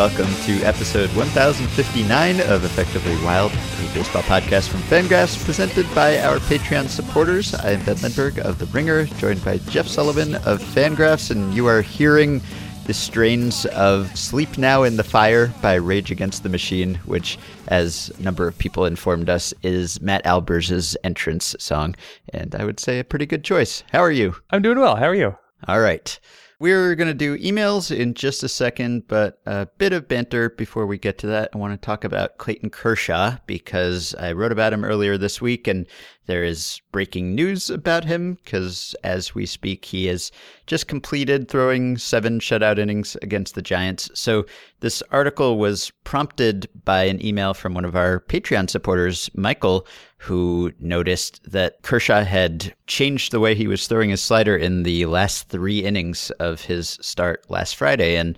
welcome 0.00 0.34
to 0.46 0.62
episode 0.62 1.10
1059 1.10 2.40
of 2.48 2.64
Effectively 2.64 3.14
Wild, 3.22 3.52
a 3.52 3.92
baseball 3.92 4.22
podcast 4.22 4.70
from 4.70 4.80
Fangraphs 4.80 5.44
presented 5.44 5.86
by 5.94 6.18
our 6.20 6.38
Patreon 6.38 6.88
supporters. 6.88 7.52
I 7.52 7.72
am 7.72 7.84
Ben 7.84 8.00
Lindbergh 8.00 8.38
of 8.38 8.58
The 8.58 8.64
Ringer, 8.64 9.04
joined 9.04 9.44
by 9.44 9.58
Jeff 9.58 9.86
Sullivan 9.86 10.36
of 10.36 10.62
Fangraphs, 10.62 11.30
and 11.30 11.52
you 11.52 11.66
are 11.66 11.82
hearing 11.82 12.40
the 12.86 12.94
strains 12.94 13.66
of 13.66 14.16
Sleep 14.16 14.56
Now 14.56 14.84
in 14.84 14.96
the 14.96 15.04
Fire 15.04 15.48
by 15.60 15.74
Rage 15.74 16.10
Against 16.10 16.44
the 16.44 16.48
Machine, 16.48 16.94
which, 17.04 17.38
as 17.68 18.10
a 18.18 18.22
number 18.22 18.48
of 18.48 18.56
people 18.56 18.86
informed 18.86 19.28
us, 19.28 19.52
is 19.62 20.00
Matt 20.00 20.24
Albers' 20.24 20.96
entrance 21.04 21.54
song. 21.58 21.94
And 22.32 22.54
I 22.54 22.64
would 22.64 22.80
say 22.80 23.00
a 23.00 23.04
pretty 23.04 23.26
good 23.26 23.44
choice. 23.44 23.84
How 23.92 24.00
are 24.00 24.10
you? 24.10 24.34
I'm 24.48 24.62
doing 24.62 24.78
well. 24.78 24.96
How 24.96 25.08
are 25.08 25.14
you? 25.14 25.36
All 25.68 25.82
right. 25.82 26.18
We're 26.60 26.94
going 26.94 27.08
to 27.08 27.14
do 27.14 27.38
emails 27.38 27.90
in 27.90 28.12
just 28.12 28.42
a 28.42 28.48
second, 28.48 29.08
but 29.08 29.40
a 29.46 29.66
bit 29.78 29.94
of 29.94 30.06
banter 30.06 30.50
before 30.50 30.84
we 30.84 30.98
get 30.98 31.16
to 31.18 31.26
that. 31.28 31.48
I 31.54 31.58
want 31.58 31.72
to 31.72 31.82
talk 31.82 32.04
about 32.04 32.36
Clayton 32.36 32.68
Kershaw 32.68 33.38
because 33.46 34.14
I 34.16 34.32
wrote 34.32 34.52
about 34.52 34.74
him 34.74 34.84
earlier 34.84 35.16
this 35.16 35.40
week 35.40 35.66
and 35.66 35.86
there 36.26 36.44
is 36.44 36.80
breaking 36.92 37.34
news 37.34 37.70
about 37.70 38.04
him 38.04 38.38
because 38.44 38.94
as 39.02 39.34
we 39.34 39.46
speak, 39.46 39.84
he 39.84 40.06
has 40.06 40.30
just 40.66 40.86
completed 40.86 41.48
throwing 41.48 41.98
seven 41.98 42.38
shutout 42.38 42.78
innings 42.78 43.16
against 43.22 43.54
the 43.54 43.62
Giants. 43.62 44.10
So 44.14 44.46
this 44.80 45.02
article 45.10 45.58
was 45.58 45.90
prompted 46.04 46.68
by 46.84 47.04
an 47.04 47.24
email 47.24 47.54
from 47.54 47.74
one 47.74 47.84
of 47.84 47.96
our 47.96 48.20
Patreon 48.20 48.70
supporters, 48.70 49.30
Michael, 49.34 49.86
who 50.18 50.72
noticed 50.78 51.40
that 51.50 51.82
Kershaw 51.82 52.22
had 52.22 52.74
changed 52.86 53.32
the 53.32 53.40
way 53.40 53.54
he 53.54 53.66
was 53.66 53.86
throwing 53.86 54.10
his 54.10 54.22
slider 54.22 54.56
in 54.56 54.82
the 54.82 55.06
last 55.06 55.48
three 55.48 55.80
innings 55.80 56.30
of 56.32 56.60
his 56.60 56.98
start 57.00 57.44
last 57.50 57.76
Friday. 57.76 58.16
And 58.16 58.36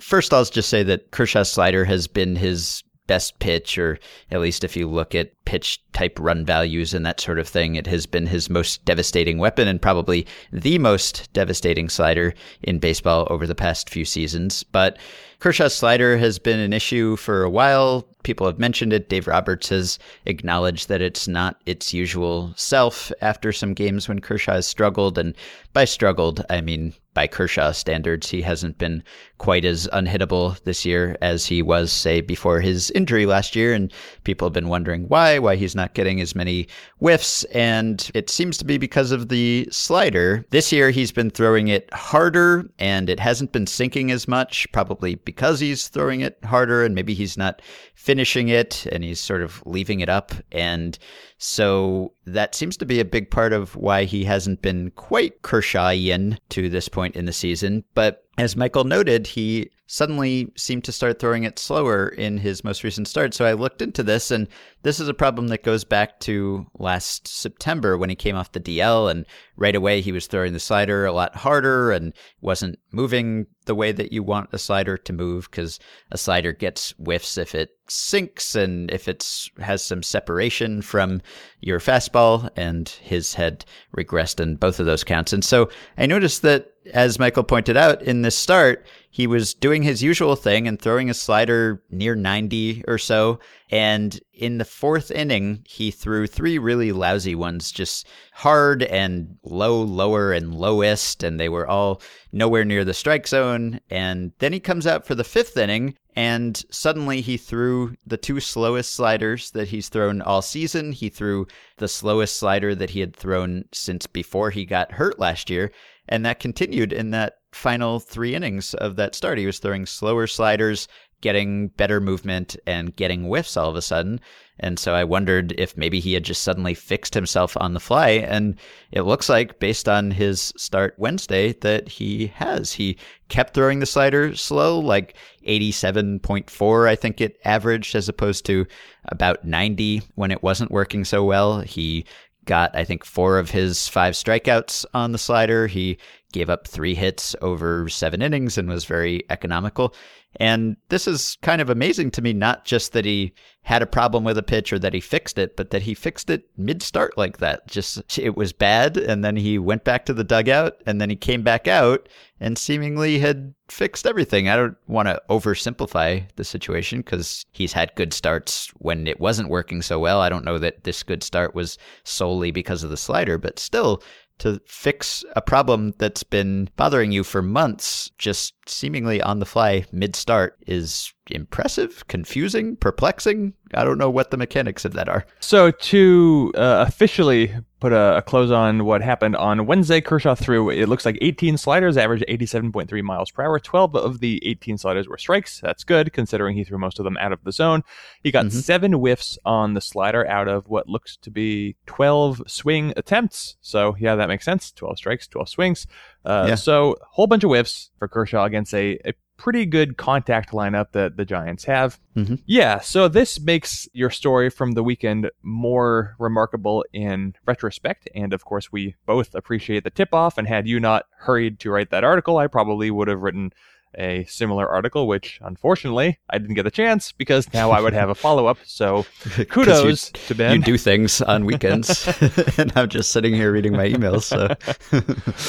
first, 0.00 0.32
I'll 0.32 0.44
just 0.44 0.68
say 0.68 0.82
that 0.82 1.10
Kershaw's 1.10 1.50
slider 1.50 1.84
has 1.84 2.06
been 2.06 2.36
his 2.36 2.84
best 3.06 3.38
pitch, 3.38 3.78
or 3.78 3.98
at 4.30 4.40
least 4.40 4.64
if 4.64 4.76
you 4.76 4.88
look 4.88 5.14
at 5.14 5.32
pitch 5.44 5.82
type 5.92 6.18
run 6.18 6.44
values 6.44 6.94
and 6.94 7.04
that 7.04 7.20
sort 7.20 7.38
of 7.38 7.48
thing, 7.48 7.74
it 7.74 7.86
has 7.86 8.06
been 8.06 8.26
his 8.26 8.48
most 8.48 8.84
devastating 8.84 9.38
weapon 9.38 9.68
and 9.68 9.80
probably 9.80 10.26
the 10.52 10.78
most 10.78 11.32
devastating 11.32 11.88
slider 11.88 12.34
in 12.62 12.78
baseball 12.78 13.26
over 13.30 13.46
the 13.46 13.54
past 13.54 13.90
few 13.90 14.04
seasons. 14.04 14.62
But 14.62 14.98
Kershaw's 15.44 15.74
slider 15.74 16.16
has 16.16 16.38
been 16.38 16.58
an 16.58 16.72
issue 16.72 17.16
for 17.16 17.42
a 17.42 17.50
while. 17.50 18.08
People 18.22 18.46
have 18.46 18.58
mentioned 18.58 18.94
it. 18.94 19.10
Dave 19.10 19.26
Roberts 19.26 19.68
has 19.68 19.98
acknowledged 20.24 20.88
that 20.88 21.02
it's 21.02 21.28
not 21.28 21.60
its 21.66 21.92
usual 21.92 22.54
self 22.56 23.12
after 23.20 23.52
some 23.52 23.74
games 23.74 24.08
when 24.08 24.20
Kershaw 24.20 24.54
has 24.54 24.66
struggled. 24.66 25.18
And 25.18 25.34
by 25.74 25.84
struggled, 25.84 26.42
I 26.48 26.62
mean 26.62 26.94
by 27.14 27.26
Kershaw 27.28 27.72
standards, 27.72 28.28
he 28.28 28.42
hasn't 28.42 28.76
been 28.76 29.02
quite 29.38 29.64
as 29.64 29.88
unhittable 29.92 30.60
this 30.64 30.84
year 30.84 31.16
as 31.22 31.46
he 31.46 31.62
was, 31.62 31.92
say, 31.92 32.20
before 32.20 32.60
his 32.60 32.90
injury 32.90 33.24
last 33.24 33.54
year. 33.54 33.72
And 33.72 33.92
people 34.24 34.46
have 34.46 34.52
been 34.52 34.68
wondering 34.68 35.08
why, 35.08 35.38
why 35.38 35.54
he's 35.56 35.76
not 35.76 35.94
getting 35.94 36.20
as 36.20 36.34
many 36.34 36.66
whiffs. 36.98 37.44
And 37.44 38.10
it 38.14 38.30
seems 38.30 38.58
to 38.58 38.64
be 38.64 38.78
because 38.78 39.12
of 39.12 39.28
the 39.28 39.68
slider. 39.70 40.44
This 40.50 40.72
year, 40.72 40.90
he's 40.90 41.12
been 41.12 41.30
throwing 41.30 41.68
it 41.68 41.92
harder 41.94 42.68
and 42.78 43.08
it 43.08 43.20
hasn't 43.20 43.52
been 43.52 43.66
sinking 43.66 44.10
as 44.10 44.26
much, 44.26 44.66
probably 44.72 45.14
because 45.14 45.60
he's 45.60 45.88
throwing 45.88 46.20
it 46.20 46.38
harder 46.44 46.84
and 46.84 46.94
maybe 46.94 47.14
he's 47.14 47.38
not 47.38 47.62
finishing 47.94 48.48
it 48.48 48.86
and 48.86 49.04
he's 49.04 49.20
sort 49.20 49.42
of 49.42 49.62
leaving 49.64 50.00
it 50.00 50.08
up. 50.08 50.32
And 50.50 50.98
so 51.38 52.12
that 52.26 52.54
seems 52.54 52.76
to 52.78 52.86
be 52.86 53.00
a 53.00 53.04
big 53.04 53.30
part 53.30 53.52
of 53.52 53.76
why 53.76 54.04
he 54.04 54.24
hasn't 54.24 54.62
been 54.62 54.90
quite 54.92 55.42
Kershawian 55.42 56.38
to 56.50 56.68
this 56.68 56.88
point 56.88 57.16
in 57.16 57.26
the 57.26 57.32
season. 57.32 57.84
But 57.94 58.24
as 58.38 58.56
Michael 58.56 58.84
noted, 58.84 59.26
he 59.26 59.70
suddenly 59.86 60.50
seemed 60.56 60.84
to 60.84 60.92
start 60.92 61.18
throwing 61.18 61.44
it 61.44 61.58
slower 61.58 62.08
in 62.08 62.38
his 62.38 62.64
most 62.64 62.82
recent 62.84 63.06
start. 63.06 63.34
So 63.34 63.44
I 63.44 63.52
looked 63.52 63.82
into 63.82 64.02
this, 64.02 64.30
and 64.30 64.48
this 64.82 64.98
is 64.98 65.08
a 65.08 65.14
problem 65.14 65.48
that 65.48 65.62
goes 65.62 65.84
back 65.84 66.20
to 66.20 66.66
last 66.78 67.28
September 67.28 67.98
when 67.98 68.08
he 68.08 68.16
came 68.16 68.36
off 68.36 68.52
the 68.52 68.60
DL, 68.60 69.10
and 69.10 69.26
right 69.56 69.74
away 69.74 70.00
he 70.00 70.12
was 70.12 70.26
throwing 70.26 70.52
the 70.52 70.60
slider 70.60 71.04
a 71.04 71.12
lot 71.12 71.36
harder 71.36 71.92
and 71.92 72.14
wasn't 72.40 72.78
moving 72.92 73.46
the 73.66 73.74
way 73.74 73.92
that 73.92 74.12
you 74.12 74.22
want 74.22 74.50
a 74.52 74.58
slider 74.58 74.96
to 74.96 75.12
move 75.12 75.50
because 75.50 75.78
a 76.10 76.18
slider 76.18 76.52
gets 76.52 76.92
whiffs 76.98 77.38
if 77.38 77.54
it 77.54 77.70
sinks 77.88 78.54
and 78.54 78.90
if 78.90 79.08
it 79.08 79.48
has 79.58 79.82
some 79.82 80.02
separation 80.02 80.82
from 80.82 81.20
your 81.60 81.78
fastball, 81.78 82.48
and 82.56 82.88
his 82.88 83.34
had 83.34 83.64
regressed 83.96 84.40
in 84.40 84.56
both 84.56 84.80
of 84.80 84.86
those 84.86 85.04
counts. 85.04 85.32
And 85.32 85.44
so 85.44 85.68
I 85.98 86.06
noticed 86.06 86.42
that 86.42 86.70
as 86.92 87.18
Michael 87.18 87.44
pointed 87.44 87.76
out 87.76 88.02
in 88.02 88.22
this 88.22 88.36
start, 88.36 88.86
he 89.14 89.28
was 89.28 89.54
doing 89.54 89.84
his 89.84 90.02
usual 90.02 90.34
thing 90.34 90.66
and 90.66 90.82
throwing 90.82 91.08
a 91.08 91.14
slider 91.14 91.80
near 91.88 92.16
90 92.16 92.82
or 92.88 92.98
so. 92.98 93.38
And 93.70 94.18
in 94.32 94.58
the 94.58 94.64
fourth 94.64 95.12
inning, 95.12 95.62
he 95.68 95.92
threw 95.92 96.26
three 96.26 96.58
really 96.58 96.90
lousy 96.90 97.36
ones, 97.36 97.70
just 97.70 98.08
hard 98.32 98.82
and 98.82 99.36
low, 99.44 99.80
lower, 99.80 100.32
and 100.32 100.52
lowest. 100.52 101.22
And 101.22 101.38
they 101.38 101.48
were 101.48 101.68
all 101.68 102.02
nowhere 102.32 102.64
near 102.64 102.84
the 102.84 102.92
strike 102.92 103.28
zone. 103.28 103.78
And 103.88 104.32
then 104.40 104.52
he 104.52 104.58
comes 104.58 104.84
out 104.84 105.06
for 105.06 105.14
the 105.14 105.22
fifth 105.22 105.56
inning 105.56 105.94
and 106.16 106.64
suddenly 106.70 107.20
he 107.20 107.36
threw 107.36 107.94
the 108.04 108.16
two 108.16 108.40
slowest 108.40 108.94
sliders 108.94 109.52
that 109.52 109.68
he's 109.68 109.88
thrown 109.88 110.22
all 110.22 110.42
season. 110.42 110.90
He 110.90 111.08
threw 111.08 111.46
the 111.76 111.88
slowest 111.88 112.36
slider 112.36 112.74
that 112.74 112.90
he 112.90 113.00
had 113.00 113.14
thrown 113.14 113.64
since 113.72 114.08
before 114.08 114.50
he 114.50 114.64
got 114.64 114.92
hurt 114.92 115.20
last 115.20 115.50
year. 115.50 115.70
And 116.08 116.24
that 116.26 116.38
continued 116.38 116.92
in 116.92 117.10
that 117.12 117.38
final 117.54 118.00
three 118.00 118.34
innings 118.34 118.74
of 118.74 118.96
that 118.96 119.14
start. 119.14 119.38
He 119.38 119.46
was 119.46 119.58
throwing 119.58 119.86
slower 119.86 120.26
sliders, 120.26 120.88
getting 121.20 121.68
better 121.68 122.00
movement, 122.00 122.56
and 122.66 122.94
getting 122.96 123.24
whiffs 123.24 123.56
all 123.56 123.70
of 123.70 123.76
a 123.76 123.82
sudden. 123.82 124.20
And 124.60 124.78
so 124.78 124.94
I 124.94 125.02
wondered 125.02 125.52
if 125.58 125.76
maybe 125.76 125.98
he 125.98 126.12
had 126.12 126.24
just 126.24 126.42
suddenly 126.42 126.74
fixed 126.74 127.14
himself 127.14 127.56
on 127.58 127.74
the 127.74 127.80
fly. 127.80 128.10
And 128.10 128.56
it 128.92 129.02
looks 129.02 129.28
like, 129.28 129.58
based 129.58 129.88
on 129.88 130.10
his 130.10 130.52
start 130.56 130.94
Wednesday, 130.96 131.54
that 131.54 131.88
he 131.88 132.28
has. 132.28 132.72
He 132.72 132.98
kept 133.28 133.54
throwing 133.54 133.80
the 133.80 133.86
slider 133.86 134.36
slow, 134.36 134.78
like 134.78 135.16
87.4, 135.46 136.88
I 136.88 136.94
think 136.94 137.20
it 137.20 137.38
averaged, 137.44 137.96
as 137.96 138.08
opposed 138.08 138.46
to 138.46 138.66
about 139.06 139.44
90 139.44 140.02
when 140.14 140.30
it 140.30 140.42
wasn't 140.42 140.70
working 140.70 141.04
so 141.04 141.24
well. 141.24 141.60
He 141.60 142.04
got, 142.44 142.76
I 142.76 142.84
think, 142.84 143.04
four 143.04 143.38
of 143.38 143.50
his 143.50 143.88
five 143.88 144.14
strikeouts 144.14 144.84
on 144.94 145.12
the 145.12 145.18
slider. 145.18 145.66
He 145.66 145.98
gave 146.34 146.50
up 146.50 146.66
three 146.66 146.94
hits 146.94 147.36
over 147.40 147.88
seven 147.88 148.20
innings 148.20 148.58
and 148.58 148.68
was 148.68 148.84
very 148.84 149.22
economical. 149.30 149.94
And 150.40 150.76
this 150.88 151.06
is 151.06 151.38
kind 151.42 151.60
of 151.60 151.70
amazing 151.70 152.10
to 152.10 152.22
me, 152.22 152.32
not 152.32 152.64
just 152.64 152.92
that 152.92 153.04
he 153.04 153.32
had 153.62 153.82
a 153.82 153.86
problem 153.86 154.24
with 154.24 154.36
a 154.36 154.42
pitch 154.42 154.72
or 154.72 154.80
that 154.80 154.92
he 154.92 155.00
fixed 155.00 155.38
it, 155.38 155.56
but 155.56 155.70
that 155.70 155.82
he 155.82 155.94
fixed 155.94 156.28
it 156.28 156.44
mid 156.56 156.82
start 156.82 157.16
like 157.16 157.38
that. 157.38 157.68
Just 157.68 158.18
it 158.18 158.36
was 158.36 158.52
bad. 158.52 158.96
And 158.96 159.24
then 159.24 159.36
he 159.36 159.58
went 159.58 159.84
back 159.84 160.04
to 160.06 160.12
the 160.12 160.24
dugout 160.24 160.82
and 160.86 161.00
then 161.00 161.08
he 161.08 161.16
came 161.16 161.42
back 161.42 161.68
out 161.68 162.08
and 162.40 162.58
seemingly 162.58 163.20
had 163.20 163.54
fixed 163.68 164.06
everything. 164.06 164.48
I 164.48 164.56
don't 164.56 164.76
want 164.88 165.06
to 165.06 165.22
oversimplify 165.30 166.26
the 166.34 166.44
situation 166.44 166.98
because 166.98 167.46
he's 167.52 167.72
had 167.72 167.94
good 167.94 168.12
starts 168.12 168.70
when 168.78 169.06
it 169.06 169.20
wasn't 169.20 169.48
working 169.50 169.82
so 169.82 170.00
well. 170.00 170.20
I 170.20 170.28
don't 170.28 170.44
know 170.44 170.58
that 170.58 170.82
this 170.82 171.04
good 171.04 171.22
start 171.22 171.54
was 171.54 171.78
solely 172.02 172.50
because 172.50 172.82
of 172.82 172.90
the 172.90 172.96
slider, 172.96 173.38
but 173.38 173.60
still, 173.60 174.02
to 174.38 174.60
fix 174.66 175.24
a 175.36 175.42
problem 175.42 175.94
that's 175.98 176.22
been 176.22 176.68
bothering 176.76 177.12
you 177.12 177.24
for 177.24 177.42
months, 177.42 178.10
just 178.18 178.54
seemingly 178.66 179.22
on 179.22 179.38
the 179.38 179.46
fly 179.46 179.84
mid 179.92 180.16
start, 180.16 180.58
is 180.66 181.12
impressive, 181.30 182.06
confusing, 182.08 182.76
perplexing. 182.76 183.54
I 183.74 183.84
don't 183.84 183.98
know 183.98 184.10
what 184.10 184.30
the 184.30 184.36
mechanics 184.36 184.84
of 184.84 184.92
that 184.94 185.08
are. 185.08 185.24
So, 185.40 185.70
to 185.70 186.52
uh, 186.56 186.84
officially 186.86 187.54
put 187.84 187.92
a, 187.92 188.16
a, 188.16 188.22
close 188.22 188.50
on 188.50 188.86
what 188.86 189.02
happened 189.02 189.36
on 189.36 189.66
Wednesday, 189.66 190.00
Kershaw 190.00 190.34
threw, 190.34 190.70
it 190.70 190.88
looks 190.88 191.04
like 191.04 191.18
18 191.20 191.58
sliders, 191.58 191.98
averaged 191.98 192.24
87.3 192.30 193.02
miles 193.02 193.30
per 193.30 193.42
hour. 193.42 193.60
12 193.60 193.94
of 193.94 194.20
the 194.20 194.40
18 194.46 194.78
sliders 194.78 195.06
were 195.06 195.18
strikes. 195.18 195.60
That's 195.60 195.84
good, 195.84 196.10
considering 196.14 196.56
he 196.56 196.64
threw 196.64 196.78
most 196.78 196.98
of 196.98 197.04
them 197.04 197.18
out 197.18 197.32
of 197.32 197.44
the 197.44 197.52
zone. 197.52 197.84
He 198.22 198.30
got 198.30 198.46
mm-hmm. 198.46 198.58
seven 198.58 198.92
whiffs 198.94 199.38
on 199.44 199.74
the 199.74 199.82
slider 199.82 200.26
out 200.26 200.48
of 200.48 200.66
what 200.66 200.88
looks 200.88 201.18
to 201.18 201.30
be 201.30 201.76
12 201.84 202.44
swing 202.46 202.94
attempts. 202.96 203.58
So, 203.60 203.96
yeah, 204.00 204.16
that 204.16 204.28
makes 204.28 204.46
sense. 204.46 204.72
12 204.72 204.96
strikes, 204.96 205.28
12 205.28 205.46
swings. 205.50 205.86
Uh, 206.24 206.46
yeah. 206.48 206.54
So, 206.54 206.92
a 206.92 207.04
whole 207.10 207.26
bunch 207.26 207.44
of 207.44 207.50
whiffs 207.50 207.90
for 207.98 208.08
Kershaw 208.08 208.44
against 208.44 208.72
a, 208.72 208.98
a 209.04 209.12
pretty 209.36 209.66
good 209.66 209.96
contact 209.96 210.50
lineup 210.50 210.92
that 210.92 211.16
the 211.16 211.24
Giants 211.24 211.64
have. 211.64 211.98
Mm-hmm. 212.16 212.36
Yeah, 212.46 212.80
so 212.80 213.08
this 213.08 213.40
makes 213.40 213.88
your 213.92 214.10
story 214.10 214.50
from 214.50 214.72
the 214.72 214.82
weekend 214.82 215.30
more 215.42 216.14
remarkable 216.18 216.84
in 216.92 217.34
retrospect. 217.46 218.08
And 218.14 218.32
of 218.32 218.44
course, 218.44 218.70
we 218.70 218.94
both 219.06 219.34
appreciate 219.34 219.84
the 219.84 219.90
tip 219.90 220.14
off. 220.14 220.38
And 220.38 220.46
had 220.46 220.68
you 220.68 220.78
not 220.78 221.06
hurried 221.18 221.58
to 221.60 221.70
write 221.70 221.90
that 221.90 222.04
article, 222.04 222.38
I 222.38 222.46
probably 222.46 222.90
would 222.90 223.08
have 223.08 223.22
written 223.22 223.52
a 223.98 224.24
similar 224.24 224.68
article, 224.68 225.06
which 225.06 225.38
unfortunately 225.42 226.18
I 226.30 226.38
didn't 226.38 226.54
get 226.54 226.66
a 226.66 226.70
chance 226.70 227.12
because 227.12 227.52
now 227.52 227.70
I 227.70 227.80
would 227.80 227.92
have 227.92 228.08
a 228.08 228.14
follow 228.14 228.46
up. 228.46 228.58
So 228.64 229.06
kudos 229.48 230.08
you, 230.08 230.20
to 230.28 230.34
Ben. 230.34 230.56
You 230.56 230.62
do 230.62 230.78
things 230.78 231.22
on 231.22 231.44
weekends, 231.44 232.06
and 232.58 232.72
I'm 232.76 232.88
just 232.88 233.10
sitting 233.10 233.34
here 233.34 233.52
reading 233.52 233.72
my 233.72 233.88
emails. 233.88 234.22
So. 234.22 234.48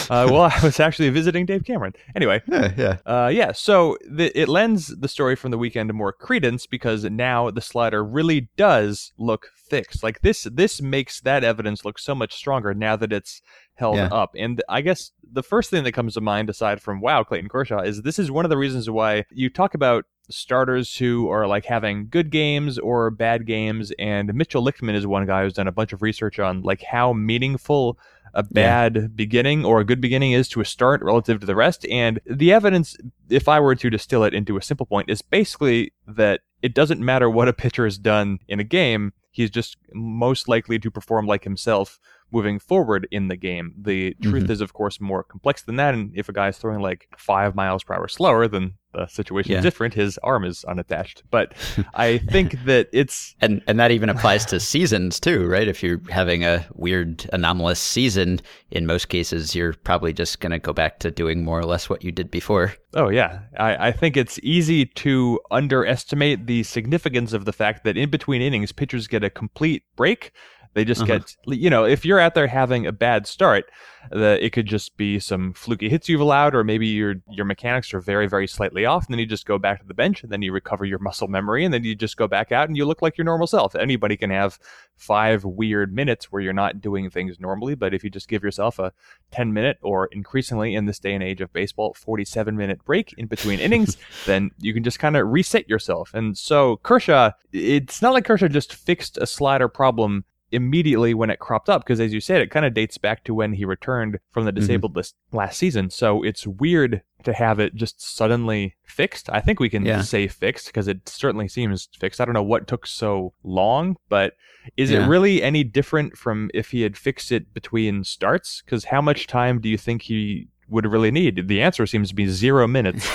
uh, 0.13 0.27
well, 0.29 0.43
I 0.43 0.59
was 0.63 0.79
actually 0.79 1.09
visiting 1.09 1.45
Dave 1.45 1.63
Cameron. 1.63 1.93
Anyway, 2.15 2.41
yeah, 2.47 2.73
yeah, 2.77 2.97
uh, 3.05 3.27
yeah. 3.27 3.51
So 3.51 3.97
the, 4.07 4.37
it 4.39 4.47
lends 4.47 4.87
the 4.87 5.07
story 5.07 5.35
from 5.35 5.51
the 5.51 5.57
weekend 5.57 5.93
more 5.93 6.11
credence 6.11 6.65
because 6.65 7.03
now 7.03 7.51
the 7.51 7.61
slider 7.61 8.03
really 8.03 8.49
does 8.57 9.13
look 9.17 9.49
fixed. 9.69 10.03
Like 10.03 10.21
this, 10.21 10.47
this 10.51 10.81
makes 10.81 11.21
that 11.21 11.43
evidence 11.43 11.85
look 11.85 11.99
so 11.99 12.15
much 12.15 12.33
stronger 12.33 12.73
now 12.73 12.95
that 12.95 13.13
it's 13.13 13.41
held 13.75 13.97
yeah. 13.97 14.09
up. 14.11 14.31
And 14.37 14.63
I 14.69 14.81
guess 14.81 15.11
the 15.23 15.43
first 15.43 15.69
thing 15.69 15.83
that 15.83 15.91
comes 15.91 16.13
to 16.13 16.21
mind, 16.21 16.49
aside 16.49 16.81
from 16.81 17.01
wow, 17.01 17.23
Clayton 17.23 17.49
Kershaw, 17.49 17.81
is 17.81 18.01
this 18.01 18.19
is 18.19 18.31
one 18.31 18.45
of 18.45 18.49
the 18.49 18.57
reasons 18.57 18.89
why 18.89 19.25
you 19.31 19.49
talk 19.49 19.73
about 19.73 20.05
starters 20.29 20.95
who 20.95 21.29
are 21.29 21.47
like 21.47 21.65
having 21.65 22.07
good 22.09 22.31
games 22.31 22.79
or 22.79 23.11
bad 23.11 23.45
games. 23.45 23.91
And 23.99 24.33
Mitchell 24.33 24.65
Lichtman 24.65 24.95
is 24.95 25.05
one 25.05 25.25
guy 25.25 25.43
who's 25.43 25.53
done 25.53 25.67
a 25.67 25.71
bunch 25.71 25.93
of 25.93 26.01
research 26.01 26.39
on 26.39 26.61
like 26.61 26.83
how 26.83 27.13
meaningful 27.13 27.99
a 28.33 28.43
bad 28.43 28.95
yeah. 28.95 29.07
beginning 29.15 29.63
or 29.63 29.79
a 29.79 29.85
good 29.85 30.01
beginning 30.01 30.33
is 30.33 30.49
to 30.49 30.61
a 30.61 30.65
start 30.65 31.01
relative 31.01 31.39
to 31.39 31.45
the 31.45 31.55
rest. 31.55 31.85
And 31.89 32.19
the 32.25 32.51
evidence, 32.51 32.97
if 33.29 33.47
I 33.47 33.59
were 33.59 33.75
to 33.75 33.89
distill 33.89 34.23
it 34.25 34.33
into 34.33 34.57
a 34.57 34.61
simple 34.61 34.85
point, 34.85 35.09
is 35.09 35.21
basically 35.21 35.93
that 36.05 36.41
it 36.61 36.73
doesn't 36.73 36.99
matter 36.99 37.29
what 37.29 37.47
a 37.47 37.53
pitcher 37.53 37.85
has 37.85 37.97
done 37.97 38.39
in 38.47 38.59
a 38.59 38.63
game. 38.63 39.13
He's 39.35 39.49
just 39.49 39.75
most 39.93 40.47
likely 40.47 40.79
to 40.79 40.89
perform 40.89 41.27
like 41.27 41.43
himself 41.43 41.99
moving 42.35 42.59
forward 42.59 43.07
in 43.11 43.29
the 43.29 43.37
game. 43.37 43.73
The 43.77 44.13
truth 44.21 44.43
mm-hmm. 44.43 44.51
is, 44.51 44.59
of 44.59 44.73
course, 44.73 44.99
more 44.99 45.23
complex 45.23 45.63
than 45.63 45.77
that. 45.77 45.93
And 45.93 46.11
if 46.15 46.27
a 46.27 46.33
guy 46.33 46.49
is 46.49 46.57
throwing 46.57 46.81
like 46.81 47.07
five 47.17 47.55
miles 47.55 47.83
per 47.83 47.93
hour 47.93 48.09
slower, 48.09 48.49
then 48.49 48.73
the 48.93 49.07
situation 49.07 49.53
yeah. 49.53 49.59
is 49.59 49.63
different. 49.63 49.93
His 49.93 50.17
arm 50.19 50.43
is 50.43 50.65
unattached. 50.65 51.23
But 51.31 51.53
I 51.93 52.17
think 52.29 52.63
that 52.65 52.89
it's 52.91 53.35
and 53.41 53.61
and 53.67 53.79
that 53.79 53.91
even 53.91 54.09
applies 54.09 54.45
to 54.47 54.59
seasons 54.59 55.19
too, 55.19 55.47
right? 55.47 55.67
If 55.67 55.81
you're 55.81 56.01
having 56.09 56.43
a 56.43 56.65
weird 56.73 57.29
anomalous 57.31 57.79
season, 57.79 58.41
in 58.71 58.85
most 58.85 59.07
cases, 59.07 59.55
you're 59.55 59.73
probably 59.73 60.13
just 60.13 60.41
going 60.41 60.51
to 60.51 60.59
go 60.59 60.73
back 60.73 60.99
to 60.99 61.11
doing 61.11 61.43
more 61.43 61.59
or 61.59 61.65
less 61.65 61.89
what 61.89 62.03
you 62.03 62.11
did 62.11 62.29
before. 62.31 62.73
Oh 62.93 63.09
yeah, 63.09 63.39
I, 63.57 63.87
I 63.87 63.91
think 63.91 64.17
it's 64.17 64.39
easy 64.43 64.85
to 64.85 65.39
underestimate 65.51 66.47
the 66.47 66.63
significance 66.63 67.33
of 67.33 67.45
the 67.45 67.53
fact 67.53 67.83
that 67.85 67.97
in 67.97 68.09
between 68.09 68.41
innings, 68.41 68.71
pitchers 68.71 69.07
get 69.07 69.23
a 69.23 69.29
complete 69.29 69.83
break 69.95 70.31
they 70.75 70.83
just 70.85 71.01
uh-huh. 71.01 71.19
get, 71.19 71.35
you 71.47 71.69
know, 71.69 71.85
if 71.85 72.05
you're 72.05 72.19
out 72.19 72.35
there 72.35 72.47
having 72.47 72.85
a 72.85 72.91
bad 72.91 73.25
start, 73.25 73.71
that 74.11 74.43
it 74.43 74.51
could 74.51 74.65
just 74.65 74.97
be 74.97 75.19
some 75.19 75.53
fluky 75.53 75.89
hits 75.89 76.09
you've 76.09 76.21
allowed, 76.21 76.53
or 76.53 76.63
maybe 76.63 76.85
your 76.85 77.15
your 77.31 77.45
mechanics 77.45 77.93
are 77.93 78.01
very 78.01 78.27
very 78.27 78.45
slightly 78.45 78.85
off, 78.85 79.05
and 79.05 79.13
then 79.13 79.19
you 79.19 79.25
just 79.25 79.45
go 79.45 79.57
back 79.57 79.79
to 79.79 79.87
the 79.87 79.93
bench, 79.93 80.21
and 80.21 80.31
then 80.31 80.41
you 80.41 80.51
recover 80.51 80.85
your 80.85 80.99
muscle 80.99 81.29
memory, 81.29 81.63
and 81.63 81.73
then 81.73 81.83
you 81.83 81.95
just 81.95 82.17
go 82.17 82.27
back 82.27 82.51
out 82.51 82.67
and 82.67 82.77
you 82.77 82.85
look 82.85 83.01
like 83.01 83.17
your 83.17 83.25
normal 83.25 83.47
self. 83.47 83.73
Anybody 83.73 84.17
can 84.17 84.29
have 84.29 84.59
five 84.97 85.45
weird 85.45 85.93
minutes 85.93 86.31
where 86.31 86.41
you're 86.41 86.53
not 86.53 86.81
doing 86.81 87.09
things 87.09 87.39
normally, 87.39 87.73
but 87.73 87.93
if 87.93 88.03
you 88.03 88.09
just 88.09 88.27
give 88.27 88.43
yourself 88.43 88.77
a 88.77 88.91
10 89.31 89.53
minute 89.53 89.77
or 89.81 90.07
increasingly 90.07 90.75
in 90.75 90.85
this 90.85 90.99
day 90.99 91.13
and 91.13 91.23
age 91.23 91.41
of 91.41 91.51
baseball, 91.53 91.93
47 91.93 92.55
minute 92.55 92.83
break 92.83 93.13
in 93.17 93.27
between 93.27 93.59
innings, 93.59 93.97
then 94.25 94.51
you 94.59 94.73
can 94.73 94.83
just 94.83 94.99
kind 94.99 95.15
of 95.15 95.27
reset 95.27 95.69
yourself. 95.69 96.13
And 96.13 96.37
so 96.37 96.77
Kershaw, 96.77 97.31
it's 97.51 98.01
not 98.01 98.13
like 98.13 98.25
Kershaw 98.25 98.49
just 98.49 98.73
fixed 98.73 99.17
a 99.17 99.25
slider 99.25 99.67
problem 99.67 100.25
immediately 100.55 101.13
when 101.13 101.29
it 101.29 101.39
cropped 101.39 101.69
up 101.69 101.83
because 101.83 101.99
as 101.99 102.13
you 102.13 102.21
said 102.21 102.41
it 102.41 102.49
kind 102.49 102.65
of 102.65 102.73
dates 102.73 102.97
back 102.97 103.23
to 103.23 103.33
when 103.33 103.53
he 103.53 103.65
returned 103.65 104.17
from 104.31 104.45
the 104.45 104.51
mm-hmm. 104.51 104.59
disabled 104.59 104.91
mm-hmm. 104.91 104.99
list 104.99 105.15
last 105.31 105.57
season 105.57 105.89
so 105.89 106.23
it's 106.23 106.47
weird 106.47 107.01
to 107.23 107.33
have 107.33 107.59
it 107.59 107.75
just 107.75 108.01
suddenly 108.01 108.75
fixed 108.83 109.29
i 109.29 109.41
think 109.41 109.59
we 109.59 109.69
can 109.69 109.85
yeah. 109.85 110.01
say 110.01 110.27
fixed 110.27 110.67
because 110.67 110.87
it 110.87 111.07
certainly 111.07 111.47
seems 111.47 111.89
fixed 111.99 112.21
i 112.21 112.25
don't 112.25 112.33
know 112.33 112.43
what 112.43 112.67
took 112.67 112.87
so 112.87 113.33
long 113.43 113.95
but 114.09 114.33
is 114.77 114.91
yeah. 114.91 115.03
it 115.03 115.07
really 115.07 115.43
any 115.43 115.63
different 115.63 116.17
from 116.17 116.49
if 116.53 116.71
he 116.71 116.81
had 116.81 116.97
fixed 116.97 117.31
it 117.31 117.53
between 117.53 118.03
starts 118.03 118.61
because 118.63 118.85
how 118.85 119.01
much 119.01 119.27
time 119.27 119.59
do 119.59 119.69
you 119.69 119.77
think 119.77 120.03
he 120.03 120.47
would 120.69 120.85
really 120.85 121.11
need? 121.11 121.47
The 121.47 121.61
answer 121.61 121.85
seems 121.85 122.09
to 122.09 122.15
be 122.15 122.27
zero 122.27 122.67
minutes. 122.67 123.07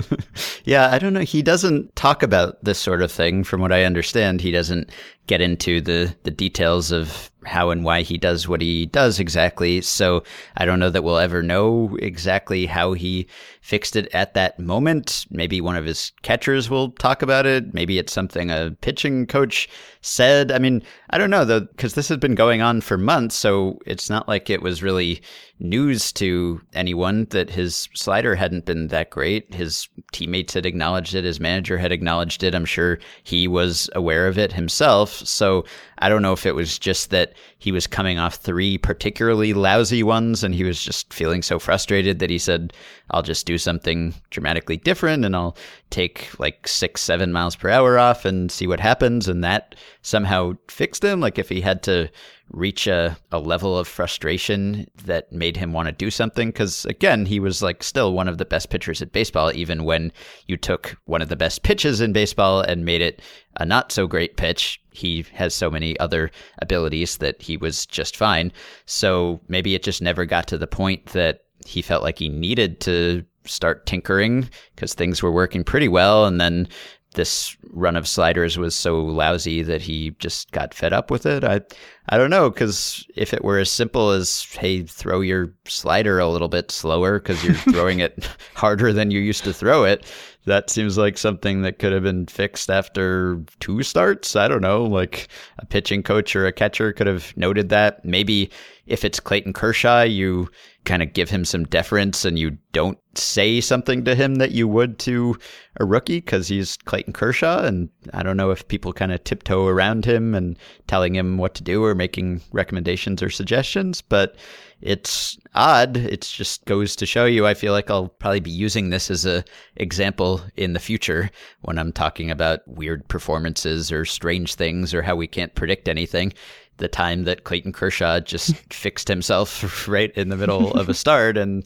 yeah, 0.64 0.90
I 0.90 0.98
don't 0.98 1.12
know. 1.12 1.20
He 1.20 1.42
doesn't 1.42 1.94
talk 1.96 2.22
about 2.22 2.62
this 2.62 2.78
sort 2.78 3.02
of 3.02 3.10
thing, 3.10 3.44
from 3.44 3.60
what 3.60 3.72
I 3.72 3.84
understand. 3.84 4.40
He 4.40 4.50
doesn't 4.50 4.90
get 5.26 5.40
into 5.40 5.80
the, 5.80 6.14
the 6.22 6.30
details 6.30 6.92
of 6.92 7.30
how 7.44 7.70
and 7.70 7.84
why 7.84 8.02
he 8.02 8.18
does 8.18 8.48
what 8.48 8.60
he 8.60 8.86
does 8.86 9.20
exactly. 9.20 9.80
So 9.80 10.22
I 10.56 10.64
don't 10.64 10.80
know 10.80 10.90
that 10.90 11.04
we'll 11.04 11.18
ever 11.18 11.42
know 11.42 11.96
exactly 12.00 12.66
how 12.66 12.92
he 12.92 13.26
fixed 13.60 13.96
it 13.96 14.12
at 14.14 14.34
that 14.34 14.58
moment. 14.58 15.26
Maybe 15.30 15.60
one 15.60 15.76
of 15.76 15.84
his 15.84 16.12
catchers 16.22 16.68
will 16.68 16.90
talk 16.92 17.22
about 17.22 17.46
it. 17.46 17.72
Maybe 17.72 17.98
it's 17.98 18.12
something 18.12 18.50
a 18.50 18.76
pitching 18.80 19.26
coach 19.26 19.68
said. 20.00 20.52
I 20.52 20.58
mean, 20.58 20.82
I 21.10 21.18
don't 21.18 21.30
know 21.30 21.44
though, 21.44 21.60
because 21.60 21.94
this 21.94 22.08
has 22.08 22.18
been 22.18 22.34
going 22.34 22.60
on 22.60 22.80
for 22.80 22.98
months. 22.98 23.34
So 23.34 23.78
it's 23.86 24.10
not 24.10 24.28
like 24.28 24.50
it 24.50 24.62
was 24.62 24.82
really 24.82 25.22
news 25.60 26.12
to 26.12 26.60
anyone 26.74 27.26
that 27.30 27.48
his 27.48 27.88
slider 27.94 28.34
hadn't 28.34 28.64
been 28.64 28.88
that 28.88 29.10
great. 29.10 29.54
His 29.54 29.88
teammates 30.12 30.54
had 30.54 30.66
acknowledged 30.66 31.14
it. 31.14 31.24
His 31.24 31.40
manager 31.40 31.78
had 31.78 31.92
acknowledged 31.92 32.42
it. 32.42 32.54
I'm 32.54 32.64
sure 32.64 32.98
he 33.22 33.46
was 33.46 33.88
aware 33.94 34.26
of 34.26 34.36
it 34.36 34.52
himself. 34.52 35.10
So 35.10 35.64
I 35.98 36.08
don't 36.08 36.22
know 36.22 36.32
if 36.32 36.44
it 36.44 36.54
was 36.54 36.78
just 36.78 37.10
that 37.10 37.33
he 37.58 37.72
was 37.72 37.86
coming 37.86 38.18
off 38.18 38.36
three 38.36 38.78
particularly 38.78 39.52
lousy 39.52 40.02
ones 40.02 40.44
and 40.44 40.54
he 40.54 40.64
was 40.64 40.82
just 40.82 41.12
feeling 41.12 41.42
so 41.42 41.58
frustrated 41.58 42.18
that 42.18 42.30
he 42.30 42.38
said, 42.38 42.72
I'll 43.10 43.22
just 43.22 43.46
do 43.46 43.58
something 43.58 44.14
dramatically 44.30 44.76
different 44.76 45.24
and 45.24 45.34
I'll 45.34 45.56
take 45.90 46.28
like 46.38 46.66
six, 46.66 47.00
seven 47.00 47.32
miles 47.32 47.56
per 47.56 47.68
hour 47.68 47.98
off 47.98 48.24
and 48.24 48.50
see 48.50 48.66
what 48.66 48.80
happens. 48.80 49.28
And 49.28 49.42
that 49.44 49.74
somehow 50.02 50.54
fixed 50.68 51.04
him. 51.04 51.20
Like 51.20 51.38
if 51.38 51.48
he 51.48 51.60
had 51.60 51.82
to 51.84 52.10
reach 52.50 52.86
a, 52.86 53.16
a 53.32 53.38
level 53.38 53.76
of 53.76 53.88
frustration 53.88 54.86
that 55.04 55.32
made 55.32 55.56
him 55.56 55.72
want 55.72 55.86
to 55.86 55.92
do 55.92 56.10
something. 56.10 56.48
Because 56.48 56.84
again, 56.86 57.26
he 57.26 57.40
was 57.40 57.62
like 57.62 57.82
still 57.82 58.12
one 58.12 58.28
of 58.28 58.38
the 58.38 58.44
best 58.44 58.70
pitchers 58.70 59.02
at 59.02 59.12
baseball, 59.12 59.52
even 59.54 59.84
when 59.84 60.12
you 60.46 60.56
took 60.56 60.96
one 61.06 61.22
of 61.22 61.28
the 61.28 61.36
best 61.36 61.62
pitches 61.62 62.00
in 62.00 62.12
baseball 62.12 62.60
and 62.60 62.84
made 62.84 63.00
it 63.00 63.22
a 63.56 63.64
not 63.64 63.92
so 63.92 64.06
great 64.06 64.36
pitch. 64.36 64.80
He 64.92 65.24
has 65.32 65.54
so 65.54 65.70
many 65.70 65.98
other 65.98 66.30
abilities 66.60 67.18
that 67.18 67.42
he 67.42 67.56
was 67.56 67.86
just 67.86 68.16
fine. 68.16 68.52
So 68.86 69.40
maybe 69.48 69.74
it 69.74 69.82
just 69.82 70.02
never 70.02 70.24
got 70.24 70.46
to 70.48 70.58
the 70.58 70.66
point 70.66 71.06
that 71.06 71.44
he 71.66 71.82
felt 71.82 72.02
like 72.02 72.18
he 72.18 72.28
needed 72.28 72.80
to 72.80 73.24
start 73.46 73.86
tinkering 73.86 74.48
because 74.74 74.94
things 74.94 75.22
were 75.22 75.32
working 75.32 75.64
pretty 75.64 75.88
well. 75.88 76.26
And 76.26 76.40
then 76.40 76.68
this 77.14 77.56
run 77.70 77.96
of 77.96 78.06
sliders 78.06 78.56
was 78.56 78.74
so 78.74 79.00
lousy 79.00 79.62
that 79.62 79.82
he 79.82 80.10
just 80.18 80.50
got 80.52 80.74
fed 80.74 80.92
up 80.92 81.10
with 81.10 81.26
it. 81.26 81.42
I 81.42 81.60
I 82.08 82.18
don't 82.18 82.30
know 82.30 82.50
because 82.50 83.06
if 83.16 83.32
it 83.32 83.42
were 83.42 83.58
as 83.58 83.70
simple 83.70 84.10
as 84.10 84.44
hey, 84.52 84.82
throw 84.82 85.20
your 85.20 85.52
slider 85.64 86.18
a 86.18 86.28
little 86.28 86.48
bit 86.48 86.70
slower 86.70 87.18
because 87.18 87.42
you're 87.42 87.54
throwing 87.72 88.00
it 88.00 88.28
harder 88.54 88.92
than 88.92 89.10
you 89.10 89.20
used 89.20 89.44
to 89.44 89.52
throw 89.52 89.84
it, 89.84 90.04
that 90.46 90.68
seems 90.68 90.98
like 90.98 91.16
something 91.16 91.62
that 91.62 91.78
could 91.78 91.92
have 91.92 92.02
been 92.02 92.26
fixed 92.26 92.70
after 92.70 93.40
two 93.60 93.82
starts. 93.82 94.36
I 94.36 94.48
don't 94.48 94.60
know, 94.60 94.84
like 94.84 95.28
a 95.58 95.66
pitching 95.66 96.02
coach 96.02 96.36
or 96.36 96.46
a 96.46 96.52
catcher 96.52 96.92
could 96.92 97.06
have 97.06 97.34
noted 97.36 97.70
that. 97.70 98.04
Maybe 98.04 98.50
if 98.86 99.04
it's 99.04 99.20
Clayton 99.20 99.54
Kershaw, 99.54 100.02
you 100.02 100.50
kind 100.84 101.02
of 101.02 101.12
give 101.12 101.30
him 101.30 101.44
some 101.44 101.64
deference 101.64 102.24
and 102.24 102.38
you 102.38 102.58
don't 102.72 102.98
say 103.16 103.60
something 103.60 104.04
to 104.04 104.14
him 104.14 104.36
that 104.36 104.50
you 104.50 104.68
would 104.68 104.98
to 104.98 105.36
a 105.80 105.84
rookie 105.84 106.18
because 106.18 106.48
he's 106.48 106.76
Clayton 106.76 107.12
Kershaw. 107.12 107.64
And 107.64 107.88
I 108.12 108.22
don't 108.22 108.36
know 108.36 108.50
if 108.50 108.68
people 108.68 108.92
kind 108.92 109.12
of 109.12 109.24
tiptoe 109.24 109.66
around 109.66 110.04
him 110.04 110.34
and 110.34 110.58
telling 110.86 111.14
him 111.14 111.38
what 111.38 111.54
to 111.54 111.62
do 111.62 111.84
or 111.84 111.94
making 111.94 112.42
recommendations 112.52 113.22
or 113.22 113.30
suggestions, 113.30 114.02
but 114.02 114.36
it's 114.80 115.38
odd. 115.54 115.96
It 115.96 116.20
just 116.20 116.64
goes 116.66 116.94
to 116.96 117.06
show 117.06 117.24
you. 117.24 117.46
I 117.46 117.54
feel 117.54 117.72
like 117.72 117.90
I'll 117.90 118.08
probably 118.08 118.40
be 118.40 118.50
using 118.50 118.90
this 118.90 119.10
as 119.10 119.24
a 119.24 119.44
example 119.76 120.42
in 120.56 120.74
the 120.74 120.80
future 120.80 121.30
when 121.62 121.78
I'm 121.78 121.92
talking 121.92 122.30
about 122.30 122.66
weird 122.66 123.08
performances 123.08 123.90
or 123.90 124.04
strange 124.04 124.54
things 124.56 124.92
or 124.92 125.00
how 125.00 125.16
we 125.16 125.26
can't 125.26 125.54
predict 125.54 125.88
anything 125.88 126.34
the 126.78 126.88
time 126.88 127.24
that 127.24 127.44
Clayton 127.44 127.72
Kershaw 127.72 128.20
just 128.20 128.54
fixed 128.72 129.08
himself 129.08 129.88
right 129.88 130.12
in 130.16 130.28
the 130.28 130.36
middle 130.36 130.72
of 130.72 130.88
a 130.88 130.94
start 131.04 131.36
and 131.36 131.64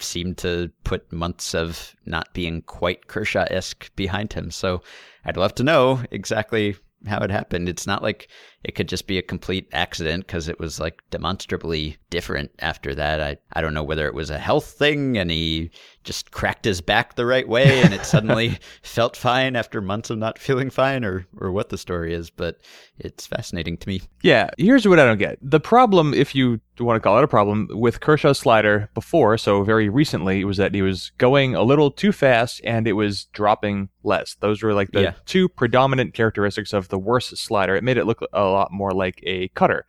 seemed 0.00 0.38
to 0.38 0.70
put 0.84 1.12
months 1.12 1.54
of 1.54 1.94
not 2.06 2.32
being 2.34 2.62
quite 2.62 3.06
Kershaw 3.06 3.46
esque 3.50 3.94
behind 3.94 4.32
him. 4.32 4.50
So 4.50 4.82
I'd 5.24 5.36
love 5.36 5.54
to 5.56 5.64
know 5.64 6.02
exactly 6.10 6.76
how 7.06 7.18
it 7.18 7.30
happened. 7.30 7.68
It's 7.68 7.86
not 7.86 8.02
like 8.02 8.28
it 8.66 8.74
could 8.74 8.88
just 8.88 9.06
be 9.06 9.16
a 9.16 9.22
complete 9.22 9.68
accident 9.72 10.26
because 10.26 10.48
it 10.48 10.58
was 10.58 10.80
like 10.80 11.00
demonstrably 11.10 11.98
different 12.10 12.50
after 12.58 12.96
that. 12.96 13.20
I, 13.20 13.36
I 13.52 13.60
don't 13.60 13.74
know 13.74 13.84
whether 13.84 14.08
it 14.08 14.14
was 14.14 14.28
a 14.28 14.40
health 14.40 14.66
thing 14.66 15.16
and 15.16 15.30
he 15.30 15.70
just 16.02 16.32
cracked 16.32 16.64
his 16.64 16.80
back 16.80 17.14
the 17.14 17.26
right 17.26 17.48
way 17.48 17.80
and 17.82 17.94
it 17.94 18.04
suddenly 18.04 18.58
felt 18.82 19.16
fine 19.16 19.54
after 19.54 19.80
months 19.80 20.10
of 20.10 20.18
not 20.18 20.38
feeling 20.38 20.70
fine 20.70 21.04
or, 21.04 21.26
or 21.38 21.52
what 21.52 21.68
the 21.68 21.78
story 21.78 22.12
is, 22.12 22.28
but 22.28 22.58
it's 22.98 23.24
fascinating 23.24 23.76
to 23.76 23.88
me. 23.88 24.02
Yeah, 24.22 24.50
here's 24.58 24.86
what 24.88 24.98
I 24.98 25.04
don't 25.04 25.18
get. 25.18 25.38
The 25.40 25.60
problem, 25.60 26.12
if 26.12 26.34
you 26.34 26.60
want 26.80 26.96
to 26.96 27.00
call 27.00 27.18
it 27.18 27.24
a 27.24 27.28
problem, 27.28 27.68
with 27.70 28.00
Kershaw's 28.00 28.38
slider 28.38 28.88
before, 28.94 29.38
so 29.38 29.62
very 29.62 29.88
recently, 29.88 30.44
was 30.44 30.56
that 30.56 30.74
he 30.74 30.82
was 30.82 31.12
going 31.18 31.54
a 31.54 31.62
little 31.62 31.90
too 31.90 32.12
fast 32.12 32.60
and 32.64 32.88
it 32.88 32.94
was 32.94 33.26
dropping 33.26 33.90
less. 34.02 34.36
Those 34.40 34.62
were 34.62 34.74
like 34.74 34.92
the 34.92 35.02
yeah. 35.02 35.12
two 35.26 35.48
predominant 35.48 36.14
characteristics 36.14 36.72
of 36.72 36.88
the 36.88 36.98
worst 36.98 37.36
slider. 37.36 37.76
It 37.76 37.84
made 37.84 37.98
it 37.98 38.06
look 38.06 38.20
a 38.32 38.44
lot 38.56 38.72
more 38.72 38.92
like 38.92 39.20
a 39.24 39.48
cutter. 39.48 39.86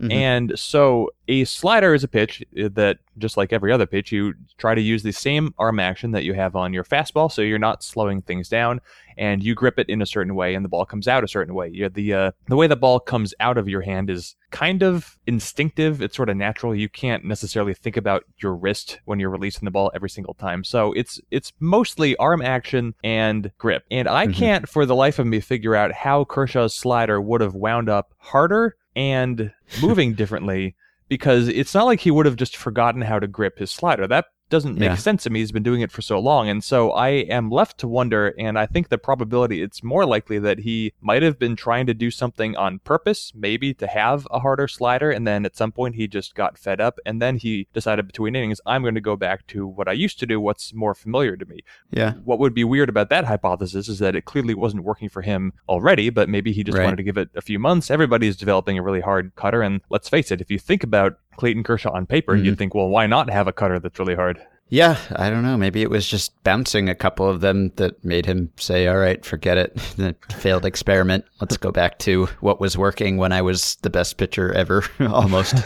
Mm-hmm. 0.00 0.12
And 0.12 0.58
so 0.58 1.10
a 1.28 1.44
slider 1.44 1.94
is 1.94 2.04
a 2.04 2.08
pitch 2.08 2.42
that, 2.52 2.98
just 3.18 3.36
like 3.36 3.52
every 3.52 3.72
other 3.72 3.86
pitch, 3.86 4.12
you 4.12 4.34
try 4.58 4.74
to 4.74 4.80
use 4.80 5.02
the 5.02 5.12
same 5.12 5.52
arm 5.58 5.80
action 5.80 6.12
that 6.12 6.24
you 6.24 6.34
have 6.34 6.54
on 6.54 6.72
your 6.72 6.84
fastball, 6.84 7.30
so 7.30 7.42
you're 7.42 7.58
not 7.58 7.82
slowing 7.82 8.22
things 8.22 8.48
down, 8.48 8.80
and 9.16 9.42
you 9.42 9.54
grip 9.54 9.78
it 9.78 9.88
in 9.88 10.00
a 10.00 10.06
certain 10.06 10.36
way, 10.36 10.54
and 10.54 10.64
the 10.64 10.68
ball 10.68 10.86
comes 10.86 11.08
out 11.08 11.24
a 11.24 11.28
certain 11.28 11.54
way. 11.54 11.68
You 11.68 11.88
the 11.88 12.14
uh, 12.14 12.30
the 12.46 12.56
way 12.56 12.68
the 12.68 12.76
ball 12.76 13.00
comes 13.00 13.34
out 13.40 13.58
of 13.58 13.68
your 13.68 13.80
hand 13.82 14.08
is 14.08 14.36
kind 14.50 14.82
of 14.82 15.18
instinctive. 15.26 16.00
It's 16.00 16.16
sort 16.16 16.30
of 16.30 16.36
natural. 16.36 16.74
You 16.74 16.88
can't 16.88 17.24
necessarily 17.24 17.74
think 17.74 17.96
about 17.96 18.24
your 18.38 18.54
wrist 18.54 19.00
when 19.04 19.18
you're 19.18 19.30
releasing 19.30 19.64
the 19.64 19.72
ball 19.72 19.90
every 19.94 20.10
single 20.10 20.34
time. 20.34 20.62
So 20.62 20.92
it's 20.92 21.20
it's 21.30 21.52
mostly 21.58 22.16
arm 22.16 22.40
action 22.40 22.94
and 23.02 23.50
grip. 23.58 23.84
And 23.90 24.08
I 24.08 24.26
mm-hmm. 24.26 24.38
can't, 24.38 24.68
for 24.68 24.86
the 24.86 24.94
life 24.94 25.18
of 25.18 25.26
me, 25.26 25.40
figure 25.40 25.74
out 25.74 25.92
how 25.92 26.24
Kershaw's 26.24 26.74
slider 26.74 27.20
would 27.20 27.40
have 27.40 27.54
wound 27.54 27.88
up 27.88 28.14
harder 28.18 28.76
and 28.98 29.52
moving 29.80 30.12
differently 30.12 30.74
because 31.08 31.46
it's 31.46 31.72
not 31.72 31.86
like 31.86 32.00
he 32.00 32.10
would 32.10 32.26
have 32.26 32.34
just 32.34 32.56
forgotten 32.56 33.00
how 33.00 33.20
to 33.20 33.28
grip 33.28 33.56
his 33.58 33.70
slider. 33.70 34.08
That 34.08 34.26
doesn't 34.48 34.78
make 34.78 34.88
yeah. 34.90 34.94
sense 34.96 35.22
to 35.24 35.30
me. 35.30 35.40
He's 35.40 35.52
been 35.52 35.62
doing 35.62 35.80
it 35.80 35.92
for 35.92 36.02
so 36.02 36.18
long. 36.18 36.48
And 36.48 36.62
so 36.62 36.90
I 36.92 37.08
am 37.08 37.50
left 37.50 37.78
to 37.78 37.88
wonder, 37.88 38.34
and 38.38 38.58
I 38.58 38.66
think 38.66 38.88
the 38.88 38.98
probability 38.98 39.62
it's 39.62 39.82
more 39.82 40.06
likely 40.06 40.38
that 40.38 40.60
he 40.60 40.92
might 41.00 41.22
have 41.22 41.38
been 41.38 41.56
trying 41.56 41.86
to 41.86 41.94
do 41.94 42.10
something 42.10 42.56
on 42.56 42.78
purpose, 42.80 43.32
maybe 43.34 43.74
to 43.74 43.86
have 43.86 44.26
a 44.30 44.40
harder 44.40 44.68
slider, 44.68 45.10
and 45.10 45.26
then 45.26 45.44
at 45.44 45.56
some 45.56 45.72
point 45.72 45.94
he 45.94 46.06
just 46.06 46.34
got 46.34 46.58
fed 46.58 46.80
up, 46.80 46.98
and 47.04 47.20
then 47.20 47.36
he 47.36 47.68
decided 47.72 48.06
between 48.06 48.34
innings, 48.34 48.60
I'm 48.66 48.82
going 48.82 48.94
to 48.94 49.00
go 49.00 49.16
back 49.16 49.46
to 49.48 49.66
what 49.66 49.88
I 49.88 49.92
used 49.92 50.18
to 50.20 50.26
do, 50.26 50.40
what's 50.40 50.72
more 50.74 50.94
familiar 50.94 51.36
to 51.36 51.44
me. 51.44 51.60
Yeah. 51.90 52.12
What 52.24 52.38
would 52.38 52.54
be 52.54 52.64
weird 52.64 52.88
about 52.88 53.10
that 53.10 53.24
hypothesis 53.24 53.88
is 53.88 53.98
that 53.98 54.16
it 54.16 54.24
clearly 54.24 54.54
wasn't 54.54 54.84
working 54.84 55.08
for 55.08 55.22
him 55.22 55.52
already, 55.68 56.10
but 56.10 56.28
maybe 56.28 56.52
he 56.52 56.64
just 56.64 56.78
right. 56.78 56.84
wanted 56.84 56.96
to 56.96 57.02
give 57.02 57.18
it 57.18 57.30
a 57.34 57.42
few 57.42 57.58
months. 57.58 57.90
Everybody's 57.90 58.36
developing 58.36 58.78
a 58.78 58.82
really 58.82 59.00
hard 59.00 59.34
cutter, 59.36 59.62
and 59.62 59.80
let's 59.90 60.08
face 60.08 60.30
it, 60.30 60.40
if 60.40 60.50
you 60.50 60.58
think 60.58 60.82
about 60.82 61.18
Clayton 61.38 61.62
Kershaw 61.62 61.92
on 61.92 62.04
paper, 62.04 62.34
mm-hmm. 62.34 62.44
you'd 62.44 62.58
think, 62.58 62.74
well, 62.74 62.88
why 62.88 63.06
not 63.06 63.30
have 63.30 63.48
a 63.48 63.52
cutter 63.52 63.78
that's 63.78 63.98
really 63.98 64.14
hard? 64.14 64.40
Yeah, 64.70 64.98
I 65.16 65.30
don't 65.30 65.42
know. 65.42 65.56
Maybe 65.56 65.80
it 65.80 65.88
was 65.88 66.06
just 66.06 66.42
bouncing 66.44 66.90
a 66.90 66.94
couple 66.94 67.26
of 67.26 67.40
them 67.40 67.70
that 67.76 68.04
made 68.04 68.26
him 68.26 68.52
say, 68.56 68.86
all 68.86 68.98
right, 68.98 69.24
forget 69.24 69.56
it. 69.56 69.74
the 69.96 70.14
failed 70.30 70.66
experiment. 70.66 71.24
Let's 71.40 71.56
go 71.56 71.72
back 71.72 71.98
to 72.00 72.26
what 72.40 72.60
was 72.60 72.76
working 72.76 73.16
when 73.16 73.32
I 73.32 73.40
was 73.40 73.76
the 73.76 73.88
best 73.88 74.18
pitcher 74.18 74.52
ever, 74.52 74.84
almost. 75.00 75.56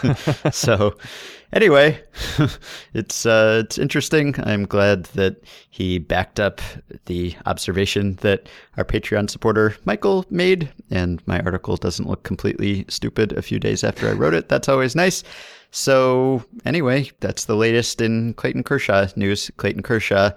so, 0.52 0.96
anyway, 1.52 2.00
it's 2.94 3.26
uh, 3.26 3.62
it's 3.64 3.76
interesting. 3.76 4.36
I'm 4.44 4.66
glad 4.66 5.06
that 5.06 5.42
he 5.70 5.98
backed 5.98 6.38
up 6.38 6.60
the 7.06 7.34
observation 7.46 8.14
that 8.20 8.48
our 8.76 8.84
Patreon 8.84 9.28
supporter 9.30 9.76
Michael 9.84 10.24
made, 10.30 10.70
and 10.92 11.20
my 11.26 11.40
article 11.40 11.76
doesn't 11.76 12.08
look 12.08 12.22
completely 12.22 12.84
stupid 12.88 13.32
a 13.32 13.42
few 13.42 13.58
days 13.58 13.82
after 13.82 14.08
I 14.08 14.12
wrote 14.12 14.34
it. 14.34 14.48
That's 14.48 14.68
always 14.68 14.94
nice. 14.94 15.24
So, 15.72 16.44
anyway, 16.66 17.10
that's 17.20 17.46
the 17.46 17.56
latest 17.56 18.02
in 18.02 18.34
Clayton 18.34 18.62
Kershaw 18.62 19.08
news. 19.16 19.50
Clayton 19.56 19.82
Kershaw, 19.82 20.30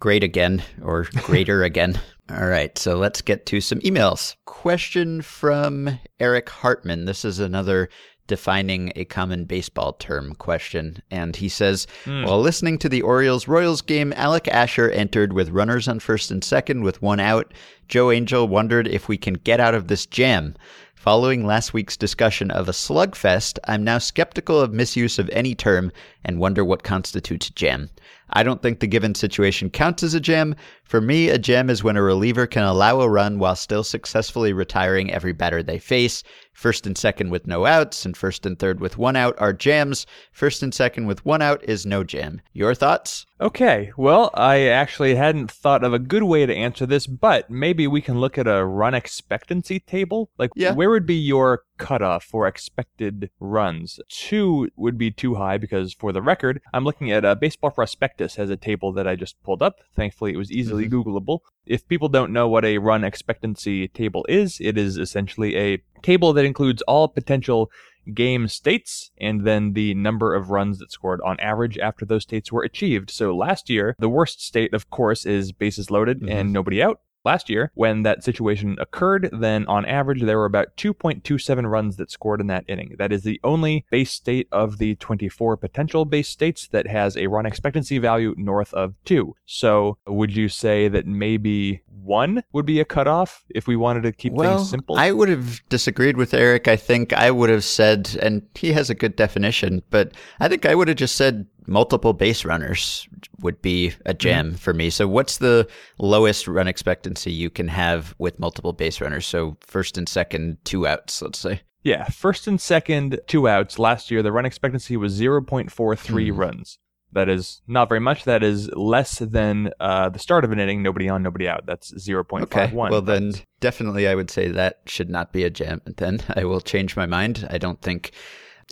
great 0.00 0.24
again, 0.24 0.62
or 0.82 1.06
greater 1.22 1.62
again. 1.64 1.98
All 2.28 2.46
right, 2.46 2.76
so 2.76 2.96
let's 2.96 3.22
get 3.22 3.46
to 3.46 3.60
some 3.60 3.78
emails. 3.80 4.36
Question 4.44 5.22
from 5.22 5.98
Eric 6.18 6.48
Hartman. 6.48 7.04
This 7.04 7.24
is 7.24 7.38
another 7.38 7.88
defining 8.30 8.92
a 8.94 9.04
common 9.04 9.44
baseball 9.44 9.94
term 9.94 10.36
question. 10.36 11.02
And 11.10 11.34
he 11.34 11.48
says, 11.48 11.88
mm. 12.04 12.24
while 12.24 12.40
listening 12.40 12.78
to 12.78 12.88
the 12.88 13.02
Orioles 13.02 13.48
Royals 13.48 13.82
game, 13.82 14.12
Alec 14.14 14.46
Asher 14.46 14.88
entered 14.90 15.32
with 15.32 15.50
runners 15.50 15.88
on 15.88 15.98
first 15.98 16.30
and 16.30 16.42
second 16.44 16.84
with 16.84 17.02
one 17.02 17.18
out. 17.18 17.52
Joe 17.88 18.12
Angel 18.12 18.46
wondered 18.46 18.86
if 18.86 19.08
we 19.08 19.18
can 19.18 19.34
get 19.34 19.58
out 19.58 19.74
of 19.74 19.88
this 19.88 20.06
jam. 20.06 20.54
Following 21.00 21.46
last 21.46 21.72
week's 21.72 21.96
discussion 21.96 22.50
of 22.50 22.68
a 22.68 22.72
slugfest, 22.72 23.58
I'm 23.66 23.82
now 23.82 23.96
skeptical 23.96 24.60
of 24.60 24.74
misuse 24.74 25.18
of 25.18 25.30
any 25.30 25.54
term 25.54 25.92
and 26.22 26.38
wonder 26.38 26.62
what 26.62 26.82
constitutes 26.82 27.48
a 27.48 27.54
jam. 27.54 27.88
I 28.28 28.42
don't 28.42 28.60
think 28.60 28.80
the 28.80 28.86
given 28.86 29.14
situation 29.14 29.70
counts 29.70 30.02
as 30.02 30.12
a 30.12 30.20
jam. 30.20 30.54
For 30.84 31.00
me, 31.00 31.30
a 31.30 31.38
jam 31.38 31.70
is 31.70 31.82
when 31.82 31.96
a 31.96 32.02
reliever 32.02 32.46
can 32.46 32.64
allow 32.64 33.00
a 33.00 33.08
run 33.08 33.38
while 33.38 33.56
still 33.56 33.82
successfully 33.82 34.52
retiring 34.52 35.10
every 35.10 35.32
batter 35.32 35.62
they 35.62 35.78
face. 35.78 36.22
First 36.60 36.86
and 36.86 36.98
second 36.98 37.30
with 37.30 37.46
no 37.46 37.64
outs, 37.64 38.04
and 38.04 38.14
first 38.14 38.44
and 38.44 38.58
third 38.58 38.80
with 38.80 38.98
one 38.98 39.16
out 39.16 39.34
are 39.38 39.54
jams. 39.54 40.04
First 40.30 40.62
and 40.62 40.74
second 40.74 41.06
with 41.06 41.24
one 41.24 41.40
out 41.40 41.64
is 41.64 41.86
no 41.86 42.04
jam. 42.04 42.42
Your 42.52 42.74
thoughts? 42.74 43.24
Okay, 43.40 43.92
well, 43.96 44.28
I 44.34 44.66
actually 44.66 45.14
hadn't 45.14 45.50
thought 45.50 45.82
of 45.82 45.94
a 45.94 45.98
good 45.98 46.24
way 46.24 46.44
to 46.44 46.54
answer 46.54 46.84
this, 46.84 47.06
but 47.06 47.48
maybe 47.48 47.86
we 47.86 48.02
can 48.02 48.20
look 48.20 48.36
at 48.36 48.46
a 48.46 48.66
run 48.66 48.92
expectancy 48.92 49.80
table. 49.80 50.28
Like, 50.36 50.50
yeah. 50.54 50.74
where 50.74 50.90
would 50.90 51.06
be 51.06 51.14
your 51.14 51.62
cutoff 51.78 52.24
for 52.24 52.46
expected 52.46 53.30
runs? 53.40 53.98
Two 54.10 54.68
would 54.76 54.98
be 54.98 55.10
too 55.10 55.36
high 55.36 55.56
because, 55.56 55.94
for 55.94 56.12
the 56.12 56.20
record, 56.20 56.60
I'm 56.74 56.84
looking 56.84 57.10
at 57.10 57.24
a 57.24 57.34
Baseball 57.34 57.70
Prospectus 57.70 58.36
has 58.36 58.50
a 58.50 58.56
table 58.58 58.92
that 58.92 59.08
I 59.08 59.16
just 59.16 59.42
pulled 59.42 59.62
up. 59.62 59.76
Thankfully, 59.96 60.34
it 60.34 60.36
was 60.36 60.52
easily 60.52 60.86
mm-hmm. 60.86 61.00
Googleable. 61.00 61.38
If 61.66 61.86
people 61.88 62.08
don't 62.08 62.32
know 62.32 62.48
what 62.48 62.64
a 62.64 62.78
run 62.78 63.04
expectancy 63.04 63.88
table 63.88 64.26
is, 64.28 64.58
it 64.60 64.76
is 64.76 64.96
essentially 64.96 65.56
a 65.56 65.82
table 66.02 66.32
that 66.32 66.44
includes 66.44 66.82
all 66.82 67.08
potential 67.08 67.70
game 68.14 68.48
states 68.48 69.10
and 69.20 69.46
then 69.46 69.74
the 69.74 69.94
number 69.94 70.34
of 70.34 70.50
runs 70.50 70.78
that 70.78 70.90
scored 70.90 71.20
on 71.20 71.38
average 71.38 71.78
after 71.78 72.04
those 72.04 72.22
states 72.22 72.50
were 72.50 72.62
achieved. 72.62 73.10
So 73.10 73.36
last 73.36 73.68
year, 73.70 73.94
the 73.98 74.08
worst 74.08 74.44
state, 74.44 74.74
of 74.74 74.90
course, 74.90 75.26
is 75.26 75.52
bases 75.52 75.90
loaded 75.90 76.20
mm-hmm. 76.20 76.32
and 76.32 76.52
nobody 76.52 76.82
out 76.82 77.00
last 77.24 77.50
year 77.50 77.70
when 77.74 78.02
that 78.02 78.24
situation 78.24 78.76
occurred, 78.80 79.30
then 79.32 79.66
on 79.66 79.84
average 79.84 80.22
there 80.22 80.38
were 80.38 80.44
about 80.44 80.76
2.27 80.76 81.70
runs 81.70 81.96
that 81.96 82.10
scored 82.10 82.40
in 82.40 82.46
that 82.48 82.64
inning. 82.68 82.94
That 82.98 83.12
is 83.12 83.22
the 83.22 83.40
only 83.44 83.84
base 83.90 84.12
state 84.12 84.48
of 84.52 84.78
the 84.78 84.94
24 84.96 85.56
potential 85.56 86.04
base 86.04 86.28
states 86.28 86.68
that 86.68 86.86
has 86.86 87.16
a 87.16 87.26
run 87.26 87.46
expectancy 87.46 87.98
value 87.98 88.34
north 88.36 88.72
of 88.74 88.94
2. 89.04 89.34
So, 89.44 89.98
would 90.06 90.34
you 90.34 90.48
say 90.48 90.88
that 90.88 91.06
maybe 91.06 91.82
1 91.86 92.42
would 92.52 92.66
be 92.66 92.80
a 92.80 92.84
cutoff 92.84 93.44
if 93.50 93.66
we 93.66 93.76
wanted 93.76 94.02
to 94.04 94.12
keep 94.12 94.32
well, 94.32 94.58
things 94.58 94.70
simple? 94.70 94.96
I 94.96 95.12
would 95.12 95.28
have 95.28 95.60
disagreed 95.68 96.16
with 96.16 96.34
Eric. 96.34 96.68
I 96.68 96.76
think 96.76 97.12
I 97.12 97.30
would 97.30 97.50
have 97.50 97.64
said 97.64 98.16
and 98.20 98.42
he 98.54 98.72
has 98.72 98.90
a 98.90 98.94
good 98.94 99.16
definition, 99.16 99.82
but 99.90 100.12
I 100.38 100.48
think 100.48 100.66
I 100.66 100.74
would 100.74 100.88
have 100.88 100.96
just 100.96 101.16
said 101.16 101.46
multiple 101.66 102.12
base 102.12 102.44
runners 102.44 103.08
would 103.40 103.60
be 103.62 103.92
a 104.06 104.14
jam 104.14 104.48
mm-hmm. 104.48 104.56
for 104.56 104.72
me. 104.72 104.90
So, 104.90 105.08
what's 105.08 105.38
the 105.38 105.68
lowest 105.98 106.48
run 106.48 106.68
expectancy 106.68 107.32
you 107.32 107.50
can 107.50 107.68
have 107.68 108.14
with 108.18 108.38
multiple 108.38 108.72
base 108.72 109.00
runners? 109.00 109.26
So, 109.26 109.56
first 109.60 109.98
and 109.98 110.08
second, 110.08 110.58
two 110.64 110.86
outs, 110.86 111.20
let's 111.22 111.38
say. 111.38 111.62
Yeah, 111.82 112.04
first 112.04 112.46
and 112.46 112.60
second, 112.60 113.20
two 113.26 113.48
outs. 113.48 113.78
Last 113.78 114.10
year, 114.10 114.22
the 114.22 114.32
run 114.32 114.44
expectancy 114.44 114.96
was 114.96 115.18
0.43 115.18 115.70
mm. 115.70 116.36
runs. 116.36 116.78
That 117.12 117.28
is 117.28 117.62
not 117.66 117.88
very 117.88 118.00
much. 118.00 118.24
That 118.24 118.42
is 118.42 118.70
less 118.72 119.18
than 119.18 119.72
uh, 119.80 120.10
the 120.10 120.18
start 120.18 120.44
of 120.44 120.52
an 120.52 120.60
inning, 120.60 120.82
nobody 120.82 121.08
on, 121.08 121.22
nobody 121.22 121.48
out. 121.48 121.66
That's 121.66 121.92
0.51. 121.92 122.42
Okay. 122.42 122.70
Well, 122.72 123.02
then 123.02 123.32
definitely 123.60 124.06
I 124.06 124.14
would 124.14 124.30
say 124.30 124.48
that 124.48 124.80
should 124.86 125.10
not 125.10 125.32
be 125.32 125.42
a 125.42 125.50
jam. 125.50 125.80
Then 125.86 126.20
I 126.36 126.44
will 126.44 126.60
change 126.60 126.96
my 126.96 127.06
mind. 127.06 127.48
I 127.50 127.58
don't 127.58 127.80
think. 127.80 128.12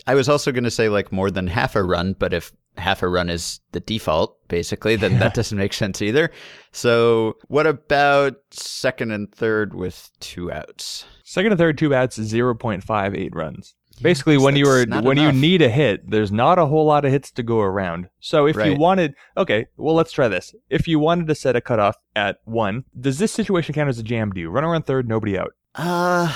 I 0.07 0.15
was 0.15 0.29
also 0.29 0.53
going 0.53 0.63
to 0.63 0.71
say 0.71 0.87
like 0.87 1.11
more 1.11 1.29
than 1.29 1.47
half 1.47 1.75
a 1.75 1.83
run, 1.83 2.15
but 2.17 2.33
if 2.33 2.53
half 2.79 3.03
a 3.03 3.07
run 3.07 3.29
is 3.29 3.59
the 3.71 3.79
default, 3.79 4.37
basically, 4.47 4.95
then 4.95 5.13
yeah. 5.13 5.19
that 5.19 5.33
doesn't 5.33 5.57
make 5.57 5.73
sense 5.73 6.01
either. 6.01 6.31
So, 6.71 7.37
what 7.47 7.67
about 7.67 8.35
second 8.51 9.11
and 9.11 9.31
third 9.33 9.73
with 9.73 10.11
two 10.19 10.51
outs? 10.51 11.05
Second 11.23 11.51
and 11.51 11.59
third, 11.59 11.77
two 11.77 11.93
outs, 11.93 12.17
0.58 12.17 13.35
runs. 13.35 13.75
Basically, 14.01 14.37
when 14.37 14.55
you 14.55 14.67
are 14.67 14.85
when 14.85 15.17
enough. 15.17 15.17
you 15.17 15.39
need 15.39 15.61
a 15.61 15.69
hit, 15.69 16.09
there's 16.09 16.31
not 16.31 16.57
a 16.57 16.65
whole 16.65 16.85
lot 16.85 17.03
of 17.03 17.11
hits 17.11 17.31
to 17.31 17.43
go 17.43 17.59
around. 17.59 18.09
So 18.19 18.45
if 18.47 18.55
right. 18.55 18.71
you 18.71 18.77
wanted, 18.77 19.13
okay, 19.35 19.65
well 19.77 19.93
let's 19.93 20.11
try 20.11 20.27
this. 20.27 20.55
If 20.69 20.87
you 20.87 20.99
wanted 20.99 21.27
to 21.27 21.35
set 21.35 21.55
a 21.55 21.61
cutoff 21.61 21.97
at 22.15 22.37
one, 22.45 22.85
does 22.99 23.19
this 23.19 23.31
situation 23.31 23.75
count 23.75 23.89
as 23.89 23.99
a 23.99 24.03
jam? 24.03 24.31
Do 24.31 24.39
you 24.39 24.49
run 24.49 24.63
around 24.63 24.83
third, 24.83 25.07
nobody 25.07 25.37
out? 25.37 25.53
Uh, 25.75 26.33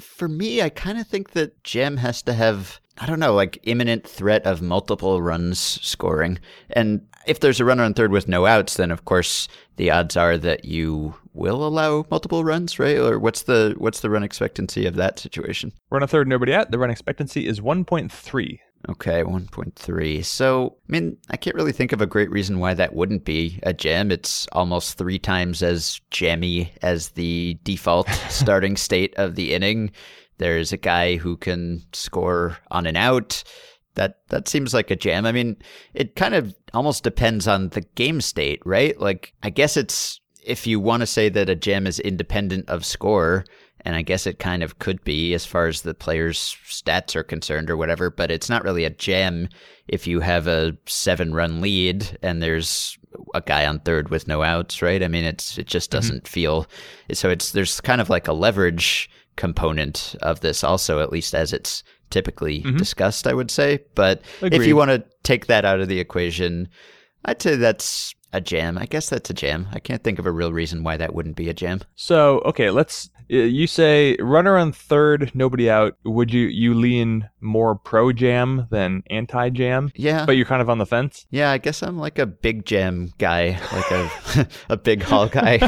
for 0.00 0.28
me, 0.28 0.62
I 0.62 0.68
kind 0.68 0.98
of 0.98 1.06
think 1.06 1.30
that 1.32 1.62
jam 1.64 1.96
has 1.96 2.22
to 2.22 2.34
have 2.34 2.80
I 2.98 3.06
don't 3.06 3.20
know, 3.20 3.34
like 3.34 3.58
imminent 3.64 4.06
threat 4.06 4.46
of 4.46 4.62
multiple 4.62 5.20
runs 5.20 5.58
scoring. 5.58 6.38
And 6.70 7.06
if 7.26 7.40
there's 7.40 7.60
a 7.60 7.64
runner 7.64 7.82
on 7.82 7.94
third 7.94 8.12
with 8.12 8.28
no 8.28 8.46
outs, 8.46 8.76
then 8.76 8.90
of 8.90 9.04
course 9.04 9.48
the 9.76 9.90
odds 9.90 10.16
are 10.16 10.38
that 10.38 10.64
you 10.64 11.14
will 11.34 11.66
allow 11.66 12.06
multiple 12.10 12.44
runs, 12.44 12.78
right? 12.78 12.98
Or 12.98 13.18
what's 13.18 13.42
the 13.42 13.74
what's 13.76 14.00
the 14.00 14.10
run 14.10 14.22
expectancy 14.22 14.86
of 14.86 14.94
that 14.96 15.18
situation? 15.18 15.72
Run 15.90 16.02
a 16.02 16.06
third, 16.06 16.28
nobody 16.28 16.54
out. 16.54 16.70
The 16.70 16.78
run 16.78 16.90
expectancy 16.90 17.46
is 17.46 17.60
1.3. 17.60 18.58
Okay, 18.88 19.24
1.3. 19.24 20.24
So, 20.24 20.76
I 20.88 20.92
mean, 20.92 21.16
I 21.30 21.36
can't 21.36 21.56
really 21.56 21.72
think 21.72 21.92
of 21.92 22.00
a 22.00 22.06
great 22.06 22.30
reason 22.30 22.60
why 22.60 22.74
that 22.74 22.94
wouldn't 22.94 23.24
be 23.24 23.58
a 23.64 23.72
jam. 23.72 24.12
It's 24.12 24.46
almost 24.52 24.96
three 24.96 25.18
times 25.18 25.60
as 25.62 26.00
jammy 26.10 26.72
as 26.82 27.10
the 27.10 27.58
default 27.64 28.08
starting 28.28 28.76
state 28.76 29.12
of 29.16 29.34
the 29.34 29.54
inning. 29.54 29.90
There's 30.38 30.72
a 30.72 30.76
guy 30.76 31.16
who 31.16 31.36
can 31.36 31.82
score 31.92 32.58
on 32.70 32.86
and 32.86 32.96
out. 32.96 33.42
That 33.94 34.18
that 34.28 34.48
seems 34.48 34.74
like 34.74 34.90
a 34.90 34.96
jam. 34.96 35.24
I 35.24 35.32
mean, 35.32 35.56
it 35.94 36.16
kind 36.16 36.34
of 36.34 36.54
almost 36.74 37.02
depends 37.02 37.48
on 37.48 37.70
the 37.70 37.80
game 37.80 38.20
state, 38.20 38.60
right? 38.64 38.98
Like, 39.00 39.32
I 39.42 39.50
guess 39.50 39.76
it's 39.76 40.20
if 40.44 40.66
you 40.66 40.78
want 40.78 41.00
to 41.00 41.06
say 41.06 41.28
that 41.30 41.48
a 41.48 41.56
jam 41.56 41.86
is 41.86 41.98
independent 41.98 42.68
of 42.68 42.84
score, 42.84 43.44
and 43.86 43.94
I 43.94 44.02
guess 44.02 44.26
it 44.26 44.38
kind 44.38 44.62
of 44.62 44.78
could 44.78 45.02
be 45.04 45.32
as 45.32 45.46
far 45.46 45.66
as 45.66 45.82
the 45.82 45.94
player's 45.94 46.56
stats 46.66 47.14
are 47.14 47.22
concerned 47.22 47.70
or 47.70 47.76
whatever, 47.76 48.10
but 48.10 48.30
it's 48.30 48.50
not 48.50 48.64
really 48.64 48.84
a 48.84 48.90
jam 48.90 49.48
if 49.88 50.06
you 50.06 50.20
have 50.20 50.46
a 50.46 50.76
seven 50.86 51.32
run 51.32 51.60
lead 51.60 52.18
and 52.22 52.42
there's 52.42 52.98
a 53.34 53.40
guy 53.40 53.66
on 53.66 53.80
third 53.80 54.08
with 54.08 54.28
no 54.28 54.42
outs, 54.42 54.82
right? 54.82 55.02
I 55.02 55.08
mean, 55.08 55.24
it's 55.24 55.56
it 55.56 55.66
just 55.66 55.90
doesn't 55.90 56.24
mm-hmm. 56.24 56.32
feel 56.32 56.66
so. 57.12 57.30
It's 57.30 57.52
there's 57.52 57.80
kind 57.80 58.00
of 58.00 58.10
like 58.10 58.28
a 58.28 58.32
leverage 58.32 59.08
component 59.36 60.16
of 60.22 60.40
this 60.40 60.64
also, 60.64 61.00
at 61.00 61.12
least 61.12 61.34
as 61.34 61.52
it's 61.52 61.82
typically 62.10 62.62
mm-hmm. 62.62 62.76
discussed, 62.76 63.26
I 63.26 63.34
would 63.34 63.50
say. 63.50 63.80
But 63.94 64.22
Agreed. 64.42 64.60
if 64.60 64.66
you 64.66 64.76
want 64.76 64.90
to 64.90 65.04
take 65.22 65.46
that 65.46 65.64
out 65.64 65.80
of 65.80 65.88
the 65.88 66.00
equation, 66.00 66.68
I'd 67.24 67.42
say 67.42 67.56
that's 67.56 68.14
a 68.36 68.40
jam. 68.40 68.78
I 68.78 68.86
guess 68.86 69.08
that's 69.08 69.30
a 69.30 69.34
jam. 69.34 69.68
I 69.72 69.80
can't 69.80 70.04
think 70.04 70.18
of 70.18 70.26
a 70.26 70.30
real 70.30 70.52
reason 70.52 70.84
why 70.84 70.96
that 70.96 71.14
wouldn't 71.14 71.36
be 71.36 71.48
a 71.48 71.54
jam. 71.54 71.80
So, 71.94 72.40
okay, 72.40 72.70
let's 72.70 73.10
you 73.28 73.66
say 73.66 74.16
runner 74.20 74.56
on 74.56 74.72
third, 74.72 75.32
nobody 75.34 75.68
out. 75.68 75.96
Would 76.04 76.32
you 76.32 76.46
you 76.46 76.74
lean 76.74 77.28
more 77.40 77.74
pro 77.74 78.12
jam 78.12 78.66
than 78.70 79.02
anti 79.10 79.50
jam? 79.50 79.90
Yeah, 79.94 80.24
but 80.26 80.36
you're 80.36 80.46
kind 80.46 80.62
of 80.62 80.70
on 80.70 80.78
the 80.78 80.86
fence. 80.86 81.26
Yeah, 81.30 81.50
I 81.50 81.58
guess 81.58 81.82
I'm 81.82 81.98
like 81.98 82.18
a 82.18 82.26
big 82.26 82.64
jam 82.64 83.12
guy, 83.18 83.58
like 83.72 83.90
a 83.90 84.48
a 84.70 84.76
big 84.76 85.02
hall 85.02 85.28
guy. 85.28 85.58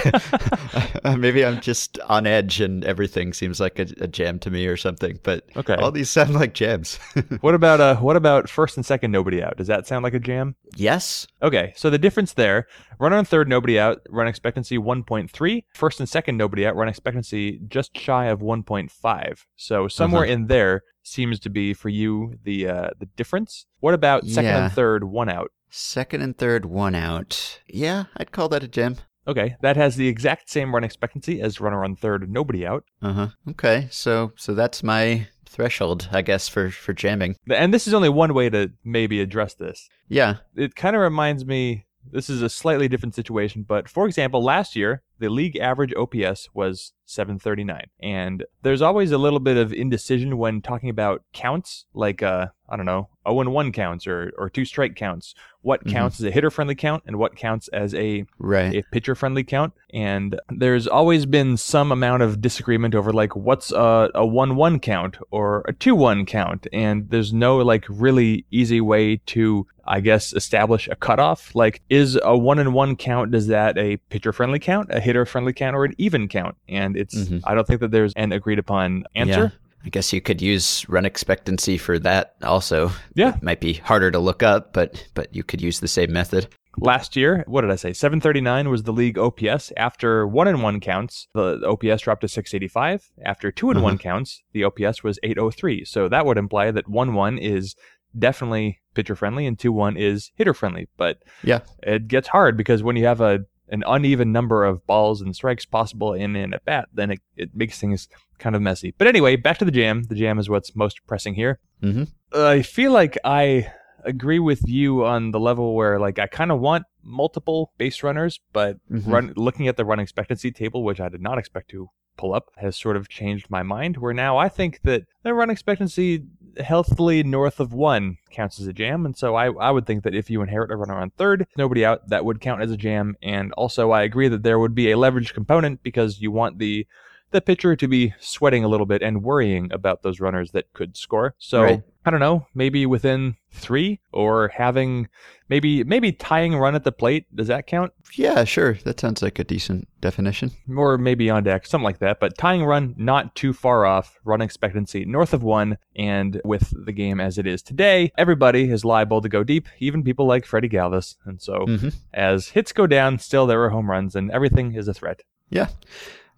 Maybe 1.17 1.45
I'm 1.45 1.61
just 1.61 1.99
on 2.01 2.27
edge, 2.27 2.61
and 2.61 2.85
everything 2.85 3.33
seems 3.33 3.61
like 3.61 3.79
a, 3.79 3.87
a, 4.01 4.07
jam 4.07 4.39
to 4.41 4.51
me 4.51 4.67
or 4.67 4.77
something. 4.77 5.19
But 5.23 5.45
okay, 5.57 5.75
all 5.75 5.91
these 5.91 6.11
sound 6.11 6.35
like 6.35 6.55
jams. 6.55 6.97
what 7.41 7.55
about 7.55 7.81
uh 7.81 7.97
what 7.97 8.17
about 8.17 8.49
first 8.49 8.77
and 8.77 8.87
second, 8.87 9.11
nobody 9.11 9.43
out? 9.43 9.57
Does 9.57 9.67
that 9.67 9.87
sound 9.87 10.05
like 10.05 10.15
a 10.15 10.21
jam? 10.21 10.55
Yes. 10.77 11.27
Okay, 11.43 11.73
so 11.77 11.91
the 11.91 11.99
difference 11.99 12.35
there: 12.35 12.58
runner 12.99 13.17
on 13.17 13.25
third, 13.25 13.49
nobody 13.49 13.79
out. 13.79 14.01
Run 14.09 14.27
expectancy 14.27 14.79
1.3. 14.79 15.65
First 15.75 16.01
and 16.01 16.09
second, 16.09 16.37
nobody 16.37 16.67
out. 16.67 16.77
Run 16.77 16.89
expectancy 16.89 17.61
just 17.69 17.97
shy 17.97 18.27
of 18.27 18.41
1.5. 18.41 19.45
So 19.57 19.89
somewhere 19.89 20.25
uh-huh. 20.25 20.33
in 20.33 20.47
there 20.47 20.83
seems 21.03 21.41
to 21.41 21.51
be 21.51 21.75
for 21.75 21.89
you 21.89 22.35
the 22.45 22.69
uh, 22.69 22.91
the 22.99 23.07
difference. 23.17 23.67
What 23.81 23.95
about 23.95 24.27
second 24.27 24.45
yeah. 24.45 24.65
and 24.65 24.73
third, 24.73 25.05
one 25.05 25.29
out? 25.29 25.51
Second 25.71 26.23
and 26.23 26.37
third, 26.37 26.65
one 26.65 26.95
out. 26.95 27.61
Yeah, 27.67 28.05
I'd 28.17 28.33
call 28.33 28.49
that 28.51 28.63
a 28.63 28.69
gem. 28.69 28.97
Okay, 29.27 29.57
that 29.61 29.77
has 29.77 29.97
the 29.97 30.09
exact 30.09 30.49
same 30.49 30.75
run 30.75 30.85
expectancy 30.85 31.43
as 31.43 31.61
runner 31.61 31.85
on 31.85 31.97
third, 31.97 32.31
nobody 32.31 32.67
out. 32.67 32.85
Uh 33.03 33.13
huh. 33.13 33.29
Okay, 33.51 33.89
so 33.91 34.33
so 34.37 34.55
that's 34.55 34.83
my 34.83 35.27
threshold, 35.45 36.09
I 36.13 36.23
guess, 36.23 36.49
for 36.49 36.71
for 36.71 36.93
jamming. 36.93 37.37
And 37.51 37.75
this 37.75 37.87
is 37.87 37.95
only 37.95 38.09
one 38.09 38.33
way 38.33 38.49
to 38.49 38.73
maybe 38.85 39.21
address 39.21 39.55
this. 39.55 39.89
Yeah, 40.09 40.37
it 40.57 40.75
kind 40.75 40.97
of 40.97 41.03
reminds 41.03 41.45
me. 41.45 41.85
This 42.11 42.31
is 42.31 42.43
a 42.43 42.49
slightly 42.49 42.89
different 42.89 43.15
situation, 43.15 43.65
but 43.67 43.89
for 43.89 44.07
example, 44.07 44.43
last 44.43 44.77
year 44.77 45.03
the 45.19 45.29
league 45.29 45.57
average 45.57 45.93
OPS 45.95 46.49
was 46.55 46.93
739. 47.07 47.87
And 48.01 48.45
there's 48.63 48.83
always 48.83 49.13
a 49.13 49.19
little 49.19 49.41
bit 49.41 49.57
of 49.57 49.73
indecision 49.73 50.39
when 50.39 50.61
talking 50.61 50.91
about 50.91 51.23
counts, 51.33 51.87
like, 51.95 52.23
uh, 52.23 52.49
I 52.69 52.77
don't 52.77 52.87
know, 52.87 53.09
0 53.27 53.51
1 53.51 53.73
counts 53.73 54.07
or, 54.07 54.33
or 54.39 54.49
two 54.49 54.65
strike 54.65 54.95
counts. 54.95 55.35
What 55.63 55.81
mm-hmm. 55.81 55.91
counts 55.91 56.21
as 56.21 56.27
a 56.27 56.31
hitter 56.31 56.51
friendly 56.51 56.75
count 56.75 57.03
and 57.07 57.17
what 57.17 57.37
counts 57.37 57.69
as 57.69 57.95
a, 57.95 58.25
right. 58.39 58.77
a 58.77 58.83
pitcher 58.93 59.15
friendly 59.15 59.43
count. 59.43 59.73
And 59.93 60.39
there's 60.51 60.87
always 60.87 61.27
been 61.27 61.57
some 61.57 61.91
amount 61.91 62.23
of 62.23 62.41
disagreement 62.41 62.95
over, 62.95 63.13
like, 63.13 63.35
what's 63.35 63.73
a, 63.73 64.11
a 64.15 64.27
1 64.27 64.55
1 64.57 64.81
count 64.81 65.19
or 65.31 65.65
a 65.67 65.73
2 65.73 65.95
1 65.95 66.27
count. 66.27 66.67
And 66.73 67.11
there's 67.11 67.33
no, 67.33 67.59
like, 67.59 67.87
really 67.89 68.45
easy 68.51 68.81
way 68.81 69.17
to 69.27 69.67
I 69.89 70.01
guess, 70.01 70.33
establish 70.33 70.89
a 70.89 70.97
cutoff? 70.97 71.55
Like, 71.55 71.83
is 71.89 72.19
a 72.23 72.37
one 72.37 72.59
and 72.59 72.75
one 72.75 72.95
count, 72.95 73.31
does 73.31 73.49
that 73.49 73.77
a 73.79 73.97
pitcher 73.97 74.33
friendly 74.33 74.59
count, 74.59 74.89
a 74.91 75.01
hitter 75.01 75.25
friendly 75.27 75.53
count, 75.53 75.75
or 75.75 75.85
an 75.85 75.95
even 75.99 76.29
count? 76.29 76.57
And 76.69 76.97
it's, 76.97 77.15
mm-hmm. 77.15 77.39
I 77.45 77.55
don't 77.55 77.67
think 77.67 77.81
that 77.81 77.91
there's 77.91 78.13
an 78.15 78.33
agreed 78.33 78.59
upon 78.59 79.05
answer. 79.15 79.53
Yeah. 79.53 79.69
I 79.85 79.91
guess 79.91 80.13
you 80.13 80.21
could 80.21 80.43
use 80.43 80.89
run 80.89 81.07
expectancy 81.07 81.79
for 81.79 81.99
that 82.01 82.35
also. 82.43 82.91
Yeah. 83.15 83.37
It 83.37 83.43
might 83.43 83.61
be 83.61 83.75
harder 83.75 84.11
to 84.11 84.19
look 84.19 84.43
up, 84.43 84.73
but 84.73 85.07
but 85.15 85.35
you 85.35 85.45
could 85.45 85.63
use 85.63 85.81
the 85.81 85.89
same 85.89 86.13
method. 86.13 86.49
Last 86.81 87.17
year, 87.17 87.43
what 87.49 87.63
did 87.63 87.71
I 87.71 87.77
say? 87.77 87.93
739 87.93 88.69
was 88.69 88.85
the 88.85 88.93
league 88.93 89.19
OPS. 89.19 89.73
After 89.77 90.27
one 90.27 90.47
and 90.47 90.63
one 90.63 90.79
counts, 90.79 91.27
the 91.35 91.61
OPS 91.67 92.03
dropped 92.03 92.21
to 92.21 92.29
685. 92.29 93.11
After 93.25 93.51
two 93.51 93.71
and 93.71 93.79
uh-huh. 93.79 93.85
one 93.85 93.99
counts, 93.99 94.43
the 94.53 94.65
OPS 94.65 95.03
was 95.03 95.19
803. 95.23 95.85
So 95.85 96.09
that 96.09 96.25
would 96.25 96.39
imply 96.39 96.71
that 96.71 96.89
1 96.89 97.15
1 97.15 97.39
is 97.39 97.75
definitely 98.17 98.81
pitcher 98.95 99.17
friendly 99.17 99.47
and 99.47 99.59
2 99.59 99.73
1 99.73 99.97
is 99.97 100.31
hitter 100.37 100.55
friendly. 100.55 100.89
But 100.97 101.19
yeah, 101.43 101.61
it 101.83 102.09
gets 102.09 102.29
hard 102.29 102.57
because 102.57 102.83
when 102.83 102.97
you 102.97 103.07
have 103.07 103.21
a 103.21 103.41
an 103.71 103.85
uneven 103.87 104.33
number 104.33 104.65
of 104.65 104.87
balls 104.87 105.21
and 105.21 105.35
strikes 105.35 105.67
possible 105.67 106.15
in 106.15 106.37
an 106.37 106.55
at 106.55 106.65
bat, 106.65 106.89
then 106.93 107.11
it, 107.11 107.21
it 107.37 107.51
makes 107.55 107.79
things 107.79 108.09
kind 108.39 108.57
of 108.57 108.63
messy. 108.63 108.95
But 108.97 109.09
anyway, 109.09 109.37
back 109.37 109.59
to 109.59 109.65
the 109.65 109.71
jam. 109.71 110.05
The 110.05 110.15
jam 110.15 110.39
is 110.39 110.49
what's 110.49 110.75
most 110.75 111.07
pressing 111.07 111.35
here. 111.35 111.59
Mm-hmm. 111.83 112.05
Uh, 112.35 112.47
I 112.47 112.63
feel 112.63 112.93
like 112.93 113.19
I 113.25 113.71
agree 114.05 114.39
with 114.39 114.67
you 114.67 115.05
on 115.05 115.33
the 115.33 115.41
level 115.41 115.75
where 115.75 115.99
like 115.99 116.19
I 116.19 116.27
kind 116.27 116.51
of 116.51 116.61
want 116.61 116.85
multiple 117.03 117.73
base 117.79 118.03
runners, 118.03 118.41
but 118.53 118.77
mm-hmm. 118.91 119.11
run 119.11 119.33
looking 119.37 119.69
at 119.69 119.77
the 119.77 119.85
run 119.85 120.01
expectancy 120.01 120.51
table, 120.51 120.83
which 120.85 121.01
I 121.01 121.09
did 121.09 121.23
not 121.23 121.39
expect 121.39 121.71
to 121.71 121.91
pull 122.17 122.35
up, 122.35 122.51
has 122.57 122.77
sort 122.77 122.97
of 122.97 123.09
changed 123.09 123.49
my 123.51 123.63
mind. 123.63 123.97
Where 123.97 124.15
now 124.15 124.37
I 124.39 124.49
think 124.49 124.81
that 124.83 125.05
the 125.23 125.35
run 125.35 125.51
expectancy 125.51 126.25
healthily 126.59 127.23
north 127.23 127.61
of 127.61 127.73
one 127.73 128.19
counts 128.31 128.61
as 128.61 128.67
a 128.67 128.73
jam. 128.73 129.07
And 129.07 129.17
so 129.17 129.35
I, 129.35 129.53
I 129.53 129.71
would 129.71 129.87
think 129.87 130.05
that 130.05 130.15
if 130.15 130.31
you 130.31 130.43
inherit 130.43 130.71
a 130.71 130.77
runner 130.77 130.99
on 130.99 131.11
third, 131.11 131.47
nobody 131.57 131.85
out, 131.85 132.09
that 132.09 132.25
would 132.25 132.41
count 132.41 132.63
as 132.63 132.71
a 132.71 132.77
jam. 132.77 133.17
And 133.23 133.53
also, 133.53 133.91
I 133.91 134.03
agree 134.03 134.29
that 134.29 134.43
there 134.43 134.59
would 134.59 134.75
be 134.75 134.91
a 134.91 134.99
leverage 134.99 135.35
component 135.35 135.83
because 135.83 136.21
you 136.21 136.31
want 136.31 136.59
the 136.59 136.87
the 137.31 137.41
pitcher 137.41 137.77
to 137.77 137.89
be 137.89 138.15
sweating 138.21 138.65
a 138.65 138.69
little 138.69 138.87
bit 138.87 139.03
and 139.03 139.23
worrying 139.23 139.73
about 139.73 140.03
those 140.03 140.21
runners 140.21 140.53
that 140.53 140.73
could 140.73 140.97
score. 140.97 141.35
So 141.39 141.63
right. 141.63 141.83
I 142.05 142.11
don't 142.11 142.21
know, 142.21 142.47
maybe 142.55 142.87
within 142.87 143.37
three 143.51 144.01
or 144.13 144.49
having 144.49 145.09
maybe 145.49 145.85
maybe 145.85 146.13
tying 146.13 146.57
run 146.57 146.75
at 146.75 146.85
the 146.85 146.93
plate. 146.93 147.27
Does 147.35 147.49
that 147.49 147.67
count? 147.67 147.93
Yeah, 148.15 148.45
sure. 148.45 148.75
That 148.85 148.99
sounds 148.99 149.21
like 149.21 149.39
a 149.39 149.45
decent 149.45 149.89
definition. 150.01 150.53
Or 150.75 150.97
maybe 150.97 151.29
on 151.29 151.45
deck, 151.45 151.67
something 151.67 151.85
like 151.85 151.99
that. 151.99 152.19
But 152.19 152.39
tying 152.39 152.65
run 152.65 152.95
not 152.97 153.35
too 153.35 153.53
far 153.53 153.85
off, 153.85 154.19
run 154.25 154.41
expectancy 154.41 155.05
north 155.05 155.35
of 155.35 155.43
one, 155.43 155.77
and 155.97 156.41
with 156.45 156.73
the 156.87 156.93
game 156.93 157.21
as 157.21 157.37
it 157.37 157.47
is 157.47 157.63
today, 157.63 158.11
everybody 158.17 158.71
is 158.71 158.85
liable 158.87 159.21
to 159.21 159.29
go 159.29 159.45
deep, 159.45 159.69
even 159.79 160.03
people 160.03 160.27
like 160.27 160.47
Freddie 160.47 160.71
Galvis. 160.71 161.17
And 161.27 161.43
so 161.43 161.67
mm-hmm. 161.67 161.89
as 162.15 162.49
hits 162.49 162.73
go 162.73 162.87
down, 162.87 163.19
still 163.19 163.47
there 163.47 163.63
are 163.65 163.71
home 163.71 163.91
runs 163.91 164.17
and 164.17 164.31
everything 164.31 164.75
is 164.75 164.89
a 164.89 164.95
threat. 164.95 165.23
Yeah. 165.51 165.69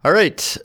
All 0.05 0.12
right. 0.12 0.57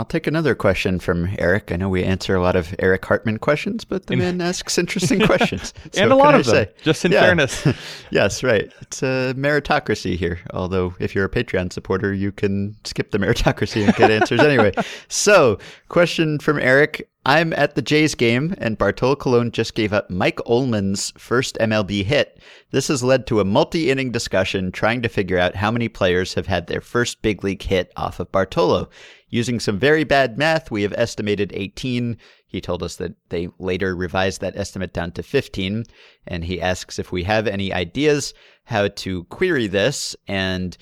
I'll 0.00 0.06
take 0.06 0.26
another 0.26 0.54
question 0.54 0.98
from 0.98 1.28
Eric. 1.38 1.70
I 1.70 1.76
know 1.76 1.90
we 1.90 2.02
answer 2.02 2.34
a 2.34 2.40
lot 2.40 2.56
of 2.56 2.74
Eric 2.78 3.04
Hartman 3.04 3.36
questions, 3.36 3.84
but 3.84 4.06
the 4.06 4.16
man 4.16 4.40
asks 4.40 4.78
interesting 4.78 5.20
questions. 5.20 5.74
So 5.92 6.02
and 6.04 6.12
a 6.12 6.16
lot 6.16 6.34
of 6.34 6.46
them, 6.46 6.54
say? 6.54 6.72
just 6.82 7.04
in 7.04 7.12
yeah. 7.12 7.20
fairness. 7.20 7.66
yes, 8.10 8.42
right. 8.42 8.72
It's 8.80 9.02
a 9.02 9.34
meritocracy 9.36 10.16
here. 10.16 10.38
Although, 10.54 10.94
if 11.00 11.14
you're 11.14 11.24
a 11.24 11.28
Patreon 11.28 11.72
supporter, 11.72 12.14
you 12.14 12.32
can 12.32 12.76
skip 12.84 13.10
the 13.10 13.18
meritocracy 13.18 13.84
and 13.84 13.94
get 13.94 14.10
answers 14.10 14.40
anyway. 14.40 14.72
So, 15.08 15.58
question 15.88 16.38
from 16.38 16.58
Eric. 16.58 17.08
I'm 17.26 17.52
at 17.52 17.74
the 17.74 17.82
Jays 17.82 18.14
game, 18.14 18.54
and 18.56 18.78
Bartolo 18.78 19.14
Colon 19.14 19.50
just 19.50 19.74
gave 19.74 19.92
up 19.92 20.08
Mike 20.08 20.38
Ohlman's 20.46 21.12
first 21.18 21.58
MLB 21.60 22.02
hit. 22.04 22.40
This 22.70 22.88
has 22.88 23.02
led 23.02 23.26
to 23.26 23.40
a 23.40 23.44
multi 23.44 23.90
inning 23.90 24.10
discussion 24.10 24.72
trying 24.72 25.02
to 25.02 25.08
figure 25.08 25.38
out 25.38 25.56
how 25.56 25.70
many 25.70 25.88
players 25.88 26.32
have 26.34 26.46
had 26.46 26.66
their 26.66 26.80
first 26.80 27.20
big 27.20 27.44
league 27.44 27.62
hit 27.62 27.92
off 27.96 28.20
of 28.20 28.32
Bartolo. 28.32 28.88
Using 29.30 29.60
some 29.60 29.78
very 29.78 30.04
bad 30.04 30.36
math, 30.36 30.70
we 30.70 30.82
have 30.82 30.92
estimated 30.96 31.52
18. 31.54 32.18
He 32.46 32.60
told 32.60 32.82
us 32.82 32.96
that 32.96 33.14
they 33.28 33.48
later 33.58 33.94
revised 33.94 34.40
that 34.40 34.56
estimate 34.56 34.92
down 34.92 35.12
to 35.12 35.22
15. 35.22 35.84
And 36.26 36.44
he 36.44 36.60
asks 36.60 36.98
if 36.98 37.12
we 37.12 37.22
have 37.24 37.46
any 37.46 37.72
ideas 37.72 38.34
how 38.64 38.88
to 38.88 39.24
query 39.24 39.68
this. 39.68 40.16
And 40.26 40.76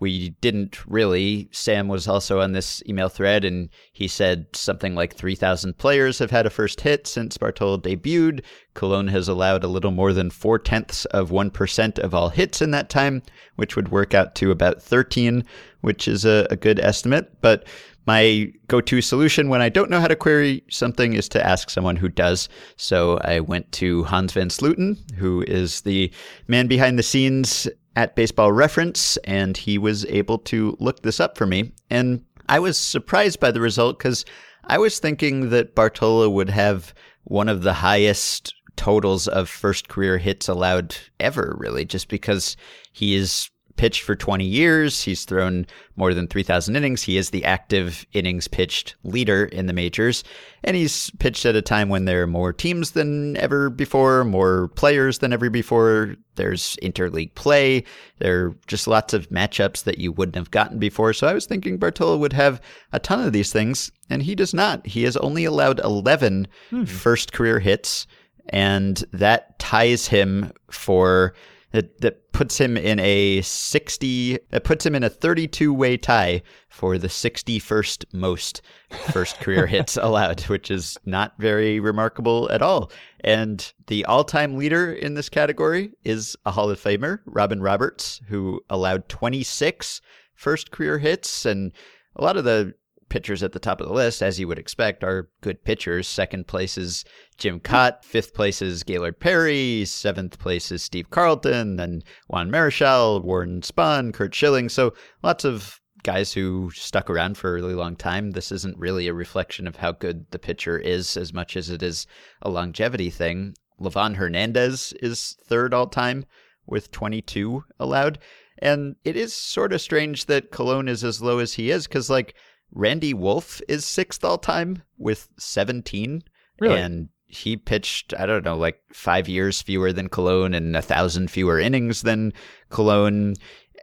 we 0.00 0.30
didn't 0.40 0.84
really. 0.86 1.48
Sam 1.52 1.88
was 1.88 2.08
also 2.08 2.40
on 2.40 2.52
this 2.52 2.82
email 2.88 3.08
thread, 3.08 3.44
and 3.44 3.70
he 3.92 4.08
said 4.08 4.46
something 4.52 4.94
like 4.94 5.14
3,000 5.14 5.78
players 5.78 6.18
have 6.18 6.30
had 6.32 6.46
a 6.46 6.50
first 6.50 6.80
hit 6.80 7.06
since 7.06 7.38
Bartolo 7.38 7.78
debuted. 7.78 8.42
Colon 8.74 9.08
has 9.08 9.28
allowed 9.28 9.62
a 9.62 9.68
little 9.68 9.92
more 9.92 10.12
than 10.12 10.30
four 10.30 10.58
tenths 10.58 11.04
of 11.06 11.30
1% 11.30 11.98
of 11.98 12.12
all 12.12 12.28
hits 12.30 12.60
in 12.60 12.72
that 12.72 12.90
time, 12.90 13.22
which 13.54 13.76
would 13.76 13.90
work 13.90 14.14
out 14.14 14.34
to 14.34 14.50
about 14.50 14.82
13, 14.82 15.44
which 15.80 16.08
is 16.08 16.24
a, 16.24 16.46
a 16.50 16.56
good 16.56 16.80
estimate. 16.80 17.40
But 17.40 17.64
my 18.06 18.52
go 18.68 18.80
to 18.80 19.00
solution 19.00 19.48
when 19.48 19.62
I 19.62 19.68
don't 19.68 19.90
know 19.90 20.00
how 20.00 20.08
to 20.08 20.16
query 20.16 20.62
something 20.70 21.14
is 21.14 21.28
to 21.30 21.46
ask 21.46 21.70
someone 21.70 21.96
who 21.96 22.08
does. 22.08 22.48
So 22.76 23.18
I 23.18 23.40
went 23.40 23.70
to 23.72 24.04
Hans 24.04 24.32
van 24.32 24.48
Slooten, 24.48 24.98
who 25.14 25.42
is 25.42 25.82
the 25.82 26.12
man 26.48 26.66
behind 26.66 26.98
the 26.98 27.02
scenes 27.02 27.68
at 27.96 28.16
Baseball 28.16 28.52
Reference, 28.52 29.16
and 29.18 29.56
he 29.56 29.78
was 29.78 30.04
able 30.06 30.38
to 30.38 30.76
look 30.80 31.02
this 31.02 31.20
up 31.20 31.38
for 31.38 31.46
me. 31.46 31.72
And 31.90 32.24
I 32.48 32.58
was 32.58 32.76
surprised 32.76 33.40
by 33.40 33.50
the 33.50 33.60
result 33.60 33.98
because 33.98 34.24
I 34.64 34.78
was 34.78 34.98
thinking 34.98 35.50
that 35.50 35.74
Bartolo 35.74 36.28
would 36.28 36.50
have 36.50 36.94
one 37.24 37.48
of 37.48 37.62
the 37.62 37.72
highest 37.72 38.54
totals 38.76 39.28
of 39.28 39.48
first 39.48 39.88
career 39.88 40.18
hits 40.18 40.48
allowed 40.48 40.96
ever, 41.20 41.54
really, 41.58 41.84
just 41.84 42.08
because 42.08 42.56
he 42.92 43.14
is 43.14 43.48
pitched 43.76 44.02
for 44.02 44.14
20 44.14 44.44
years. 44.44 45.02
He's 45.02 45.24
thrown 45.24 45.66
more 45.96 46.14
than 46.14 46.26
3,000 46.26 46.76
innings. 46.76 47.02
He 47.02 47.16
is 47.16 47.30
the 47.30 47.44
active 47.44 48.06
innings 48.12 48.48
pitched 48.48 48.94
leader 49.04 49.46
in 49.46 49.66
the 49.66 49.72
majors. 49.72 50.24
And 50.62 50.76
he's 50.76 51.10
pitched 51.18 51.44
at 51.44 51.56
a 51.56 51.62
time 51.62 51.88
when 51.88 52.04
there 52.04 52.22
are 52.22 52.26
more 52.26 52.52
teams 52.52 52.92
than 52.92 53.36
ever 53.36 53.70
before, 53.70 54.24
more 54.24 54.68
players 54.68 55.18
than 55.18 55.32
ever 55.32 55.50
before. 55.50 56.16
There's 56.36 56.76
interleague 56.82 57.34
play. 57.34 57.84
There 58.18 58.46
are 58.46 58.56
just 58.66 58.86
lots 58.86 59.12
of 59.12 59.28
matchups 59.28 59.84
that 59.84 59.98
you 59.98 60.12
wouldn't 60.12 60.36
have 60.36 60.50
gotten 60.50 60.78
before. 60.78 61.12
So 61.12 61.26
I 61.26 61.34
was 61.34 61.46
thinking 61.46 61.78
Bartolo 61.78 62.16
would 62.16 62.32
have 62.32 62.60
a 62.92 62.98
ton 62.98 63.20
of 63.20 63.32
these 63.32 63.52
things, 63.52 63.92
and 64.08 64.22
he 64.22 64.34
does 64.34 64.54
not. 64.54 64.86
He 64.86 65.02
has 65.04 65.16
only 65.18 65.44
allowed 65.44 65.80
11 65.80 66.48
hmm. 66.70 66.84
first 66.84 67.32
career 67.32 67.58
hits, 67.58 68.06
and 68.48 69.04
that 69.12 69.58
ties 69.58 70.06
him 70.06 70.52
for 70.70 71.34
that 71.74 72.00
that 72.00 72.32
puts 72.32 72.56
him 72.56 72.76
in 72.76 73.00
a 73.00 73.42
60 73.42 74.38
that 74.50 74.62
puts 74.62 74.86
him 74.86 74.94
in 74.94 75.02
a 75.02 75.10
32 75.10 75.74
way 75.74 75.96
tie 75.96 76.40
for 76.68 76.98
the 76.98 77.08
61st 77.08 78.04
most 78.12 78.62
first 79.10 79.40
career 79.40 79.66
hits 79.74 79.96
allowed 79.96 80.40
which 80.42 80.70
is 80.70 80.96
not 81.04 81.34
very 81.38 81.80
remarkable 81.80 82.48
at 82.52 82.62
all. 82.62 82.92
And 83.24 83.72
the 83.88 84.04
all-time 84.04 84.56
leader 84.56 84.92
in 84.92 85.14
this 85.14 85.28
category 85.28 85.90
is 86.04 86.36
a 86.46 86.52
hall 86.52 86.70
of 86.70 86.80
famer 86.80 87.18
robin 87.26 87.60
roberts 87.60 88.20
who 88.28 88.60
allowed 88.70 89.08
26 89.08 90.00
first 90.34 90.70
career 90.70 90.98
hits. 90.98 91.44
And 91.44 91.72
a 92.14 92.22
lot 92.22 92.36
of 92.36 92.44
the 92.44 92.74
pitchers 93.14 93.44
at 93.44 93.52
the 93.52 93.60
top 93.60 93.80
of 93.80 93.86
the 93.86 93.94
list, 93.94 94.24
as 94.24 94.40
you 94.40 94.48
would 94.48 94.58
expect, 94.58 95.04
are 95.04 95.28
good 95.40 95.62
pitchers. 95.62 96.08
Second 96.08 96.48
place 96.48 96.76
is 96.76 97.04
Jim 97.38 97.60
Kaat. 97.60 98.04
Fifth 98.04 98.34
place 98.34 98.60
is 98.60 98.82
Gaylord 98.82 99.20
Perry. 99.20 99.84
Seventh 99.84 100.36
place 100.40 100.72
is 100.72 100.82
Steve 100.82 101.10
Carlton. 101.10 101.76
Then 101.76 102.02
Juan 102.26 102.50
Marichal, 102.50 103.22
Warren 103.22 103.60
Spahn, 103.60 104.12
Curt 104.12 104.34
Schilling. 104.34 104.68
So 104.68 104.94
lots 105.22 105.44
of 105.44 105.80
guys 106.02 106.32
who 106.32 106.72
stuck 106.74 107.08
around 107.08 107.38
for 107.38 107.50
a 107.50 107.54
really 107.54 107.74
long 107.74 107.94
time. 107.94 108.32
This 108.32 108.50
isn't 108.50 108.76
really 108.78 109.06
a 109.06 109.14
reflection 109.14 109.68
of 109.68 109.76
how 109.76 109.92
good 109.92 110.28
the 110.32 110.40
pitcher 110.40 110.76
is 110.76 111.16
as 111.16 111.32
much 111.32 111.56
as 111.56 111.70
it 111.70 111.84
is 111.84 112.08
a 112.42 112.50
longevity 112.50 113.10
thing. 113.10 113.54
Livan 113.80 114.16
Hernandez 114.16 114.92
is 115.00 115.36
third 115.46 115.72
all 115.72 115.86
time 115.86 116.24
with 116.66 116.90
22 116.90 117.62
allowed. 117.78 118.18
And 118.58 118.96
it 119.04 119.16
is 119.16 119.32
sort 119.32 119.72
of 119.72 119.80
strange 119.80 120.26
that 120.26 120.50
Colon 120.50 120.88
is 120.88 121.04
as 121.04 121.22
low 121.22 121.38
as 121.38 121.54
he 121.54 121.70
is 121.70 121.86
because, 121.86 122.10
like, 122.10 122.34
Randy 122.74 123.14
Wolf 123.14 123.60
is 123.68 123.84
sixth 123.84 124.24
all 124.24 124.38
time 124.38 124.82
with 124.98 125.28
17. 125.38 126.22
Really? 126.60 126.78
And 126.78 127.08
he 127.26 127.56
pitched, 127.56 128.14
I 128.18 128.26
don't 128.26 128.44
know, 128.44 128.56
like 128.56 128.80
five 128.92 129.28
years 129.28 129.62
fewer 129.62 129.92
than 129.92 130.08
Colon 130.08 130.54
and 130.54 130.76
a 130.76 130.82
thousand 130.82 131.30
fewer 131.30 131.58
innings 131.58 132.02
than 132.02 132.32
Colon. 132.70 133.34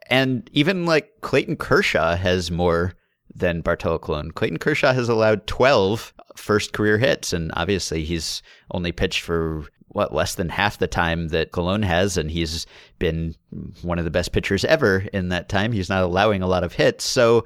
And 0.10 0.50
even 0.54 0.86
like 0.86 1.10
Clayton 1.22 1.56
Kershaw 1.56 2.16
has 2.16 2.52
more 2.52 2.94
than 3.34 3.62
Bartolo 3.62 3.98
Colon. 3.98 4.32
Clayton 4.32 4.60
Kershaw 4.60 4.94
has 4.94 5.10
allowed 5.10 5.48
12 5.48 6.14
first 6.36 6.74
career 6.74 6.98
hits, 6.98 7.34
and 7.34 7.52
obviously 7.56 8.04
he's 8.04 8.42
only 8.72 8.92
pitched 8.92 9.22
for 9.22 9.66
what 9.88 10.14
less 10.14 10.36
than 10.36 10.50
half 10.50 10.78
the 10.78 10.88
time 10.88 11.30
that 11.30 11.52
Colon 11.52 11.84
has, 11.84 12.18
and 12.18 12.32
he's 12.32 12.66
been 13.00 13.36
one 13.82 14.00
of 14.00 14.06
the 14.06 14.12
best 14.12 14.32
pitchers 14.32 14.66
ever 14.66 15.06
in 15.14 15.30
that 15.30 15.50
time. 15.50 15.72
He's 15.72 15.90
not 15.90 16.04
allowing 16.04 16.42
a 16.42 16.48
lot 16.48 16.64
of 16.64 16.74
hits, 16.74 17.04
so 17.04 17.46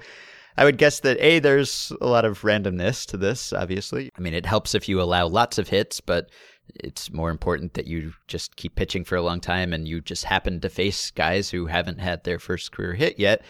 I 0.58 0.64
would 0.64 0.78
guess 0.78 1.02
that 1.02 1.20
A, 1.20 1.40
there's 1.40 1.92
a 2.00 2.08
lot 2.08 2.26
of 2.26 2.42
randomness 2.42 3.06
to 3.08 3.18
this, 3.18 3.52
obviously. 3.52 4.10
I 4.18 4.22
mean, 4.22 4.34
it 4.34 4.46
helps 4.46 4.74
if 4.74 4.88
you 4.88 5.02
allow 5.02 5.28
lots 5.28 5.58
of 5.58 5.68
hits, 5.68 6.00
but 6.00 6.30
it's 6.76 7.12
more 7.12 7.30
important 7.30 7.74
that 7.74 7.88
you 7.88 8.14
just 8.28 8.56
keep 8.56 8.76
pitching 8.76 9.04
for 9.04 9.16
a 9.16 9.22
long 9.22 9.40
time 9.40 9.74
and 9.74 9.88
you 9.88 10.02
just 10.02 10.24
happen 10.24 10.60
to 10.62 10.70
face 10.70 11.12
guys 11.12 11.50
who 11.50 11.68
haven't 11.68 12.00
had 12.00 12.24
their 12.24 12.40
first 12.40 12.72
career 12.72 12.94
hit 12.94 13.20
yet. 13.20 13.44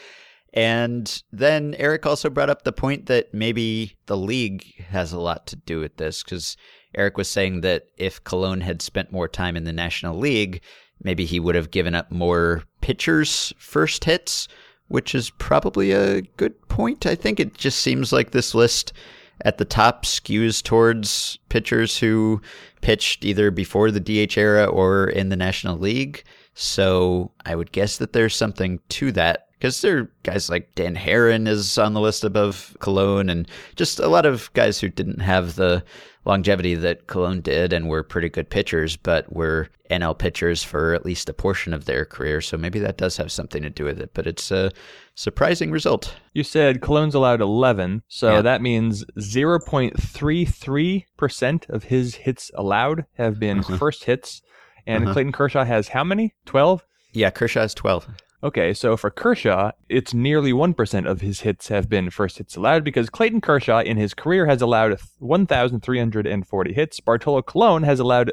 And 0.54 1.22
then 1.32 1.76
Eric 1.78 2.06
also 2.06 2.30
brought 2.30 2.50
up 2.50 2.64
the 2.64 2.72
point 2.72 3.08
that 3.08 3.34
maybe 3.34 3.98
the 4.06 4.18
league 4.18 4.64
has 4.88 5.12
a 5.12 5.20
lot 5.20 5.48
to 5.48 5.56
do 5.58 5.80
with 5.80 5.98
this 5.98 6.24
because 6.24 6.56
Eric 6.96 7.18
was 7.18 7.28
saying 7.28 7.62
that 7.62 7.88
if 7.98 8.24
Colon 8.24 8.62
had 8.62 8.82
spent 8.82 9.12
more 9.12 9.28
time 9.28 9.58
in 9.58 9.66
the 9.66 9.74
National 9.74 10.18
League, 10.18 10.62
maybe 11.04 11.26
he 11.26 11.42
would 11.42 11.56
have 11.56 11.72
given 11.72 11.94
up 11.94 12.10
more 12.10 12.64
pitchers' 12.80 13.54
first 13.58 14.06
hits 14.06 14.48
which 14.88 15.16
is 15.16 15.30
probably 15.32 15.92
a 15.92 16.22
good 16.22 16.68
point. 16.68 17.06
I 17.06 17.16
think 17.16 17.40
it 17.40 17.56
just 17.56 17.80
seems 17.80 18.14
like 18.14 18.32
this 18.32 18.54
list 18.54 18.94
at 19.42 19.58
the 19.58 19.66
top 19.66 20.06
skews 20.06 20.64
towards 20.64 21.40
pitchers 21.50 21.98
who 21.98 22.42
pitched 22.82 23.26
either 23.26 23.52
before 23.52 23.92
the 23.92 24.00
DH 24.00 24.38
era 24.38 24.66
or 24.66 25.08
in 25.08 25.30
the 25.30 25.36
National 25.36 25.78
League. 25.78 26.24
So 26.54 27.32
I 27.46 27.56
would 27.56 27.72
guess 27.72 27.98
that 27.98 28.14
there's 28.14 28.36
something 28.36 28.80
to 28.90 29.12
that 29.14 29.48
because 29.54 29.82
there 29.82 29.98
are 29.98 30.12
guys 30.24 30.50
like 30.50 30.76
Dan 30.76 30.96
Haren 30.96 31.48
is 31.48 31.78
on 31.78 31.94
the 31.94 32.02
list 32.02 32.24
above 32.24 32.78
Colon 32.80 33.30
and 33.30 33.48
just 33.76 34.00
a 34.00 34.08
lot 34.08 34.26
of 34.26 34.52
guys 34.54 34.80
who 34.80 34.90
didn't 34.90 35.20
have 35.20 35.56
the 35.56 35.84
longevity 36.26 36.76
that 36.76 37.08
Colon 37.08 37.40
did 37.42 37.72
and 37.72 37.88
were 37.88 38.04
pretty 38.04 38.28
good 38.30 38.50
pitchers, 38.50 38.98
but 38.98 39.34
were 39.34 39.70
NL 39.92 40.18
pitchers 40.18 40.64
for 40.64 40.94
at 40.94 41.06
least 41.06 41.28
a 41.30 41.34
portion 41.34 41.74
of 41.74 41.86
their 41.86 42.06
career. 42.06 42.42
So 42.42 42.58
maybe 42.58 42.80
that 42.80 42.98
does 42.98 43.16
have 43.18 43.32
something 43.32 43.62
to 43.62 43.70
do 43.70 43.86
with 43.86 44.02
it, 44.02 44.10
but 44.14 44.26
it's 44.28 44.52
a 44.52 44.72
surprising 45.14 45.72
result. 45.72 46.16
You 46.34 46.44
said 46.44 46.82
Colon's 46.82 47.16
allowed 47.16 47.40
11, 47.42 48.04
so 48.08 48.34
yeah. 48.34 48.42
that 48.42 48.62
means 48.62 49.06
0.33% 49.18 51.70
of 51.70 51.86
his 51.86 52.16
hits 52.16 52.52
allowed 52.56 53.06
have 53.14 53.40
been 53.40 53.60
uh-huh. 53.60 53.78
first 53.78 54.04
hits. 54.06 54.42
And 54.88 55.06
uh-huh. 55.06 55.14
Clayton 55.14 55.32
Kershaw 55.32 55.64
has 55.64 55.88
how 55.90 56.04
many? 56.04 56.34
12? 56.46 56.84
Yeah, 57.14 57.30
Kershaw 57.30 57.62
has 57.62 57.74
12. 57.74 58.08
Okay, 58.46 58.76
so 58.76 58.96
for 58.96 59.10
Kershaw, 59.10 59.72
it's 59.90 60.14
nearly 60.14 60.54
1% 60.54 61.10
of 61.10 61.22
his 61.22 61.40
hits 61.40 61.70
have 61.70 61.90
been 61.90 62.12
first 62.12 62.38
hits 62.38 62.56
allowed 62.56 62.84
because 62.84 63.10
Clayton 63.10 63.42
Kershaw 63.42 63.80
in 63.80 63.98
his 63.98 64.14
career 64.14 64.46
has 64.46 64.62
allowed 64.62 65.00
1,340 65.18 66.74
hits. 66.74 67.00
Bartolo 67.00 67.42
Colon 67.42 67.82
has 67.82 68.00
allowed 68.00 68.32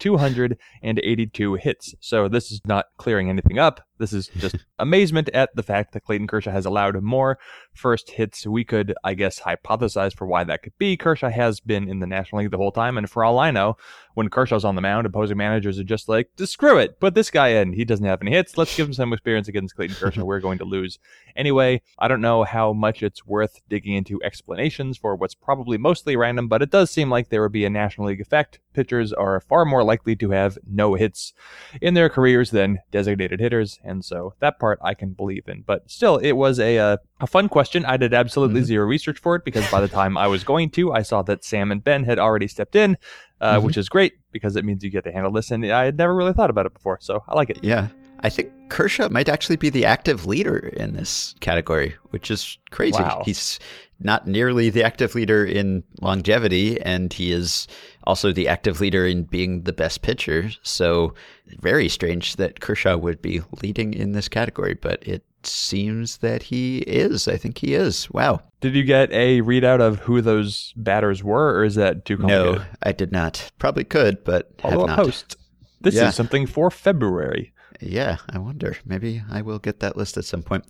3,282 0.00 1.54
hits. 1.54 1.94
So 2.00 2.28
this 2.28 2.50
is 2.50 2.60
not 2.66 2.86
clearing 2.96 3.28
anything 3.28 3.58
up. 3.58 3.80
This 3.98 4.12
is 4.12 4.28
just 4.38 4.56
amazement 4.78 5.28
at 5.30 5.54
the 5.54 5.62
fact 5.62 5.92
that 5.92 6.04
Clayton 6.04 6.26
Kershaw 6.26 6.50
has 6.50 6.66
allowed 6.66 7.00
more 7.02 7.38
first 7.72 8.10
hits. 8.10 8.46
We 8.46 8.64
could, 8.64 8.94
I 9.04 9.14
guess, 9.14 9.40
hypothesize 9.40 10.14
for 10.14 10.26
why 10.26 10.44
that 10.44 10.62
could 10.62 10.76
be. 10.78 10.96
Kershaw 10.96 11.30
has 11.30 11.60
been 11.60 11.88
in 11.88 12.00
the 12.00 12.06
National 12.06 12.42
League 12.42 12.50
the 12.50 12.56
whole 12.56 12.72
time, 12.72 12.98
and 12.98 13.08
for 13.08 13.24
all 13.24 13.38
I 13.38 13.50
know, 13.50 13.76
when 14.14 14.28
Kershaw's 14.28 14.64
on 14.64 14.74
the 14.74 14.80
mound, 14.80 15.06
opposing 15.06 15.36
managers 15.36 15.78
are 15.78 15.84
just 15.84 16.08
like, 16.08 16.30
just 16.36 16.52
screw 16.52 16.78
it, 16.78 16.98
put 16.98 17.14
this 17.14 17.30
guy 17.30 17.48
in. 17.48 17.72
He 17.72 17.84
doesn't 17.84 18.04
have 18.04 18.22
any 18.22 18.32
hits. 18.32 18.56
Let's 18.56 18.76
give 18.76 18.86
him 18.88 18.94
some 18.94 19.12
experience 19.12 19.48
against 19.48 19.76
Clayton 19.76 19.96
Kershaw. 19.96 20.24
We're 20.24 20.40
going 20.40 20.58
to 20.58 20.64
lose. 20.64 20.98
Anyway, 21.36 21.82
I 21.98 22.08
don't 22.08 22.20
know 22.20 22.44
how 22.44 22.72
much 22.72 23.02
it's 23.02 23.26
worth 23.26 23.60
digging 23.68 23.94
into 23.94 24.22
explanations 24.22 24.96
for 24.96 25.16
what's 25.16 25.34
probably 25.34 25.78
mostly 25.78 26.16
random, 26.16 26.48
but 26.48 26.62
it 26.62 26.70
does 26.70 26.90
seem 26.90 27.10
like 27.10 27.28
there 27.28 27.42
would 27.42 27.52
be 27.52 27.64
a 27.64 27.70
National 27.70 28.08
League 28.08 28.20
effect. 28.20 28.58
Pitchers 28.74 29.12
are 29.12 29.40
far 29.40 29.64
more 29.64 29.82
likely 29.82 30.16
to 30.16 30.30
have 30.30 30.58
no 30.68 30.94
hits 30.94 31.32
in 31.80 31.94
their 31.94 32.08
careers 32.08 32.50
than 32.50 32.78
designated 32.90 33.40
hitters, 33.40 33.78
and 33.84 34.04
so 34.04 34.34
that 34.40 34.58
part 34.58 34.78
I 34.82 34.94
can 34.94 35.12
believe 35.12 35.48
in. 35.48 35.62
But 35.66 35.90
still, 35.90 36.18
it 36.18 36.32
was 36.32 36.58
a 36.60 36.78
uh, 36.78 36.96
a 37.20 37.26
fun 37.26 37.48
question. 37.48 37.84
I 37.84 37.96
did 37.96 38.12
absolutely 38.12 38.60
mm-hmm. 38.60 38.66
zero 38.66 38.86
research 38.86 39.18
for 39.18 39.36
it 39.36 39.44
because 39.44 39.68
by 39.70 39.80
the 39.80 39.88
time 39.88 40.18
I 40.18 40.26
was 40.26 40.44
going 40.44 40.70
to, 40.70 40.92
I 40.92 41.02
saw 41.02 41.22
that 41.22 41.44
Sam 41.44 41.72
and 41.72 41.82
Ben 41.82 42.04
had 42.04 42.18
already 42.18 42.48
stepped 42.48 42.76
in, 42.76 42.98
uh, 43.40 43.56
mm-hmm. 43.56 43.66
which 43.66 43.76
is 43.76 43.88
great 43.88 44.14
because 44.32 44.56
it 44.56 44.64
means 44.64 44.84
you 44.84 44.90
get 44.90 45.04
to 45.04 45.12
handle 45.12 45.32
this, 45.32 45.50
and 45.50 45.64
I 45.64 45.84
had 45.84 45.96
never 45.96 46.14
really 46.14 46.32
thought 46.32 46.50
about 46.50 46.66
it 46.66 46.74
before, 46.74 46.98
so 47.00 47.22
I 47.28 47.34
like 47.34 47.50
it. 47.50 47.60
Yeah. 47.62 47.88
I 48.20 48.30
think 48.30 48.50
Kershaw 48.70 49.10
might 49.10 49.28
actually 49.28 49.56
be 49.56 49.68
the 49.68 49.84
active 49.84 50.24
leader 50.24 50.56
in 50.56 50.94
this 50.94 51.34
category, 51.40 51.94
which 52.10 52.30
is 52.30 52.56
crazy. 52.70 53.02
Wow. 53.02 53.22
He's 53.24 53.60
not 54.00 54.26
nearly 54.26 54.70
the 54.70 54.82
active 54.84 55.14
leader 55.14 55.44
in 55.44 55.82
longevity, 56.00 56.80
and 56.82 57.12
he 57.12 57.32
is 57.32 57.66
also 58.04 58.32
the 58.32 58.48
active 58.48 58.80
leader 58.80 59.06
in 59.06 59.24
being 59.24 59.62
the 59.62 59.72
best 59.72 60.02
pitcher. 60.02 60.50
So, 60.62 61.14
very 61.60 61.88
strange 61.88 62.36
that 62.36 62.60
Kershaw 62.60 62.96
would 62.96 63.22
be 63.22 63.40
leading 63.62 63.94
in 63.94 64.12
this 64.12 64.28
category, 64.28 64.74
but 64.74 65.06
it 65.06 65.24
seems 65.42 66.18
that 66.18 66.42
he 66.42 66.78
is. 66.78 67.28
I 67.28 67.36
think 67.36 67.58
he 67.58 67.74
is. 67.74 68.10
Wow. 68.10 68.40
Did 68.60 68.74
you 68.74 68.82
get 68.82 69.12
a 69.12 69.42
readout 69.42 69.80
of 69.80 69.98
who 70.00 70.20
those 70.20 70.72
batters 70.76 71.22
were, 71.22 71.54
or 71.58 71.64
is 71.64 71.74
that 71.76 72.04
too 72.04 72.16
complicated? 72.16 72.58
No, 72.60 72.64
I 72.82 72.92
did 72.92 73.12
not. 73.12 73.50
Probably 73.58 73.84
could, 73.84 74.24
but 74.24 74.58
Follow 74.60 74.86
have 74.86 74.96
not. 74.96 75.04
post. 75.04 75.36
This 75.80 75.94
Yeah. 75.94 76.08
is 76.08 76.14
something 76.14 76.46
for 76.46 76.70
February. 76.70 77.52
Yeah, 77.80 78.16
I 78.30 78.38
wonder. 78.38 78.76
Maybe 78.86 79.22
I 79.30 79.42
will 79.42 79.58
get 79.58 79.80
that 79.80 79.96
list 79.96 80.16
at 80.16 80.24
some 80.24 80.42
point. 80.42 80.64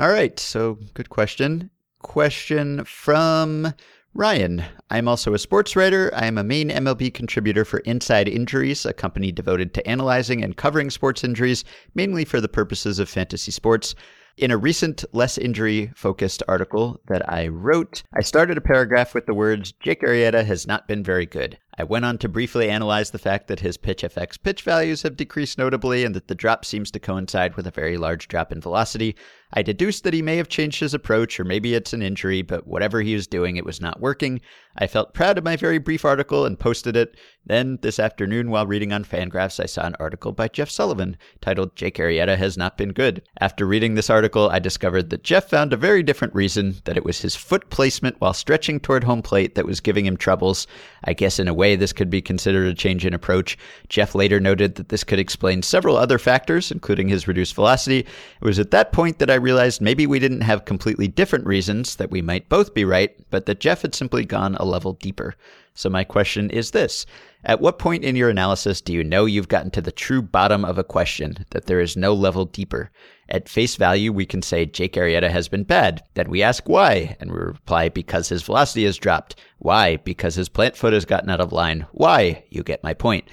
All 0.00 0.08
right, 0.08 0.38
so 0.40 0.78
good 0.94 1.10
question. 1.10 1.70
Question 2.00 2.84
from 2.84 3.74
Ryan. 4.14 4.64
I'm 4.90 5.08
also 5.08 5.34
a 5.34 5.38
sports 5.38 5.76
writer. 5.76 6.10
I 6.14 6.26
am 6.26 6.38
a 6.38 6.44
main 6.44 6.70
MLB 6.70 7.12
contributor 7.12 7.64
for 7.64 7.78
Inside 7.80 8.28
Injuries, 8.28 8.86
a 8.86 8.92
company 8.92 9.32
devoted 9.32 9.74
to 9.74 9.86
analyzing 9.86 10.42
and 10.42 10.56
covering 10.56 10.90
sports 10.90 11.24
injuries, 11.24 11.64
mainly 11.94 12.24
for 12.24 12.40
the 12.40 12.48
purposes 12.48 12.98
of 12.98 13.08
fantasy 13.08 13.50
sports. 13.50 13.94
In 14.36 14.52
a 14.52 14.56
recent, 14.56 15.04
less 15.12 15.36
injury 15.36 15.90
focused 15.96 16.42
article 16.46 17.00
that 17.08 17.28
I 17.28 17.48
wrote, 17.48 18.04
I 18.14 18.22
started 18.22 18.56
a 18.56 18.60
paragraph 18.60 19.12
with 19.12 19.26
the 19.26 19.34
words 19.34 19.72
Jake 19.72 20.02
Arrieta 20.02 20.44
has 20.44 20.66
not 20.66 20.86
been 20.86 21.02
very 21.02 21.26
good. 21.26 21.58
I 21.78 21.84
went 21.84 22.04
on 22.04 22.18
to 22.18 22.28
briefly 22.28 22.68
analyze 22.68 23.12
the 23.12 23.20
fact 23.20 23.46
that 23.46 23.60
his 23.60 23.76
pitch 23.76 24.02
FX 24.02 24.36
pitch 24.42 24.62
values 24.62 25.02
have 25.02 25.16
decreased 25.16 25.58
notably 25.58 26.02
and 26.02 26.12
that 26.16 26.26
the 26.26 26.34
drop 26.34 26.64
seems 26.64 26.90
to 26.90 26.98
coincide 26.98 27.56
with 27.56 27.68
a 27.68 27.70
very 27.70 27.96
large 27.96 28.26
drop 28.26 28.50
in 28.50 28.60
velocity. 28.60 29.14
I 29.52 29.62
deduced 29.62 30.04
that 30.04 30.12
he 30.12 30.20
may 30.20 30.36
have 30.36 30.48
changed 30.48 30.80
his 30.80 30.92
approach, 30.92 31.40
or 31.40 31.44
maybe 31.44 31.74
it's 31.74 31.94
an 31.94 32.02
injury, 32.02 32.42
but 32.42 32.66
whatever 32.66 33.00
he 33.00 33.14
was 33.14 33.26
doing, 33.26 33.56
it 33.56 33.64
was 33.64 33.80
not 33.80 34.00
working. 34.00 34.42
I 34.76 34.86
felt 34.86 35.14
proud 35.14 35.38
of 35.38 35.44
my 35.44 35.56
very 35.56 35.78
brief 35.78 36.04
article 36.04 36.44
and 36.44 36.58
posted 36.58 36.96
it. 36.96 37.16
Then, 37.46 37.78
this 37.80 37.98
afternoon, 37.98 38.50
while 38.50 38.66
reading 38.66 38.92
on 38.92 39.04
Fangraphs, 39.04 39.58
I 39.58 39.64
saw 39.64 39.86
an 39.86 39.96
article 39.98 40.32
by 40.32 40.48
Jeff 40.48 40.68
Sullivan 40.68 41.16
titled 41.40 41.76
Jake 41.76 41.96
Arrieta 41.96 42.36
Has 42.36 42.58
Not 42.58 42.76
Been 42.76 42.92
Good. 42.92 43.22
After 43.40 43.64
reading 43.64 43.94
this 43.94 44.10
article, 44.10 44.50
I 44.50 44.58
discovered 44.58 45.08
that 45.10 45.24
Jeff 45.24 45.48
found 45.48 45.72
a 45.72 45.78
very 45.78 46.02
different 46.02 46.34
reason 46.34 46.76
that 46.84 46.98
it 46.98 47.04
was 47.04 47.22
his 47.22 47.34
foot 47.34 47.70
placement 47.70 48.16
while 48.20 48.34
stretching 48.34 48.78
toward 48.78 49.04
home 49.04 49.22
plate 49.22 49.54
that 49.54 49.66
was 49.66 49.80
giving 49.80 50.04
him 50.04 50.18
troubles. 50.18 50.66
I 51.04 51.14
guess 51.14 51.38
in 51.38 51.48
a 51.48 51.54
way, 51.54 51.67
this 51.76 51.92
could 51.92 52.10
be 52.10 52.22
considered 52.22 52.66
a 52.66 52.74
change 52.74 53.04
in 53.04 53.14
approach. 53.14 53.58
Jeff 53.88 54.14
later 54.14 54.40
noted 54.40 54.74
that 54.76 54.88
this 54.88 55.04
could 55.04 55.18
explain 55.18 55.62
several 55.62 55.96
other 55.96 56.18
factors, 56.18 56.70
including 56.70 57.08
his 57.08 57.28
reduced 57.28 57.54
velocity. 57.54 58.00
It 58.00 58.06
was 58.40 58.58
at 58.58 58.70
that 58.70 58.92
point 58.92 59.18
that 59.18 59.30
I 59.30 59.34
realized 59.34 59.80
maybe 59.80 60.06
we 60.06 60.18
didn't 60.18 60.42
have 60.42 60.64
completely 60.64 61.08
different 61.08 61.46
reasons, 61.46 61.96
that 61.96 62.10
we 62.10 62.22
might 62.22 62.48
both 62.48 62.74
be 62.74 62.84
right, 62.84 63.14
but 63.30 63.46
that 63.46 63.60
Jeff 63.60 63.82
had 63.82 63.94
simply 63.94 64.24
gone 64.24 64.54
a 64.56 64.64
level 64.64 64.94
deeper. 64.94 65.34
So, 65.78 65.88
my 65.88 66.02
question 66.02 66.50
is 66.50 66.72
this 66.72 67.06
At 67.44 67.60
what 67.60 67.78
point 67.78 68.02
in 68.02 68.16
your 68.16 68.30
analysis 68.30 68.80
do 68.80 68.92
you 68.92 69.04
know 69.04 69.26
you've 69.26 69.46
gotten 69.46 69.70
to 69.70 69.80
the 69.80 69.92
true 69.92 70.20
bottom 70.20 70.64
of 70.64 70.76
a 70.76 70.82
question, 70.82 71.46
that 71.50 71.66
there 71.66 71.78
is 71.78 71.96
no 71.96 72.14
level 72.14 72.46
deeper? 72.46 72.90
At 73.28 73.48
face 73.48 73.76
value, 73.76 74.12
we 74.12 74.26
can 74.26 74.42
say 74.42 74.66
Jake 74.66 74.94
Arrieta 74.94 75.30
has 75.30 75.46
been 75.46 75.62
bad. 75.62 76.02
Then 76.14 76.30
we 76.30 76.42
ask 76.42 76.68
why, 76.68 77.16
and 77.20 77.30
we 77.30 77.38
reply 77.38 77.90
because 77.90 78.28
his 78.28 78.42
velocity 78.42 78.86
has 78.86 78.96
dropped. 78.96 79.36
Why? 79.58 79.98
Because 79.98 80.34
his 80.34 80.48
plant 80.48 80.76
foot 80.76 80.94
has 80.94 81.04
gotten 81.04 81.30
out 81.30 81.40
of 81.40 81.52
line. 81.52 81.86
Why? 81.92 82.42
You 82.50 82.64
get 82.64 82.82
my 82.82 82.92
point. 82.92 83.28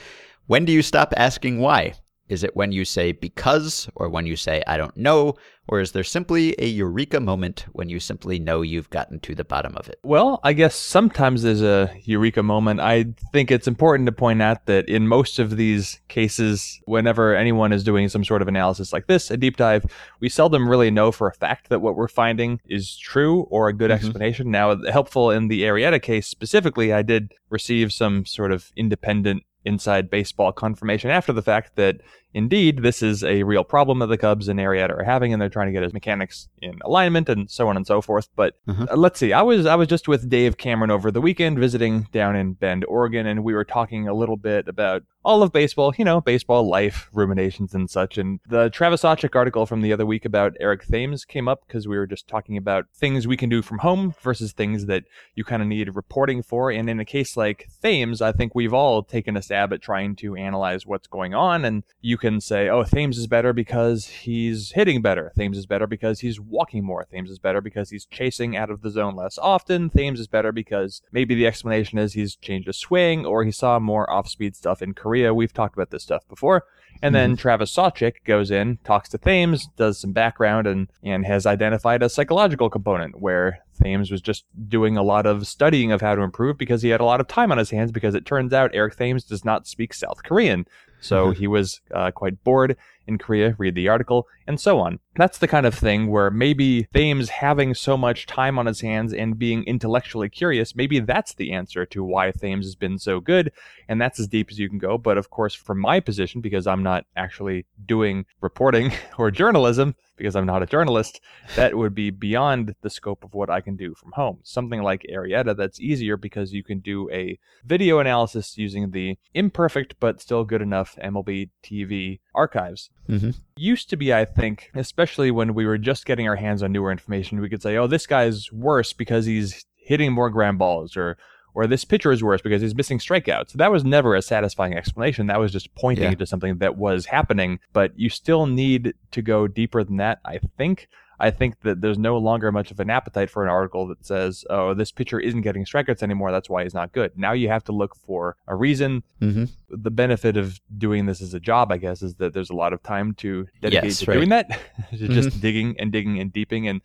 When 0.45 0.65
do 0.65 0.71
you 0.71 0.83
stop 0.83 1.15
asking 1.17 1.61
why? 1.61 1.95
Is 2.27 2.43
it 2.43 2.55
when 2.55 2.71
you 2.71 2.85
say 2.85 3.11
because, 3.11 3.87
or 3.95 4.09
when 4.09 4.25
you 4.25 4.35
say 4.35 4.63
I 4.65 4.77
don't 4.77 4.97
know, 4.97 5.35
or 5.67 5.79
is 5.79 5.91
there 5.91 6.03
simply 6.03 6.55
a 6.59 6.65
eureka 6.67 7.19
moment 7.19 7.65
when 7.71 7.89
you 7.89 7.99
simply 7.99 8.39
know 8.39 8.61
you've 8.61 8.89
gotten 8.89 9.19
to 9.21 9.35
the 9.35 9.43
bottom 9.43 9.75
of 9.75 9.87
it? 9.89 9.99
Well, 10.03 10.39
I 10.43 10.53
guess 10.53 10.75
sometimes 10.75 11.41
there's 11.43 11.61
a 11.61 11.91
eureka 12.03 12.43
moment. 12.43 12.79
I 12.79 13.05
think 13.31 13.51
it's 13.51 13.67
important 13.67 14.05
to 14.07 14.11
point 14.11 14.41
out 14.41 14.65
that 14.67 14.87
in 14.89 15.07
most 15.07 15.39
of 15.39 15.57
these 15.57 15.99
cases, 16.07 16.79
whenever 16.85 17.35
anyone 17.35 17.71
is 17.73 17.83
doing 17.83 18.09
some 18.09 18.23
sort 18.23 18.41
of 18.41 18.47
analysis 18.47 18.93
like 18.93 19.07
this, 19.07 19.31
a 19.31 19.37
deep 19.37 19.57
dive, 19.57 19.85
we 20.19 20.29
seldom 20.29 20.69
really 20.69 20.91
know 20.91 21.11
for 21.11 21.27
a 21.27 21.33
fact 21.33 21.69
that 21.69 21.81
what 21.81 21.95
we're 21.95 22.07
finding 22.07 22.59
is 22.65 22.95
true 22.97 23.41
or 23.51 23.67
a 23.67 23.73
good 23.73 23.91
Mhm. 23.91 23.95
explanation. 23.95 24.51
Now, 24.51 24.75
helpful 24.91 25.31
in 25.31 25.47
the 25.47 25.63
Arrieta 25.63 26.01
case 26.01 26.27
specifically, 26.27 26.93
I 26.93 27.01
did 27.01 27.33
receive 27.49 27.91
some 27.91 28.25
sort 28.25 28.51
of 28.51 28.71
independent 28.75 29.43
inside 29.65 30.09
baseball 30.09 30.51
confirmation 30.51 31.09
after 31.09 31.33
the 31.33 31.41
fact 31.41 31.75
that 31.75 32.01
indeed 32.35 32.83
this 32.83 33.01
is 33.01 33.23
a 33.23 33.41
real 33.43 33.63
problem 33.63 33.99
that 33.99 34.07
the 34.07 34.17
Cubs 34.17 34.47
and 34.47 34.59
Arrieta 34.59 34.91
are 34.99 35.03
having, 35.03 35.33
and 35.33 35.41
they're 35.41 35.49
trying 35.49 35.67
to 35.67 35.71
get 35.73 35.81
his 35.81 35.93
mechanics 35.93 36.47
in 36.61 36.77
alignment 36.83 37.29
and 37.29 37.49
so 37.49 37.67
on 37.67 37.75
and 37.77 37.87
so 37.87 38.01
forth. 38.01 38.29
But 38.35 38.53
Mhm. 38.67 38.91
uh, 38.91 38.95
let's 38.95 39.17
see, 39.19 39.33
I 39.33 39.41
was 39.41 39.65
I 39.65 39.75
was 39.75 39.87
just 39.87 40.07
with 40.07 40.29
Dave 40.29 40.57
Cameron 40.57 40.91
over 40.91 41.09
the 41.09 41.21
weekend 41.21 41.57
visiting 41.57 42.07
down 42.11 42.35
in 42.35 42.53
Bend, 42.53 42.85
Oregon, 42.87 43.25
and 43.25 43.43
we 43.43 43.53
were 43.55 43.65
talking 43.65 44.07
a 44.07 44.13
little 44.13 44.37
bit 44.37 44.67
about 44.67 45.03
all 45.23 45.41
of 45.41 45.51
baseball, 45.51 45.91
you 45.97 46.05
know, 46.05 46.21
baseball 46.21 46.69
life, 46.69 47.09
ruminations 47.11 47.73
and 47.73 47.89
such. 47.89 48.15
And 48.19 48.39
the 48.47 48.69
Travis 48.69 49.01
Sawchik 49.01 49.35
article 49.35 49.65
from 49.65 49.81
the 49.81 49.91
other 49.91 50.05
week 50.05 50.23
about 50.23 50.55
Eric 50.59 50.85
Thames 50.85 51.25
came 51.25 51.47
up 51.47 51.63
because 51.65 51.87
we 51.87 51.97
were 51.97 52.05
just 52.05 52.27
talking 52.27 52.57
about 52.57 52.85
things 52.93 53.25
we 53.27 53.35
can 53.35 53.49
do 53.49 53.63
from 53.63 53.79
home 53.79 54.13
versus 54.21 54.51
things 54.53 54.85
that 54.85 55.03
you 55.33 55.43
kind 55.43 55.63
of 55.63 55.67
need 55.67 55.95
reporting 55.95 56.43
for. 56.43 56.69
And 56.69 56.87
in 56.91 56.99
a 56.99 57.05
case 57.05 57.35
like 57.35 57.67
Thames, 57.81 58.21
I 58.21 58.33
think 58.33 58.53
we've 58.53 58.73
all 58.73 59.01
taken 59.01 59.35
a 59.35 59.41
stab 59.41 59.73
at 59.73 59.81
trying 59.81 60.15
to 60.17 60.35
analyze 60.35 60.85
what's 60.85 61.07
going 61.07 61.33
on. 61.33 61.65
And 61.65 61.81
you 62.01 62.17
can 62.17 62.24
say, 62.39 62.69
oh, 62.69 62.83
Thames 62.83 63.17
is 63.17 63.27
better 63.27 63.53
because 63.53 64.07
he's 64.07 64.71
hitting 64.71 65.01
better. 65.01 65.31
Thames 65.37 65.57
is 65.57 65.65
better 65.65 65.87
because 65.87 66.19
he's 66.19 66.39
walking 66.39 66.83
more. 66.83 67.05
Thames 67.05 67.29
is 67.29 67.39
better 67.39 67.61
because 67.61 67.89
he's 67.89 68.05
chasing 68.05 68.57
out 68.57 68.69
of 68.69 68.81
the 68.81 68.89
zone 68.89 69.15
less 69.15 69.37
often. 69.37 69.89
Thames 69.89 70.19
is 70.19 70.27
better 70.27 70.51
because 70.51 71.01
maybe 71.11 71.35
the 71.35 71.47
explanation 71.47 71.97
is 71.97 72.13
he's 72.13 72.35
changed 72.35 72.67
his 72.67 72.77
swing 72.77 73.25
or 73.25 73.43
he 73.43 73.51
saw 73.51 73.79
more 73.79 74.09
off 74.09 74.27
speed 74.27 74.55
stuff 74.55 74.81
in 74.81 74.93
Korea. 74.93 75.33
We've 75.33 75.53
talked 75.53 75.75
about 75.75 75.91
this 75.91 76.03
stuff 76.03 76.27
before. 76.27 76.65
And 77.01 77.13
then 77.13 77.31
mm-hmm. 77.31 77.41
Travis 77.41 77.75
Sawchik 77.75 78.23
goes 78.25 78.51
in, 78.51 78.77
talks 78.83 79.09
to 79.09 79.17
Thames, 79.17 79.67
does 79.75 79.99
some 79.99 80.11
background, 80.11 80.65
and, 80.67 80.87
and 81.03 81.25
has 81.25 81.45
identified 81.45 82.01
a 82.01 82.09
psychological 82.09 82.69
component 82.69 83.19
where 83.19 83.59
Thames 83.81 84.11
was 84.11 84.21
just 84.21 84.45
doing 84.69 84.97
a 84.97 85.03
lot 85.03 85.25
of 85.25 85.47
studying 85.47 85.91
of 85.91 86.01
how 86.01 86.15
to 86.15 86.21
improve 86.21 86.57
because 86.57 86.81
he 86.81 86.89
had 86.89 87.01
a 87.01 87.05
lot 87.05 87.19
of 87.19 87.27
time 87.27 87.51
on 87.51 87.57
his 87.57 87.69
hands 87.69 87.91
because 87.91 88.15
it 88.15 88.25
turns 88.25 88.53
out 88.53 88.71
Eric 88.73 88.95
Thames 88.95 89.25
does 89.25 89.43
not 89.43 89.67
speak 89.67 89.93
South 89.93 90.23
Korean. 90.23 90.65
So 91.05 91.17
Mhm. 91.31 91.35
he 91.37 91.47
was 91.47 91.81
uh, 91.93 92.11
quite 92.11 92.43
bored 92.43 92.75
in 93.07 93.17
Korea, 93.17 93.55
read 93.57 93.75
the 93.75 93.87
article, 93.87 94.27
and 94.47 94.59
so 94.59 94.79
on. 94.79 94.99
That's 95.15 95.37
the 95.37 95.47
kind 95.47 95.65
of 95.65 95.73
thing 95.73 96.07
where 96.07 96.29
maybe 96.29 96.87
Thames 96.93 97.29
having 97.29 97.73
so 97.73 97.97
much 97.97 98.25
time 98.25 98.59
on 98.59 98.65
his 98.65 98.81
hands 98.81 99.13
and 99.13 99.39
being 99.39 99.63
intellectually 99.63 100.29
curious, 100.29 100.75
maybe 100.75 100.99
that's 100.99 101.33
the 101.33 101.53
answer 101.53 101.85
to 101.87 102.03
why 102.03 102.31
Thames 102.31 102.65
has 102.65 102.75
been 102.75 102.99
so 102.99 103.19
good. 103.19 103.51
And 103.87 104.01
that's 104.01 104.19
as 104.19 104.27
deep 104.27 104.49
as 104.51 104.59
you 104.59 104.69
can 104.69 104.77
go. 104.77 104.97
But 104.97 105.17
of 105.17 105.29
course, 105.29 105.53
from 105.53 105.79
my 105.79 105.99
position, 105.99 106.41
because 106.41 106.67
I'm 106.67 106.83
not 106.83 107.05
actually 107.15 107.65
doing 107.85 108.25
reporting 108.41 108.91
or 109.17 109.31
journalism, 109.31 109.95
because 110.17 110.35
I'm 110.35 110.45
not 110.45 110.63
a 110.63 110.67
journalist, 110.67 111.19
that 111.55 111.75
would 111.75 111.93
be 111.93 112.09
beyond 112.09 112.75
the 112.81 112.89
scope 112.89 113.23
of 113.23 113.33
what 113.33 113.49
I 113.49 113.61
can 113.61 113.75
do 113.75 113.93
from 113.95 114.13
home. 114.13 114.39
Something 114.43 114.81
like 114.81 115.05
Arrieta, 115.11 115.55
that's 115.55 115.79
easier 115.79 116.17
because 116.17 116.53
you 116.53 116.63
can 116.63 116.79
do 116.79 117.09
a 117.11 117.37
video 117.65 117.99
analysis 117.99 118.57
using 118.57 118.91
the 118.91 119.17
imperfect 119.33 119.95
but 119.99 120.21
still 120.21 120.43
good 120.43 120.61
enough 120.61 120.97
MLB 121.03 121.49
TV 121.63 122.19
archives. 122.33 122.89
Mhm. 123.09 123.35
Used 123.57 123.89
to 123.91 123.97
be, 123.97 124.13
I 124.13 124.25
think, 124.25 124.71
especially 124.75 125.31
when 125.31 125.53
we 125.53 125.65
were 125.65 125.77
just 125.77 126.05
getting 126.05 126.27
our 126.27 126.35
hands 126.35 126.63
on 126.63 126.71
newer 126.71 126.91
information, 126.91 127.39
we 127.41 127.49
could 127.49 127.61
say, 127.61 127.77
oh, 127.77 127.87
this 127.87 128.07
guy's 128.07 128.51
worse 128.51 128.93
because 128.93 129.25
he's 129.25 129.65
hitting 129.77 130.11
more 130.11 130.29
ground 130.29 130.57
balls 130.57 130.97
or 130.97 131.17
or 131.57 131.67
this 131.67 131.85
pitcher 131.85 132.11
is 132.11 132.21
worse 132.21 132.41
because 132.41 132.61
he's 132.61 132.75
missing 132.75 132.99
strikeouts. 132.99 133.53
That 133.53 133.71
was 133.71 133.85
never 133.85 134.13
a 134.13 134.21
satisfying 134.21 134.73
explanation. 134.73 135.27
That 135.27 135.39
was 135.39 135.53
just 135.53 135.73
pointing 135.75 136.03
Yeah. 136.03 136.15
to 136.15 136.25
something 136.25 136.57
that 136.57 136.75
was 136.75 137.05
happening. 137.05 137.59
But 137.71 137.97
you 137.97 138.09
still 138.09 138.45
need 138.45 138.93
to 139.11 139.21
go 139.21 139.47
deeper 139.47 139.81
than 139.85 139.95
that, 139.97 140.19
I 140.25 140.39
think. 140.57 140.89
I 141.19 141.31
think 141.31 141.61
that 141.61 141.81
there's 141.81 141.97
no 141.97 142.17
longer 142.17 142.51
much 142.51 142.71
of 142.71 142.79
an 142.79 142.89
appetite 142.89 143.29
for 143.29 143.43
an 143.43 143.49
article 143.49 143.87
that 143.87 144.05
says, 144.05 144.45
oh, 144.49 144.73
this 144.73 144.91
pitcher 144.91 145.19
isn't 145.19 145.41
getting 145.41 145.65
strikeouts 145.65 146.03
anymore. 146.03 146.31
That's 146.31 146.49
why 146.49 146.63
he's 146.63 146.73
not 146.73 146.91
good. 146.91 147.11
Now 147.17 147.31
you 147.33 147.47
have 147.49 147.63
to 147.65 147.71
look 147.71 147.95
for 147.95 148.35
a 148.47 148.55
reason. 148.55 149.03
Mm-hmm. 149.21 149.45
The 149.69 149.91
benefit 149.91 150.37
of 150.37 150.59
doing 150.77 151.05
this 151.05 151.21
as 151.21 151.33
a 151.33 151.39
job, 151.39 151.71
I 151.71 151.77
guess, 151.77 152.01
is 152.01 152.15
that 152.15 152.33
there's 152.33 152.49
a 152.49 152.55
lot 152.55 152.73
of 152.73 152.83
time 152.83 153.13
to 153.15 153.47
dedicate 153.61 153.83
Yes, 153.83 153.99
to 153.99 154.11
right. 154.11 154.15
doing 154.15 154.29
that, 154.29 154.59
to 154.91 155.07
just 155.07 155.39
digging 155.41 155.75
and 155.79 155.91
digging 155.91 156.19
and 156.19 156.31
deeping. 156.31 156.67
And 156.67 156.81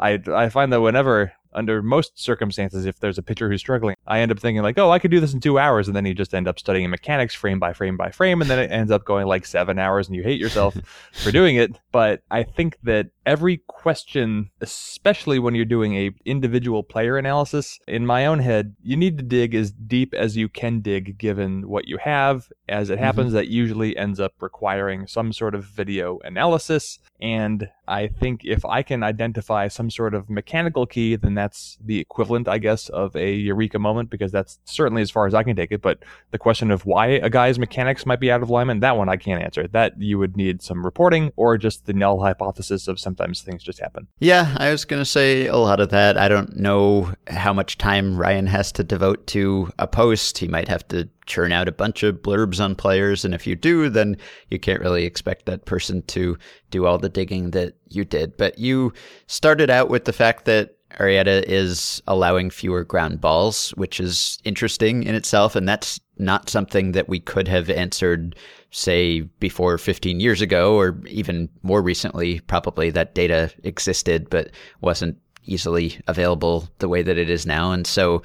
I, 0.00 0.20
I 0.32 0.48
find 0.48 0.72
that 0.72 0.80
whenever, 0.80 1.32
under 1.54 1.82
most 1.82 2.18
circumstances, 2.18 2.86
if 2.86 2.98
there's 2.98 3.18
a 3.18 3.22
pitcher 3.22 3.50
who's 3.50 3.60
struggling, 3.60 3.94
I 4.06 4.20
end 4.20 4.32
up 4.32 4.38
thinking 4.40 4.62
like, 4.62 4.78
oh, 4.78 4.90
I 4.90 4.98
could 4.98 5.10
do 5.10 5.20
this 5.20 5.34
in 5.34 5.40
two 5.40 5.58
hours, 5.58 5.86
and 5.86 5.94
then 5.94 6.06
you 6.06 6.14
just 6.14 6.32
end 6.34 6.48
up 6.48 6.58
studying 6.58 6.88
mechanics 6.88 7.34
frame 7.34 7.58
by 7.58 7.74
frame 7.74 7.96
by 7.98 8.10
frame, 8.10 8.40
and 8.40 8.50
then 8.50 8.58
it 8.58 8.70
ends 8.72 8.90
up 8.90 9.04
going 9.04 9.26
like 9.26 9.44
seven 9.44 9.78
hours, 9.78 10.06
and 10.08 10.16
you 10.16 10.22
hate 10.22 10.40
yourself 10.40 10.74
for 11.12 11.30
doing 11.30 11.56
it. 11.56 11.78
But 11.92 12.22
I 12.30 12.42
think 12.42 12.78
that 12.84 13.08
every 13.26 13.58
question, 13.66 14.50
especially 14.60 15.38
when 15.38 15.54
you're 15.54 15.64
doing 15.64 15.94
a 15.94 16.10
individual 16.24 16.82
player 16.82 17.16
analysis, 17.16 17.78
in 17.86 18.06
my 18.06 18.26
own 18.26 18.38
head, 18.38 18.74
you 18.82 18.96
need 18.96 19.18
to 19.18 19.24
dig 19.24 19.54
as 19.54 19.70
deep 19.70 20.14
as 20.14 20.36
you 20.36 20.48
can 20.48 20.80
dig 20.80 21.18
given 21.18 21.68
what 21.68 21.86
you 21.86 21.98
have. 21.98 22.48
As 22.68 22.90
it 22.90 22.94
mm-hmm. 22.94 23.04
happens, 23.04 23.32
that 23.32 23.48
usually 23.48 23.96
ends 23.96 24.20
up 24.20 24.34
requiring 24.40 25.06
some 25.06 25.32
sort 25.32 25.54
of 25.54 25.64
video 25.64 26.18
analysis. 26.24 26.98
And 27.20 27.68
I 27.86 28.08
think 28.08 28.44
if 28.44 28.64
I 28.64 28.82
can 28.82 29.02
identify 29.02 29.68
some 29.68 29.90
sort 29.90 30.14
of 30.14 30.28
mechanical 30.28 30.86
key, 30.86 31.16
then 31.16 31.34
that's 31.34 31.78
the 31.84 32.00
equivalent, 32.00 32.48
I 32.48 32.58
guess, 32.58 32.88
of 32.88 33.14
a 33.14 33.32
eureka 33.32 33.78
moment 33.78 34.10
because 34.10 34.32
that's 34.32 34.58
certainly 34.64 35.02
as 35.02 35.10
far 35.10 35.26
as 35.26 35.34
I 35.34 35.42
can 35.42 35.54
take 35.54 35.72
it. 35.72 35.82
But 35.82 36.02
the 36.30 36.38
question 36.38 36.70
of 36.70 36.86
why 36.86 37.06
a 37.06 37.30
guy's 37.30 37.58
mechanics 37.58 38.06
might 38.06 38.20
be 38.20 38.30
out 38.30 38.42
of 38.42 38.48
alignment, 38.48 38.80
that 38.80 38.96
one 38.96 39.08
I 39.08 39.16
can't 39.16 39.42
answer. 39.42 39.68
That 39.68 40.00
you 40.00 40.18
would 40.18 40.36
need 40.36 40.62
some 40.62 40.84
reporting 40.84 41.32
or 41.36 41.58
just 41.58 41.86
the 41.86 41.92
null 41.92 42.20
hypothesis 42.20 42.88
of 42.88 42.98
some 42.98 43.11
sometimes 43.12 43.42
things 43.42 43.62
just 43.62 43.78
happen. 43.78 44.08
Yeah, 44.20 44.54
I 44.58 44.70
was 44.70 44.84
going 44.84 45.00
to 45.00 45.06
say 45.06 45.46
a 45.46 45.56
lot 45.56 45.80
of 45.80 45.90
that. 45.90 46.16
I 46.16 46.28
don't 46.28 46.56
know 46.56 47.12
how 47.26 47.52
much 47.52 47.76
time 47.76 48.16
Ryan 48.16 48.46
has 48.46 48.72
to 48.72 48.84
devote 48.84 49.26
to 49.28 49.70
a 49.78 49.86
post. 49.86 50.38
He 50.38 50.48
might 50.48 50.68
have 50.68 50.86
to 50.88 51.08
churn 51.26 51.52
out 51.52 51.68
a 51.68 51.72
bunch 51.72 52.02
of 52.02 52.16
blurbs 52.16 52.58
on 52.62 52.74
players. 52.74 53.24
And 53.24 53.34
if 53.34 53.46
you 53.46 53.54
do, 53.54 53.90
then 53.90 54.16
you 54.50 54.58
can't 54.58 54.80
really 54.80 55.04
expect 55.04 55.44
that 55.46 55.66
person 55.66 56.02
to 56.02 56.38
do 56.70 56.86
all 56.86 56.98
the 56.98 57.10
digging 57.10 57.50
that 57.50 57.74
you 57.90 58.04
did. 58.04 58.36
But 58.36 58.58
you 58.58 58.94
started 59.26 59.68
out 59.68 59.90
with 59.90 60.06
the 60.06 60.12
fact 60.12 60.46
that 60.46 60.76
Arrieta 60.98 61.42
is 61.46 62.02
allowing 62.06 62.50
fewer 62.50 62.84
ground 62.84 63.20
balls, 63.20 63.70
which 63.70 64.00
is 64.00 64.38
interesting 64.44 65.02
in 65.02 65.14
itself. 65.14 65.56
And 65.56 65.68
that's 65.68 66.00
not 66.18 66.50
something 66.50 66.92
that 66.92 67.08
we 67.08 67.20
could 67.20 67.48
have 67.48 67.70
answered, 67.70 68.36
say, 68.70 69.20
before 69.20 69.78
15 69.78 70.20
years 70.20 70.40
ago, 70.40 70.76
or 70.76 71.00
even 71.06 71.48
more 71.62 71.82
recently. 71.82 72.40
Probably 72.40 72.90
that 72.90 73.14
data 73.14 73.50
existed, 73.64 74.28
but 74.30 74.50
wasn't 74.80 75.18
easily 75.44 76.00
available 76.06 76.68
the 76.78 76.88
way 76.88 77.02
that 77.02 77.18
it 77.18 77.28
is 77.28 77.46
now. 77.46 77.72
And 77.72 77.86
so 77.86 78.22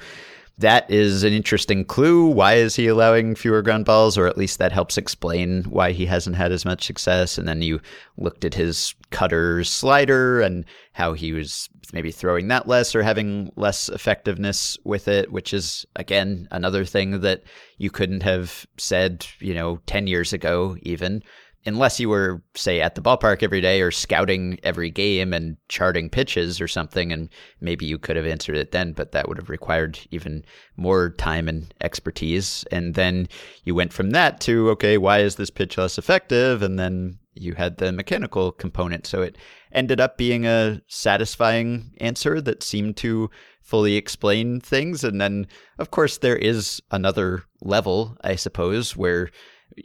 that 0.58 0.90
is 0.90 1.22
an 1.22 1.32
interesting 1.32 1.84
clue. 1.84 2.26
Why 2.26 2.54
is 2.54 2.74
he 2.74 2.88
allowing 2.88 3.34
fewer 3.34 3.62
ground 3.62 3.84
balls? 3.84 4.18
Or 4.18 4.26
at 4.26 4.36
least 4.36 4.58
that 4.58 4.72
helps 4.72 4.98
explain 4.98 5.64
why 5.64 5.92
he 5.92 6.06
hasn't 6.06 6.36
had 6.36 6.50
as 6.50 6.64
much 6.64 6.84
success. 6.84 7.38
And 7.38 7.46
then 7.46 7.62
you 7.62 7.80
looked 8.16 8.44
at 8.44 8.54
his 8.54 8.94
cutter 9.10 9.62
slider 9.62 10.40
and 10.40 10.64
how 10.92 11.12
he 11.12 11.32
was 11.32 11.68
maybe 11.92 12.10
throwing 12.10 12.48
that 12.48 12.68
less 12.68 12.94
or 12.94 13.02
having 13.02 13.50
less 13.56 13.88
effectiveness 13.88 14.76
with 14.84 15.08
it, 15.08 15.32
which 15.32 15.54
is, 15.54 15.86
again, 15.96 16.48
another 16.50 16.84
thing 16.84 17.20
that 17.20 17.42
you 17.78 17.90
couldn't 17.90 18.22
have 18.22 18.66
said, 18.76 19.26
you 19.40 19.54
know, 19.54 19.80
10 19.86 20.06
years 20.06 20.32
ago, 20.32 20.76
even 20.82 21.22
unless 21.66 21.98
you 21.98 22.08
were 22.08 22.42
say 22.54 22.80
at 22.80 22.94
the 22.94 23.00
ballpark 23.00 23.42
every 23.42 23.60
day 23.60 23.82
or 23.82 23.90
scouting 23.90 24.58
every 24.62 24.90
game 24.90 25.32
and 25.32 25.56
charting 25.68 26.08
pitches 26.08 26.60
or 26.60 26.68
something 26.68 27.12
and 27.12 27.28
maybe 27.60 27.84
you 27.84 27.98
could 27.98 28.16
have 28.16 28.26
answered 28.26 28.56
it 28.56 28.72
then 28.72 28.92
but 28.92 29.12
that 29.12 29.28
would 29.28 29.36
have 29.36 29.50
required 29.50 29.98
even 30.10 30.44
more 30.76 31.10
time 31.10 31.48
and 31.48 31.74
expertise. 31.80 32.64
And 32.70 32.94
then 32.94 33.28
you 33.64 33.74
went 33.74 33.92
from 33.92 34.10
that 34.10 34.40
to 34.42 34.70
okay 34.70 34.98
why 34.98 35.18
is 35.18 35.36
this 35.36 35.50
pitch 35.50 35.76
less 35.76 35.98
effective? 35.98 36.62
And 36.62 36.78
then 36.78 37.18
you 37.34 37.54
had 37.54 37.78
the 37.78 37.92
mechanical 37.92 38.52
component 38.52 39.06
so 39.06 39.22
it 39.22 39.36
ended 39.72 40.00
up 40.00 40.16
being 40.16 40.46
a 40.46 40.80
satisfying 40.86 41.92
answer 41.98 42.40
that 42.40 42.62
seemed 42.62 42.96
to 42.96 43.30
fully 43.60 43.96
explain 43.96 44.60
things 44.60 45.04
and 45.04 45.20
then 45.20 45.46
of 45.78 45.90
course 45.90 46.18
there 46.18 46.36
is 46.36 46.80
another 46.90 47.44
level 47.60 48.16
i 48.22 48.34
suppose 48.34 48.96
where 48.96 49.28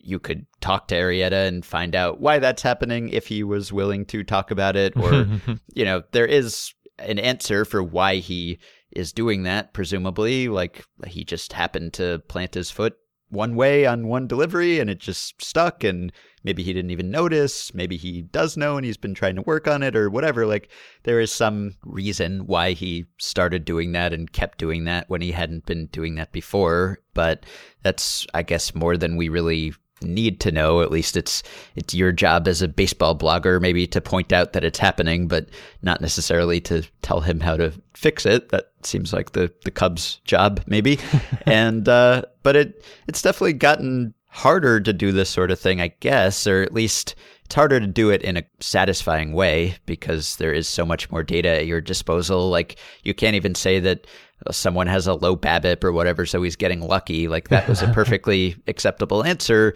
you 0.02 0.20
could 0.20 0.46
talk 0.62 0.88
to 0.88 0.96
Arrieta 0.96 1.48
and 1.48 1.66
find 1.66 1.96
out 1.96 2.20
why 2.20 2.40
that's 2.40 2.62
happening 2.62 3.10
if 3.10 3.28
he 3.28 3.44
was 3.44 3.74
willing 3.74 4.06
to 4.06 4.24
talk 4.24 4.52
about 4.52 4.76
it. 4.76 4.94
Or, 4.96 5.28
you 5.74 5.86
know, 5.86 6.04
there 6.12 6.26
is 6.26 6.74
an 7.00 7.20
answer 7.20 7.66
for 7.66 7.84
why 7.84 8.16
he 8.16 8.60
is 8.92 9.14
doing 9.14 9.44
that, 9.44 9.74
presumably. 9.74 10.48
Like 10.48 10.86
he 11.08 11.24
just 11.24 11.54
happened 11.54 11.94
to 11.94 12.20
plant 12.28 12.54
his 12.54 12.72
foot 12.72 12.96
one 13.30 13.56
way 13.56 13.86
on 13.86 14.08
one 14.08 14.28
delivery 14.28 14.80
and 14.80 14.90
it 14.90 15.00
just 15.00 15.42
stuck 15.44 15.84
and 15.84 16.12
maybe 16.44 16.64
he 16.64 16.74
didn't 16.74 16.92
even 16.92 17.12
notice 17.12 17.74
maybe 17.74 17.98
he 17.98 18.22
does 18.22 18.58
know 18.58 18.78
and 18.78 18.86
he's 18.86 18.98
been 18.98 19.14
trying 19.14 19.36
to 19.36 19.42
work 19.44 19.68
on 19.68 19.84
it 19.84 19.96
or 19.96 20.10
whatever 20.10 20.46
like 20.46 20.70
there 21.04 21.20
is 21.20 21.32
some 21.32 21.76
reason 21.84 22.46
why 22.46 22.72
he 22.72 23.06
started 23.20 23.66
doing 23.66 23.92
that 23.92 24.14
and 24.14 24.34
kept 24.34 24.58
doing 24.58 24.86
that 24.86 25.10
when 25.10 25.22
he 25.22 25.32
hadn't 25.32 25.66
been 25.66 25.88
doing 25.88 26.16
that 26.16 26.32
before 26.32 27.00
but 27.14 27.46
that's 27.84 28.26
i 28.34 28.42
guess 28.42 28.76
more 28.76 28.98
than 28.98 29.16
we 29.16 29.30
really 29.30 29.74
need 30.04 30.40
to 30.42 30.52
know. 30.52 30.82
At 30.82 30.92
least 30.92 31.18
it's 31.18 31.44
it's 31.76 31.94
your 31.94 32.12
job 32.12 32.48
as 32.48 32.62
a 32.62 32.68
baseball 32.68 33.18
blogger, 33.18 33.62
maybe 33.62 33.88
to 33.88 34.02
point 34.02 34.32
out 34.32 34.54
that 34.54 34.64
it's 34.64 34.80
happening, 34.80 35.28
but 35.28 35.50
not 35.82 36.02
necessarily 36.02 36.60
to 36.62 36.84
tell 37.02 37.22
him 37.22 37.40
how 37.40 37.58
to 37.58 37.74
fix 37.94 38.26
it. 38.26 38.50
That 38.50 38.72
seems 38.84 39.14
like 39.14 39.32
the 39.32 39.52
the 39.64 39.72
Cubs' 39.72 40.20
job, 40.26 40.62
maybe. 40.68 41.00
and 41.46 41.88
uh, 41.88 42.24
but 42.44 42.56
it 42.56 42.86
it's 43.08 43.22
definitely 43.22 43.54
gotten 43.54 44.14
harder 44.34 44.80
to 44.80 44.92
do 44.92 45.12
this 45.12 45.30
sort 45.30 45.52
of 45.52 45.60
thing, 45.60 45.80
I 45.80 45.90
guess, 46.00 46.48
or 46.48 46.64
at 46.64 46.74
least 46.74 47.16
it's 47.46 47.54
harder 47.54 47.80
to 47.80 47.86
do 47.86 48.10
it 48.10 48.24
in 48.24 48.36
a 48.36 48.44
satisfying 48.60 49.34
way 49.34 49.76
because 49.86 50.38
there 50.38 50.52
is 50.52 50.68
so 50.68 50.86
much 50.86 51.12
more 51.12 51.22
data 51.22 51.50
at 51.50 51.68
your 51.68 51.82
disposal. 51.82 52.50
Like 52.50 52.78
you 53.04 53.14
can't 53.14 53.36
even 53.36 53.54
say 53.54 53.80
that 53.82 54.08
uh, 54.48 54.52
someone 54.52 54.88
has 54.88 55.06
a 55.06 55.14
low 55.14 55.38
BABIP 55.38 55.84
or 55.84 55.92
whatever, 55.92 56.26
so 56.26 56.42
he's 56.42 56.56
getting 56.56 56.82
lucky. 56.82 57.28
Like 57.28 57.50
that 57.50 57.70
was 57.70 57.84
a 57.84 57.88
perfectly 57.94 58.56
acceptable 58.68 59.24
answer 59.24 59.76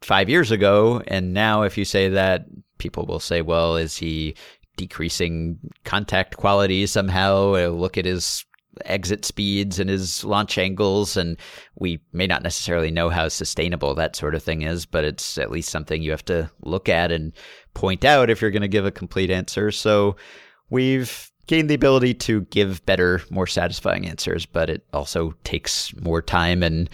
five 0.00 0.30
years 0.30 0.50
ago. 0.50 1.02
And 1.06 1.34
now, 1.34 1.62
if 1.62 1.76
you 1.76 1.84
say 1.84 2.08
that, 2.08 2.46
people 2.78 3.04
will 3.04 3.20
say, 3.20 3.42
well, 3.42 3.76
is 3.76 3.98
he 3.98 4.34
decreasing 4.78 5.58
contact 5.84 6.38
quality 6.38 6.86
somehow? 6.86 7.54
Uh, 7.54 7.68
look 7.68 7.98
at 7.98 8.06
his 8.06 8.46
exit 8.84 9.24
speeds 9.24 9.78
and 9.78 9.90
his 9.90 10.24
launch 10.24 10.58
angles. 10.58 11.16
And 11.16 11.36
we 11.76 12.00
may 12.12 12.26
not 12.26 12.42
necessarily 12.42 12.90
know 12.90 13.08
how 13.08 13.28
sustainable 13.28 13.94
that 13.94 14.16
sort 14.16 14.34
of 14.34 14.42
thing 14.42 14.62
is, 14.62 14.86
but 14.86 15.04
it's 15.04 15.38
at 15.38 15.50
least 15.50 15.70
something 15.70 16.02
you 16.02 16.10
have 16.10 16.24
to 16.26 16.50
look 16.62 16.88
at 16.88 17.12
and 17.12 17.32
point 17.74 18.04
out 18.04 18.30
if 18.30 18.40
you're 18.40 18.50
going 18.50 18.62
to 18.62 18.68
give 18.68 18.86
a 18.86 18.90
complete 18.90 19.30
answer. 19.30 19.70
So 19.70 20.16
we've 20.70 21.30
gained 21.46 21.70
the 21.70 21.74
ability 21.74 22.14
to 22.14 22.42
give 22.42 22.84
better, 22.86 23.22
more 23.30 23.46
satisfying 23.46 24.06
answers, 24.06 24.46
but 24.46 24.68
it 24.68 24.84
also 24.92 25.32
takes 25.44 25.94
more 25.96 26.20
time 26.20 26.62
and 26.62 26.90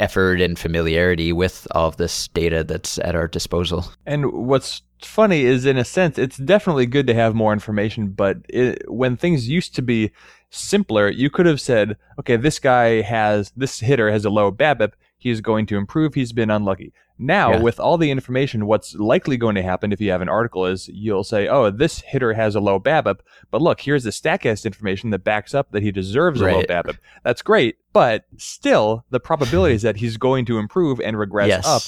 effort 0.00 0.40
and 0.40 0.58
familiarity 0.58 1.32
with 1.32 1.66
all 1.70 1.88
of 1.88 1.96
this 1.96 2.28
data 2.28 2.64
that's 2.64 2.98
at 2.98 3.14
our 3.14 3.28
disposal. 3.28 3.86
And 4.06 4.32
what's 4.32 4.82
funny 5.00 5.42
is, 5.42 5.66
in 5.66 5.76
a 5.76 5.84
sense, 5.84 6.18
it's 6.18 6.36
definitely 6.36 6.86
good 6.86 7.06
to 7.06 7.14
have 7.14 7.34
more 7.34 7.52
information, 7.52 8.08
but 8.08 8.38
it, 8.48 8.82
when 8.90 9.16
things 9.16 9.48
used 9.48 9.74
to 9.76 9.82
be 9.82 10.10
simpler, 10.54 11.10
you 11.10 11.30
could 11.30 11.46
have 11.46 11.60
said, 11.60 11.96
okay, 12.18 12.36
this 12.36 12.58
guy 12.58 13.02
has, 13.02 13.52
this 13.56 13.80
hitter 13.80 14.10
has 14.10 14.24
a 14.24 14.30
low 14.30 14.50
BABIP, 14.50 14.92
he's 15.18 15.40
going 15.40 15.66
to 15.66 15.76
improve, 15.76 16.14
he's 16.14 16.32
been 16.32 16.50
unlucky. 16.50 16.92
Now, 17.16 17.52
yeah. 17.52 17.60
with 17.60 17.78
all 17.78 17.96
the 17.96 18.10
information, 18.10 18.66
what's 18.66 18.94
likely 18.96 19.36
going 19.36 19.54
to 19.54 19.62
happen 19.62 19.92
if 19.92 20.00
you 20.00 20.10
have 20.10 20.20
an 20.20 20.28
article 20.28 20.66
is 20.66 20.88
you'll 20.88 21.22
say, 21.22 21.46
oh, 21.46 21.70
this 21.70 22.00
hitter 22.00 22.32
has 22.32 22.56
a 22.56 22.60
low 22.60 22.80
BABIP, 22.80 23.20
but 23.50 23.62
look, 23.62 23.80
here's 23.80 24.02
the 24.04 24.10
StatCast 24.10 24.64
information 24.64 25.10
that 25.10 25.22
backs 25.22 25.54
up 25.54 25.70
that 25.70 25.82
he 25.82 25.92
deserves 25.92 26.40
right. 26.40 26.54
a 26.54 26.56
low 26.58 26.64
BABIP. 26.64 26.98
That's 27.22 27.42
great, 27.42 27.76
but 27.92 28.24
still, 28.36 29.04
the 29.10 29.20
probability 29.20 29.74
is 29.76 29.82
that 29.82 29.96
he's 29.96 30.16
going 30.16 30.44
to 30.46 30.58
improve 30.58 31.00
and 31.00 31.18
regress 31.18 31.48
yes. 31.48 31.66
up 31.66 31.82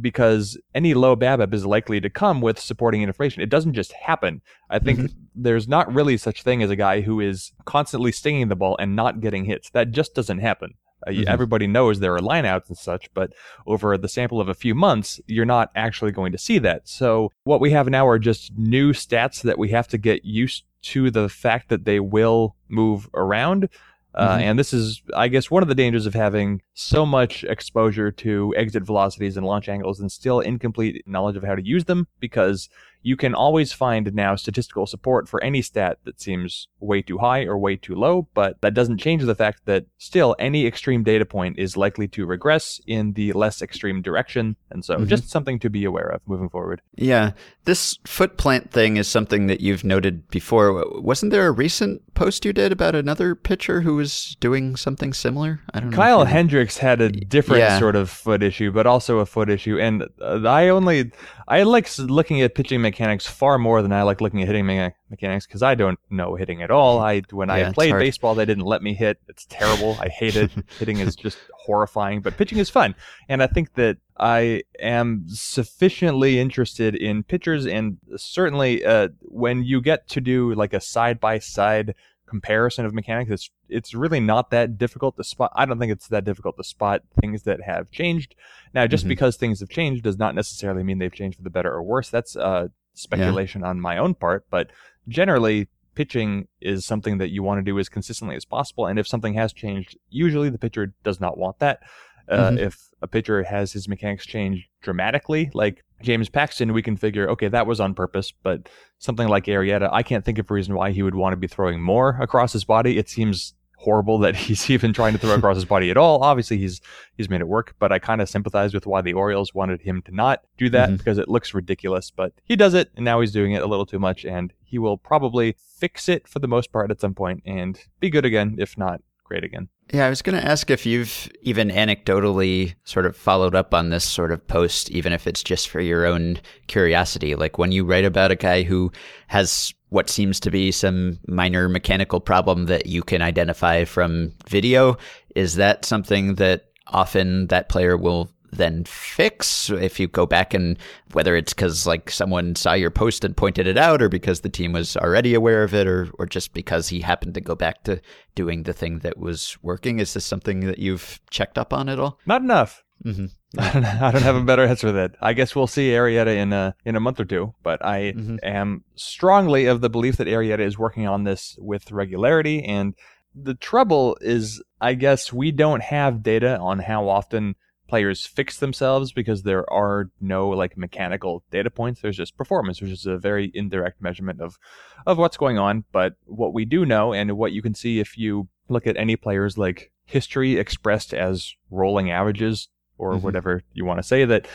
because 0.00 0.58
any 0.74 0.94
low 0.94 1.16
BABIP 1.16 1.54
is 1.54 1.64
likely 1.66 2.00
to 2.00 2.10
come 2.10 2.40
with 2.40 2.58
supporting 2.58 3.02
information. 3.02 3.42
It 3.42 3.50
doesn't 3.50 3.74
just 3.74 3.92
happen. 3.92 4.42
I 4.70 4.78
think 4.78 4.98
mm-hmm. 4.98 5.18
there's 5.34 5.68
not 5.68 5.92
really 5.92 6.16
such 6.16 6.42
thing 6.42 6.62
as 6.62 6.70
a 6.70 6.76
guy 6.76 7.00
who 7.00 7.20
is 7.20 7.52
constantly 7.64 8.12
stinging 8.12 8.48
the 8.48 8.56
ball 8.56 8.76
and 8.78 8.94
not 8.94 9.20
getting 9.20 9.44
hits. 9.44 9.70
That 9.70 9.90
just 9.90 10.14
doesn't 10.14 10.38
happen. 10.38 10.74
Uh, 11.06 11.10
mm-hmm. 11.10 11.28
Everybody 11.28 11.66
knows 11.66 12.00
there 12.00 12.14
are 12.14 12.20
lineouts 12.20 12.68
and 12.68 12.76
such, 12.76 13.12
but 13.14 13.32
over 13.66 13.96
the 13.96 14.08
sample 14.08 14.40
of 14.40 14.48
a 14.48 14.54
few 14.54 14.74
months, 14.74 15.20
you're 15.26 15.44
not 15.44 15.70
actually 15.74 16.12
going 16.12 16.32
to 16.32 16.38
see 16.38 16.58
that. 16.58 16.88
So 16.88 17.30
what 17.44 17.60
we 17.60 17.70
have 17.70 17.88
now 17.88 18.06
are 18.08 18.18
just 18.18 18.52
new 18.56 18.92
stats 18.92 19.42
that 19.42 19.58
we 19.58 19.68
have 19.70 19.88
to 19.88 19.98
get 19.98 20.24
used 20.24 20.64
to 20.80 21.10
the 21.10 21.28
fact 21.28 21.68
that 21.68 21.84
they 21.84 22.00
will 22.00 22.56
move 22.68 23.08
around. 23.14 23.68
Uh, 24.14 24.30
mm-hmm. 24.30 24.40
And 24.40 24.58
this 24.58 24.72
is, 24.72 25.02
I 25.14 25.28
guess, 25.28 25.50
one 25.50 25.62
of 25.62 25.68
the 25.68 25.74
dangers 25.74 26.06
of 26.06 26.14
having 26.14 26.62
so 26.74 27.04
much 27.04 27.44
exposure 27.44 28.10
to 28.12 28.54
exit 28.56 28.82
velocities 28.82 29.36
and 29.36 29.46
launch 29.46 29.68
angles 29.68 30.00
and 30.00 30.10
still 30.10 30.40
incomplete 30.40 31.04
knowledge 31.06 31.36
of 31.36 31.44
how 31.44 31.54
to 31.54 31.64
use 31.64 31.84
them 31.84 32.08
because 32.18 32.68
you 33.02 33.16
can 33.16 33.34
always 33.34 33.72
find 33.72 34.12
now 34.14 34.36
statistical 34.36 34.86
support 34.86 35.28
for 35.28 35.42
any 35.42 35.62
stat 35.62 35.98
that 36.04 36.20
seems 36.20 36.68
way 36.80 37.02
too 37.02 37.18
high 37.18 37.44
or 37.44 37.56
way 37.58 37.76
too 37.76 37.94
low, 37.94 38.28
but 38.34 38.60
that 38.60 38.74
doesn't 38.74 38.98
change 38.98 39.22
the 39.22 39.34
fact 39.34 39.62
that 39.66 39.86
still 39.98 40.34
any 40.38 40.66
extreme 40.66 41.02
data 41.02 41.24
point 41.24 41.58
is 41.58 41.76
likely 41.76 42.08
to 42.08 42.26
regress 42.26 42.80
in 42.86 43.12
the 43.12 43.32
less 43.32 43.62
extreme 43.62 44.02
direction. 44.02 44.56
And 44.70 44.84
so 44.84 44.96
mm-hmm. 44.96 45.06
just 45.06 45.30
something 45.30 45.58
to 45.60 45.70
be 45.70 45.84
aware 45.84 46.08
of 46.08 46.20
moving 46.26 46.48
forward. 46.48 46.82
Yeah. 46.96 47.32
This 47.64 47.98
foot 48.04 48.36
plant 48.36 48.70
thing 48.70 48.96
is 48.96 49.08
something 49.08 49.46
that 49.46 49.60
you've 49.60 49.84
noted 49.84 50.28
before. 50.28 50.84
Wasn't 51.00 51.30
there 51.30 51.46
a 51.46 51.52
recent 51.52 52.02
post 52.14 52.44
you 52.44 52.52
did 52.52 52.72
about 52.72 52.94
another 52.94 53.34
pitcher 53.34 53.82
who 53.82 53.96
was 53.96 54.36
doing 54.40 54.76
something 54.76 55.12
similar? 55.12 55.60
I 55.72 55.80
don't 55.80 55.90
know. 55.90 55.96
Kyle 55.96 56.24
Hendricks 56.24 56.78
had 56.78 57.00
a 57.00 57.10
different 57.10 57.60
yeah. 57.60 57.78
sort 57.78 57.96
of 57.96 58.10
foot 58.10 58.42
issue, 58.42 58.72
but 58.72 58.86
also 58.86 59.18
a 59.18 59.26
foot 59.26 59.50
issue. 59.50 59.78
And 59.78 60.04
uh, 60.20 60.48
I 60.48 60.68
only, 60.68 61.12
I 61.46 61.62
like 61.62 61.88
looking 61.98 62.42
at 62.42 62.54
pitching 62.54 62.80
mechanics 62.88 63.26
far 63.26 63.58
more 63.58 63.82
than 63.82 63.92
I 63.92 64.02
like 64.02 64.20
looking 64.20 64.40
at 64.42 64.48
hitting 64.48 64.66
me- 64.66 64.90
mechanics 65.10 65.46
because 65.46 65.62
I 65.62 65.74
don't 65.74 65.98
know 66.10 66.34
hitting 66.34 66.62
at 66.62 66.70
all. 66.70 66.98
I 66.98 67.22
when 67.30 67.48
yeah, 67.48 67.68
I 67.68 67.72
played 67.72 67.92
baseball, 67.92 68.34
they 68.34 68.44
didn't 68.44 68.64
let 68.64 68.82
me 68.82 68.94
hit. 68.94 69.20
It's 69.28 69.46
terrible. 69.48 69.96
I 70.00 70.08
hate 70.08 70.36
it. 70.36 70.50
hitting 70.78 70.98
is 70.98 71.14
just 71.14 71.38
horrifying, 71.52 72.20
but 72.20 72.36
pitching 72.36 72.58
is 72.58 72.70
fun. 72.70 72.94
And 73.28 73.42
I 73.42 73.46
think 73.46 73.74
that 73.74 73.98
I 74.18 74.62
am 74.80 75.24
sufficiently 75.28 76.40
interested 76.40 76.94
in 76.94 77.22
pitchers, 77.22 77.66
and 77.66 77.98
certainly 78.16 78.84
uh, 78.84 79.08
when 79.20 79.62
you 79.62 79.80
get 79.80 80.08
to 80.08 80.20
do 80.20 80.54
like 80.54 80.72
a 80.72 80.80
side 80.80 81.20
by 81.20 81.38
side 81.38 81.94
comparison 82.28 82.84
of 82.84 82.94
mechanics, 82.94 83.30
it's 83.30 83.50
it's 83.68 83.94
really 83.94 84.20
not 84.20 84.50
that 84.50 84.78
difficult 84.78 85.16
to 85.16 85.24
spot. 85.24 85.52
I 85.54 85.66
don't 85.66 85.78
think 85.78 85.92
it's 85.92 86.08
that 86.08 86.24
difficult 86.24 86.56
to 86.56 86.64
spot 86.64 87.02
things 87.20 87.42
that 87.42 87.62
have 87.62 87.90
changed. 87.90 88.34
Now, 88.74 88.86
just 88.86 89.02
mm-hmm. 89.02 89.08
because 89.08 89.36
things 89.36 89.60
have 89.60 89.68
changed 89.68 90.04
does 90.04 90.18
not 90.18 90.34
necessarily 90.34 90.82
mean 90.82 90.98
they've 90.98 91.12
changed 91.12 91.36
for 91.36 91.42
the 91.42 91.50
better 91.50 91.72
or 91.72 91.82
worse. 91.82 92.10
That's 92.10 92.36
uh, 92.36 92.68
speculation 92.98 93.62
yeah. 93.62 93.68
on 93.68 93.80
my 93.80 93.98
own 93.98 94.14
part, 94.14 94.46
but 94.50 94.70
generally 95.08 95.68
pitching 95.94 96.46
is 96.60 96.84
something 96.84 97.18
that 97.18 97.30
you 97.30 97.42
want 97.42 97.58
to 97.58 97.62
do 97.62 97.78
as 97.78 97.88
consistently 97.88 98.36
as 98.36 98.44
possible. 98.44 98.86
And 98.86 98.98
if 98.98 99.08
something 99.08 99.34
has 99.34 99.52
changed, 99.52 99.98
usually 100.10 100.48
the 100.48 100.58
pitcher 100.58 100.94
does 101.02 101.20
not 101.20 101.36
want 101.36 101.58
that. 101.58 101.80
Uh, 102.28 102.50
mm-hmm. 102.50 102.58
If 102.58 102.88
a 103.02 103.08
pitcher 103.08 103.42
has 103.42 103.72
his 103.72 103.88
mechanics 103.88 104.26
change 104.26 104.68
dramatically, 104.82 105.50
like 105.54 105.82
James 106.02 106.28
Paxton, 106.28 106.72
we 106.72 106.82
can 106.82 106.96
figure, 106.96 107.28
okay, 107.30 107.48
that 107.48 107.66
was 107.66 107.80
on 107.80 107.94
purpose. 107.94 108.32
But 108.42 108.68
something 108.98 109.28
like 109.28 109.46
Arrieta, 109.46 109.88
I 109.92 110.02
can't 110.02 110.24
think 110.24 110.38
of 110.38 110.50
a 110.50 110.54
reason 110.54 110.74
why 110.74 110.90
he 110.92 111.02
would 111.02 111.14
want 111.14 111.32
to 111.32 111.36
be 111.36 111.48
throwing 111.48 111.80
more 111.80 112.18
across 112.20 112.52
his 112.52 112.64
body. 112.64 112.98
It 112.98 113.08
seems 113.08 113.54
horrible 113.78 114.18
that 114.18 114.36
he's 114.46 114.68
even 114.70 114.92
trying 114.92 115.12
to 115.12 115.18
throw 115.18 115.34
across 115.34 115.56
his 115.56 115.64
body 115.64 115.90
at 115.90 115.96
all. 115.96 116.22
Obviously, 116.22 116.58
he's 116.58 116.80
he's 117.16 117.30
made 117.30 117.40
it 117.40 117.48
work, 117.48 117.74
but 117.78 117.92
I 117.92 117.98
kind 117.98 118.20
of 118.20 118.28
sympathize 118.28 118.74
with 118.74 118.86
why 118.86 119.00
the 119.00 119.14
Orioles 119.14 119.54
wanted 119.54 119.80
him 119.80 120.02
to 120.02 120.14
not 120.14 120.42
do 120.56 120.68
that 120.70 120.88
mm-hmm. 120.88 120.96
because 120.96 121.18
it 121.18 121.28
looks 121.28 121.54
ridiculous. 121.54 122.10
But 122.10 122.32
he 122.44 122.56
does 122.56 122.74
it, 122.74 122.90
and 122.96 123.04
now 123.04 123.20
he's 123.20 123.32
doing 123.32 123.52
it 123.52 123.62
a 123.62 123.66
little 123.66 123.86
too 123.86 123.98
much, 123.98 124.24
and 124.24 124.52
he 124.62 124.78
will 124.78 124.98
probably 124.98 125.56
fix 125.58 126.08
it 126.08 126.28
for 126.28 126.38
the 126.40 126.48
most 126.48 126.72
part 126.72 126.90
at 126.90 127.00
some 127.00 127.14
point 127.14 127.42
and 127.46 127.80
be 128.00 128.10
good 128.10 128.24
again, 128.24 128.56
if 128.58 128.76
not 128.76 129.00
great 129.28 129.44
again. 129.44 129.68
Yeah, 129.92 130.06
I 130.06 130.10
was 130.10 130.22
going 130.22 130.38
to 130.40 130.46
ask 130.46 130.70
if 130.70 130.84
you've 130.84 131.30
even 131.42 131.68
anecdotally 131.68 132.74
sort 132.84 133.06
of 133.06 133.16
followed 133.16 133.54
up 133.54 133.72
on 133.72 133.90
this 133.90 134.04
sort 134.04 134.32
of 134.32 134.46
post, 134.46 134.90
even 134.90 135.12
if 135.12 135.26
it's 135.26 135.42
just 135.42 135.68
for 135.68 135.80
your 135.80 136.04
own 136.04 136.40
curiosity. 136.66 137.34
Like 137.34 137.58
when 137.58 137.72
you 137.72 137.84
write 137.84 138.04
about 138.04 138.30
a 138.30 138.36
guy 138.36 138.64
who 138.64 138.92
has 139.28 139.72
what 139.90 140.10
seems 140.10 140.38
to 140.40 140.50
be 140.50 140.70
some 140.70 141.18
minor 141.26 141.68
mechanical 141.68 142.20
problem 142.20 142.66
that 142.66 142.86
you 142.86 143.02
can 143.02 143.22
identify 143.22 143.84
from 143.84 144.32
video, 144.46 144.96
is 145.34 145.54
that 145.56 145.84
something 145.84 146.34
that 146.34 146.66
often 146.88 147.46
that 147.48 147.68
player 147.68 147.96
will 147.96 148.30
then 148.50 148.84
fix? 148.84 149.70
If 149.70 150.00
you 150.00 150.08
go 150.08 150.26
back 150.26 150.54
and 150.54 150.76
whether 151.12 151.36
it's 151.36 151.52
because 151.52 151.86
like 151.86 152.10
someone 152.10 152.54
saw 152.54 152.72
your 152.74 152.90
post 152.90 153.24
and 153.24 153.36
pointed 153.36 153.66
it 153.66 153.78
out 153.78 154.02
or 154.02 154.08
because 154.08 154.40
the 154.40 154.48
team 154.48 154.72
was 154.72 154.96
already 154.96 155.34
aware 155.34 155.62
of 155.62 155.74
it 155.74 155.86
or 155.86 156.08
or 156.18 156.26
just 156.26 156.52
because 156.52 156.88
he 156.88 157.00
happened 157.00 157.34
to 157.34 157.40
go 157.40 157.54
back 157.54 157.84
to 157.84 158.00
doing 158.34 158.62
the 158.62 158.72
thing 158.72 159.00
that 159.00 159.18
was 159.18 159.56
working? 159.62 160.00
Is 160.00 160.14
this 160.14 160.24
something 160.24 160.60
that 160.60 160.78
you've 160.78 161.20
checked 161.30 161.58
up 161.58 161.72
on 161.72 161.88
at 161.88 161.98
all? 161.98 162.18
Not 162.26 162.42
enough. 162.42 162.82
Mm-hmm. 163.04 163.26
I, 163.56 163.70
don't, 163.72 163.84
I 163.84 164.10
don't 164.10 164.22
have 164.22 164.36
a 164.36 164.42
better 164.42 164.64
answer 164.64 164.88
than 164.88 164.96
that. 164.96 165.16
I 165.20 165.32
guess 165.32 165.54
we'll 165.54 165.66
see 165.66 165.90
Arrieta 165.90 166.36
in 166.36 166.52
a 166.52 166.74
in 166.84 166.96
a 166.96 167.00
month 167.00 167.20
or 167.20 167.24
two, 167.24 167.54
but 167.62 167.84
I 167.84 168.12
mm-hmm. 168.12 168.36
am 168.42 168.84
strongly 168.94 169.66
of 169.66 169.80
the 169.80 169.88
belief 169.88 170.16
that 170.16 170.26
Arrieta 170.26 170.60
is 170.60 170.78
working 170.78 171.06
on 171.06 171.24
this 171.24 171.56
with 171.58 171.90
regularity. 171.90 172.62
And 172.62 172.94
the 173.34 173.54
trouble 173.54 174.18
is, 174.20 174.62
I 174.80 174.94
guess 174.94 175.32
we 175.32 175.52
don't 175.52 175.82
have 175.82 176.22
data 176.22 176.58
on 176.58 176.80
how 176.80 177.08
often 177.08 177.54
players 177.88 178.26
fix 178.26 178.58
themselves 178.58 179.12
because 179.12 179.44
there 179.44 179.70
are 179.72 180.10
no 180.20 180.50
like 180.50 180.76
mechanical 180.76 181.42
data 181.50 181.70
points. 181.70 182.02
There's 182.02 182.18
just 182.18 182.36
performance, 182.36 182.82
which 182.82 182.90
is 182.90 183.06
a 183.06 183.16
very 183.16 183.50
indirect 183.54 184.02
measurement 184.02 184.42
of 184.42 184.58
of 185.06 185.16
what's 185.16 185.38
going 185.38 185.58
on. 185.58 185.84
But 185.90 186.14
what 186.26 186.52
we 186.52 186.66
do 186.66 186.84
know, 186.84 187.14
and 187.14 187.38
what 187.38 187.52
you 187.52 187.62
can 187.62 187.74
see 187.74 187.98
if 187.98 188.18
you 188.18 188.48
look 188.68 188.86
at 188.86 188.98
any 188.98 189.16
player's 189.16 189.56
like 189.56 189.90
history 190.04 190.58
expressed 190.58 191.14
as 191.14 191.54
rolling 191.70 192.10
averages 192.10 192.68
or 192.98 193.12
mm-hmm. 193.12 193.22
whatever 193.22 193.62
you 193.72 193.84
want 193.84 193.98
to 193.98 194.02
say, 194.02 194.24
that 194.24 194.46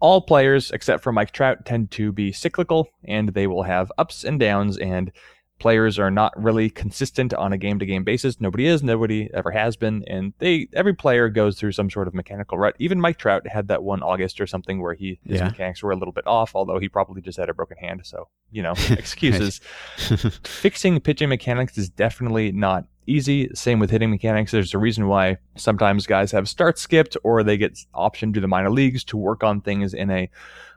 all 0.00 0.20
players 0.20 0.70
except 0.70 1.02
for 1.02 1.12
Mike 1.12 1.32
Trout 1.32 1.64
tend 1.64 1.90
to 1.92 2.12
be 2.12 2.32
cyclical 2.32 2.88
and 3.04 3.30
they 3.30 3.46
will 3.46 3.62
have 3.62 3.90
ups 3.98 4.24
and 4.24 4.38
downs 4.38 4.76
and 4.76 5.10
players 5.58 5.98
are 5.98 6.10
not 6.10 6.32
really 6.40 6.68
consistent 6.68 7.32
on 7.34 7.52
a 7.52 7.58
game 7.58 7.78
to 7.78 7.86
game 7.86 8.04
basis. 8.04 8.40
Nobody 8.40 8.66
is, 8.66 8.82
nobody 8.82 9.30
ever 9.32 9.50
has 9.50 9.76
been, 9.76 10.04
and 10.06 10.32
they 10.38 10.68
every 10.72 10.94
player 10.94 11.28
goes 11.28 11.58
through 11.58 11.72
some 11.72 11.90
sort 11.90 12.08
of 12.08 12.14
mechanical 12.14 12.58
rut. 12.58 12.76
Even 12.78 13.00
Mike 13.00 13.18
Trout 13.18 13.46
had 13.46 13.68
that 13.68 13.82
one 13.82 14.02
August 14.02 14.40
or 14.40 14.46
something 14.46 14.80
where 14.80 14.94
he 14.94 15.18
his 15.24 15.40
yeah. 15.40 15.48
mechanics 15.48 15.82
were 15.82 15.90
a 15.90 15.96
little 15.96 16.12
bit 16.12 16.26
off, 16.26 16.54
although 16.54 16.78
he 16.78 16.88
probably 16.88 17.22
just 17.22 17.38
had 17.38 17.48
a 17.48 17.54
broken 17.54 17.78
hand. 17.78 18.02
So 18.04 18.28
you 18.50 18.62
know, 18.62 18.74
excuses. 18.90 19.60
Fixing 20.44 21.00
pitching 21.00 21.28
mechanics 21.28 21.78
is 21.78 21.88
definitely 21.88 22.52
not 22.52 22.86
easy. 23.06 23.50
Same 23.54 23.78
with 23.78 23.90
hitting 23.90 24.10
mechanics. 24.10 24.52
There's 24.52 24.74
a 24.74 24.78
reason 24.78 25.08
why 25.08 25.38
sometimes 25.56 26.06
guys 26.06 26.32
have 26.32 26.48
start 26.48 26.78
skipped 26.78 27.16
or 27.24 27.42
they 27.42 27.56
get 27.56 27.78
optioned 27.94 28.34
to 28.34 28.40
the 28.40 28.48
minor 28.48 28.70
leagues 28.70 29.04
to 29.04 29.16
work 29.16 29.42
on 29.42 29.60
things 29.60 29.94
in 29.94 30.10
a 30.10 30.30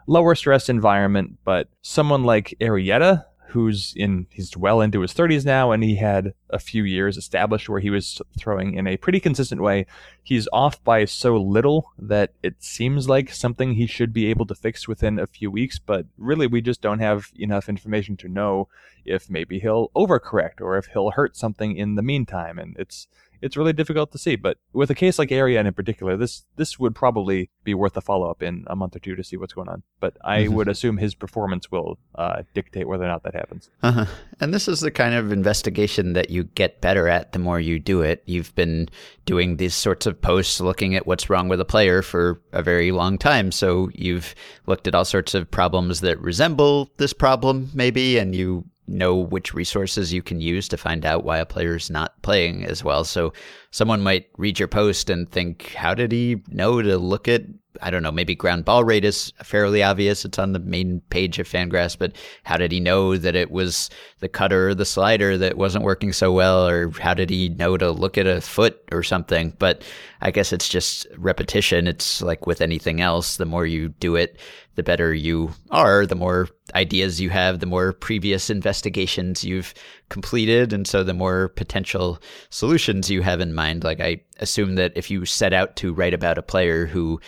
lower 0.08 0.36
stress 0.36 0.70
environment. 0.70 1.38
But 1.44 1.70
someone 1.82 2.24
like 2.24 2.56
Arrieta, 2.62 3.26
who's 3.50 3.94
in 3.96 4.28
he's 4.30 4.56
well 4.56 4.82
into 4.82 5.02
his 5.02 5.14
30s 5.14 5.46
now 5.46 5.72
and 5.72 5.84
he 5.84 5.96
had 5.96 6.34
a 6.50 6.60
few 6.60 6.84
years 6.84 7.18
established 7.18 7.70
where 7.70 7.80
he 7.80 7.90
was 7.90 8.22
throwing 8.38 8.74
in 8.76 8.88
a 8.88 8.98
pretty 8.98 9.20
consistent 9.20 9.62
way. 9.62 9.86
He's 10.24 10.48
off 10.54 10.84
by 10.84 11.06
so 11.06 11.36
little 11.38 11.92
that 11.98 12.34
it 12.44 12.64
seems 12.64 13.10
like 13.10 13.34
something 13.34 13.74
he 13.74 13.88
should 13.88 14.14
be 14.14 14.28
able 14.28 14.46
to 14.48 14.56
fix 14.56 14.88
within 14.88 15.20
a 15.20 15.28
few 15.28 15.52
weeks 15.52 15.80
but 15.80 16.06
really 16.18 16.48
we 16.48 16.62
just 16.62 16.82
don't 16.82 17.00
have 17.00 17.32
enough 17.36 17.70
information 17.70 18.18
to 18.18 18.28
know 18.28 18.68
if 19.06 19.30
maybe 19.30 19.60
he'll 19.60 19.90
overcorrect 19.96 20.62
or 20.62 20.78
if 20.78 20.88
he'll 20.88 21.12
hurt 21.12 21.36
something 21.36 21.76
in 21.76 21.96
the 21.96 22.04
meantime 22.04 22.60
and 22.60 22.76
it's 22.78 23.08
it's 23.42 23.58
really 23.58 23.74
difficult 23.74 24.12
to 24.12 24.18
see. 24.18 24.36
But 24.36 24.58
with 24.74 24.90
a 24.90 24.96
case 24.96 25.20
like 25.20 25.30
Arrieta 25.30 25.66
in 25.66 25.74
particular, 25.74 26.18
this 26.18 26.44
this 26.56 26.80
would 26.80 26.96
probably 26.96 27.50
be 27.64 27.74
worth 27.74 27.96
a 27.98 28.02
follow 28.02 28.30
up 28.30 28.42
in 28.42 28.66
a 28.68 28.76
month 28.76 28.96
or 28.96 29.00
two 29.00 29.16
to 29.16 29.24
see 29.24 29.38
what's 29.38 29.54
going 29.54 29.70
on. 29.70 29.84
But 30.00 30.18
I 30.24 30.44
mm-hmm. 30.44 30.54
would 30.56 30.68
assume 30.68 30.98
his 30.98 31.16
performance 31.16 31.72
will 31.72 31.98
uh, 32.16 32.44
dictate 32.54 32.88
whether 32.88 33.04
or 33.04 33.08
not 33.08 33.24
that 33.24 33.36
happens. 33.36 33.70
Uh-huh. 33.84 34.06
And 34.40 34.54
this 34.54 34.68
is 34.68 34.82
the 34.82 34.92
kind 34.92 35.16
of 35.16 35.32
investigation 35.32 36.14
that 36.14 36.30
you 36.30 36.44
get 36.44 36.82
better 36.82 37.08
at 37.08 37.32
the 37.32 37.40
more 37.40 37.60
you 37.60 37.80
do 37.80 38.02
it. 38.02 38.24
You've 38.26 38.54
been 38.56 38.90
doing 39.26 39.58
these 39.58 39.76
sorts 39.76 40.06
of 40.06 40.20
posts, 40.20 40.60
looking 40.60 40.96
at 40.96 41.06
what's 41.06 41.30
wrong 41.30 41.50
with 41.50 41.62
a 41.62 41.66
player 41.66 42.02
for 42.02 42.42
a 42.52 42.64
very 42.64 42.92
long 42.92 43.18
time. 43.18 43.52
So 43.52 43.90
you've 43.94 44.34
looked 44.66 44.88
at 44.88 44.96
all 44.96 45.06
sorts 45.06 45.34
of 45.34 45.50
problems 45.50 46.02
that 46.02 46.20
resemble 46.20 46.90
this 46.98 47.14
problem, 47.14 47.70
maybe, 47.74 48.18
and 48.18 48.36
you 48.36 48.66
know 48.90 49.16
which 49.16 49.54
resources 49.54 50.14
you 50.14 50.22
can 50.22 50.42
use 50.42 50.68
to 50.70 50.78
find 50.78 51.06
out 51.06 51.24
why 51.24 51.38
a 51.38 51.46
player's 51.46 51.90
not 51.90 52.22
playing 52.22 52.66
as 52.66 52.84
well. 52.84 53.04
So 53.04 53.34
someone 53.72 54.02
might 54.02 54.30
read 54.38 54.60
your 54.60 54.68
post 54.68 55.10
and 55.10 55.32
think, 55.32 55.74
how 55.74 55.94
did 55.94 56.12
he 56.12 56.42
know 56.50 56.82
to 56.82 56.98
look 56.98 57.28
at 57.28 57.44
I 57.82 57.92
don't 57.92 58.04
know, 58.04 58.12
maybe 58.12 58.36
ground 58.36 58.66
ball 58.66 58.84
rate 58.84 59.06
is 59.06 59.32
fairly 59.44 59.84
obvious. 59.84 60.26
It's 60.26 60.40
on 60.40 60.54
the 60.54 60.60
main 60.60 61.02
page 61.10 61.40
of 61.40 61.48
Fangraphs, 61.48 61.98
but 61.98 62.16
how 62.44 62.58
did 62.58 62.72
he 62.72 62.80
know 62.80 63.16
that 63.18 63.36
it 63.36 63.52
was 63.52 63.90
the 64.20 64.28
cutter 64.28 64.70
or 64.70 64.76
the 64.76 64.86
slider 64.86 65.38
that 65.38 65.58
wasn't 65.58 65.84
working 65.84 66.12
so 66.12 66.32
well? 66.32 66.68
Or 66.68 66.90
how 67.00 67.14
did 67.14 67.30
he 67.30 67.50
know 67.50 67.78
to 67.78 67.92
look 67.92 68.18
at 68.18 68.28
a 68.28 68.42
foot 68.42 68.82
or 68.92 69.04
something? 69.04 69.56
But 69.60 69.84
I 70.22 70.32
guess 70.32 70.52
it's 70.52 70.68
just 70.68 71.08
repetition. 71.18 71.88
It's 71.88 72.22
like 72.22 72.48
with 72.48 72.62
anything 72.62 73.02
else, 73.02 73.38
the 73.38 73.46
more 73.46 73.66
you 73.66 73.90
do 73.90 74.16
it, 74.16 74.40
the 74.80 74.84
better 74.84 75.14
you 75.14 75.52
are, 75.72 76.06
the 76.06 76.16
more 76.16 76.48
ideas 76.74 77.20
you 77.20 77.30
have, 77.30 77.60
the 77.60 77.66
more 77.66 77.92
previous 77.92 78.50
investigations 78.50 79.44
you've 79.44 79.74
completed. 80.08 80.72
And 80.72 80.88
so 80.88 81.04
the 81.04 81.14
more 81.14 81.50
potential 81.50 82.18
solutions 82.50 83.12
you 83.12 83.22
have 83.22 83.42
in 83.42 83.54
mind. 83.54 83.84
Like 83.84 84.00
I 84.00 84.22
assume 84.40 84.76
that 84.76 84.94
if 84.96 85.12
you 85.12 85.26
set 85.26 85.52
out 85.52 85.76
to 85.76 85.94
write 85.94 86.14
about 86.14 86.38
a 86.38 86.42
player 86.42 86.86
who 86.86 87.20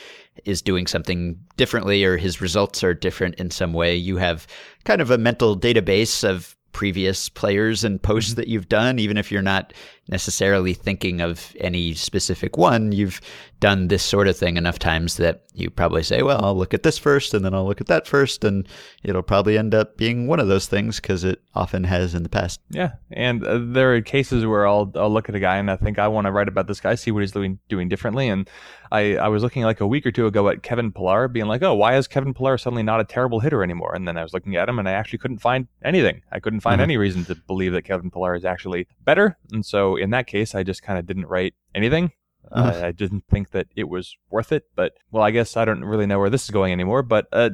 is 0.45 0.61
doing 0.61 0.87
something 0.87 1.37
differently 1.57 2.05
or 2.05 2.15
his 2.15 2.39
results 2.39 2.85
are 2.85 2.93
different 2.93 3.35
in 3.35 3.51
some 3.51 3.73
way, 3.73 3.97
you 3.97 4.15
have 4.15 4.47
kind 4.85 5.01
of 5.01 5.11
a 5.11 5.17
mental 5.17 5.59
database 5.59 6.23
of 6.23 6.55
previous 6.71 7.27
players 7.27 7.83
and 7.83 8.01
posts 8.01 8.31
mm-hmm. 8.31 8.39
that 8.39 8.47
you've 8.47 8.69
done, 8.69 8.97
even 8.97 9.17
if 9.17 9.29
you're 9.29 9.41
not 9.41 9.73
necessarily 10.07 10.73
thinking 10.73 11.21
of 11.21 11.55
any 11.59 11.93
specific 11.93 12.57
one, 12.57 12.91
you've 12.91 13.21
done 13.59 13.87
this 13.87 14.03
sort 14.03 14.27
of 14.27 14.35
thing 14.35 14.57
enough 14.57 14.79
times 14.79 15.17
that 15.17 15.43
you 15.53 15.69
probably 15.69 16.01
say, 16.01 16.23
well, 16.23 16.43
I'll 16.43 16.57
look 16.57 16.73
at 16.73 16.83
this 16.83 16.97
first 16.97 17.33
and 17.33 17.45
then 17.45 17.53
I'll 17.53 17.65
look 17.65 17.79
at 17.79 17.87
that 17.87 18.07
first. 18.07 18.43
And 18.43 18.67
it'll 19.03 19.21
probably 19.21 19.57
end 19.57 19.75
up 19.75 19.97
being 19.97 20.27
one 20.27 20.39
of 20.39 20.47
those 20.47 20.65
things 20.65 20.99
because 20.99 21.23
it 21.23 21.41
often 21.53 21.83
has 21.83 22.15
in 22.15 22.23
the 22.23 22.29
past. 22.29 22.59
Yeah. 22.69 22.93
And 23.11 23.45
uh, 23.45 23.59
there 23.61 23.93
are 23.95 24.01
cases 24.01 24.45
where 24.45 24.67
I'll, 24.67 24.91
I'll 24.95 25.11
look 25.11 25.29
at 25.29 25.35
a 25.35 25.39
guy 25.39 25.57
and 25.57 25.69
I 25.69 25.75
think 25.75 25.99
I 25.99 26.07
want 26.07 26.25
to 26.25 26.31
write 26.31 26.47
about 26.47 26.67
this 26.67 26.79
guy, 26.79 26.95
see 26.95 27.11
what 27.11 27.19
he's 27.19 27.31
doing, 27.31 27.59
doing 27.69 27.87
differently. 27.87 28.27
And 28.29 28.49
I, 28.91 29.15
I 29.17 29.27
was 29.27 29.43
looking 29.43 29.63
like 29.63 29.79
a 29.79 29.87
week 29.87 30.05
or 30.05 30.11
two 30.11 30.25
ago 30.25 30.49
at 30.49 30.63
Kevin 30.63 30.91
Pillar 30.91 31.27
being 31.27 31.45
like, 31.45 31.61
oh, 31.61 31.75
why 31.75 31.95
is 31.95 32.07
Kevin 32.07 32.33
Pillar 32.33 32.57
suddenly 32.57 32.83
not 32.83 32.99
a 32.99 33.05
terrible 33.05 33.39
hitter 33.39 33.63
anymore? 33.63 33.93
And 33.93 34.07
then 34.07 34.17
I 34.17 34.23
was 34.23 34.33
looking 34.33 34.55
at 34.55 34.67
him 34.67 34.79
and 34.79 34.89
I 34.89 34.93
actually 34.93 35.19
couldn't 35.19 35.39
find 35.39 35.67
anything. 35.83 36.23
I 36.31 36.39
couldn't 36.39 36.61
find 36.61 36.75
mm-hmm. 36.75 36.83
any 36.83 36.97
reason 36.97 37.25
to 37.25 37.35
believe 37.35 37.73
that 37.73 37.83
Kevin 37.83 38.09
Pillar 38.09 38.35
is 38.35 38.43
actually 38.43 38.87
better. 39.05 39.37
And 39.51 39.65
so 39.65 39.97
in 40.01 40.09
that 40.11 40.27
case, 40.27 40.55
I 40.55 40.63
just 40.63 40.83
kind 40.83 40.99
of 40.99 41.05
didn't 41.05 41.27
write 41.27 41.53
anything. 41.73 42.11
Uh, 42.51 42.81
I 42.83 42.91
didn't 42.91 43.25
think 43.29 43.51
that 43.51 43.67
it 43.75 43.87
was 43.87 44.17
worth 44.29 44.51
it. 44.51 44.65
But 44.75 44.93
well, 45.11 45.23
I 45.23 45.31
guess 45.31 45.55
I 45.55 45.63
don't 45.63 45.85
really 45.85 46.05
know 46.05 46.19
where 46.19 46.29
this 46.29 46.43
is 46.43 46.49
going 46.49 46.73
anymore. 46.73 47.03
But 47.03 47.27
uh, 47.31 47.51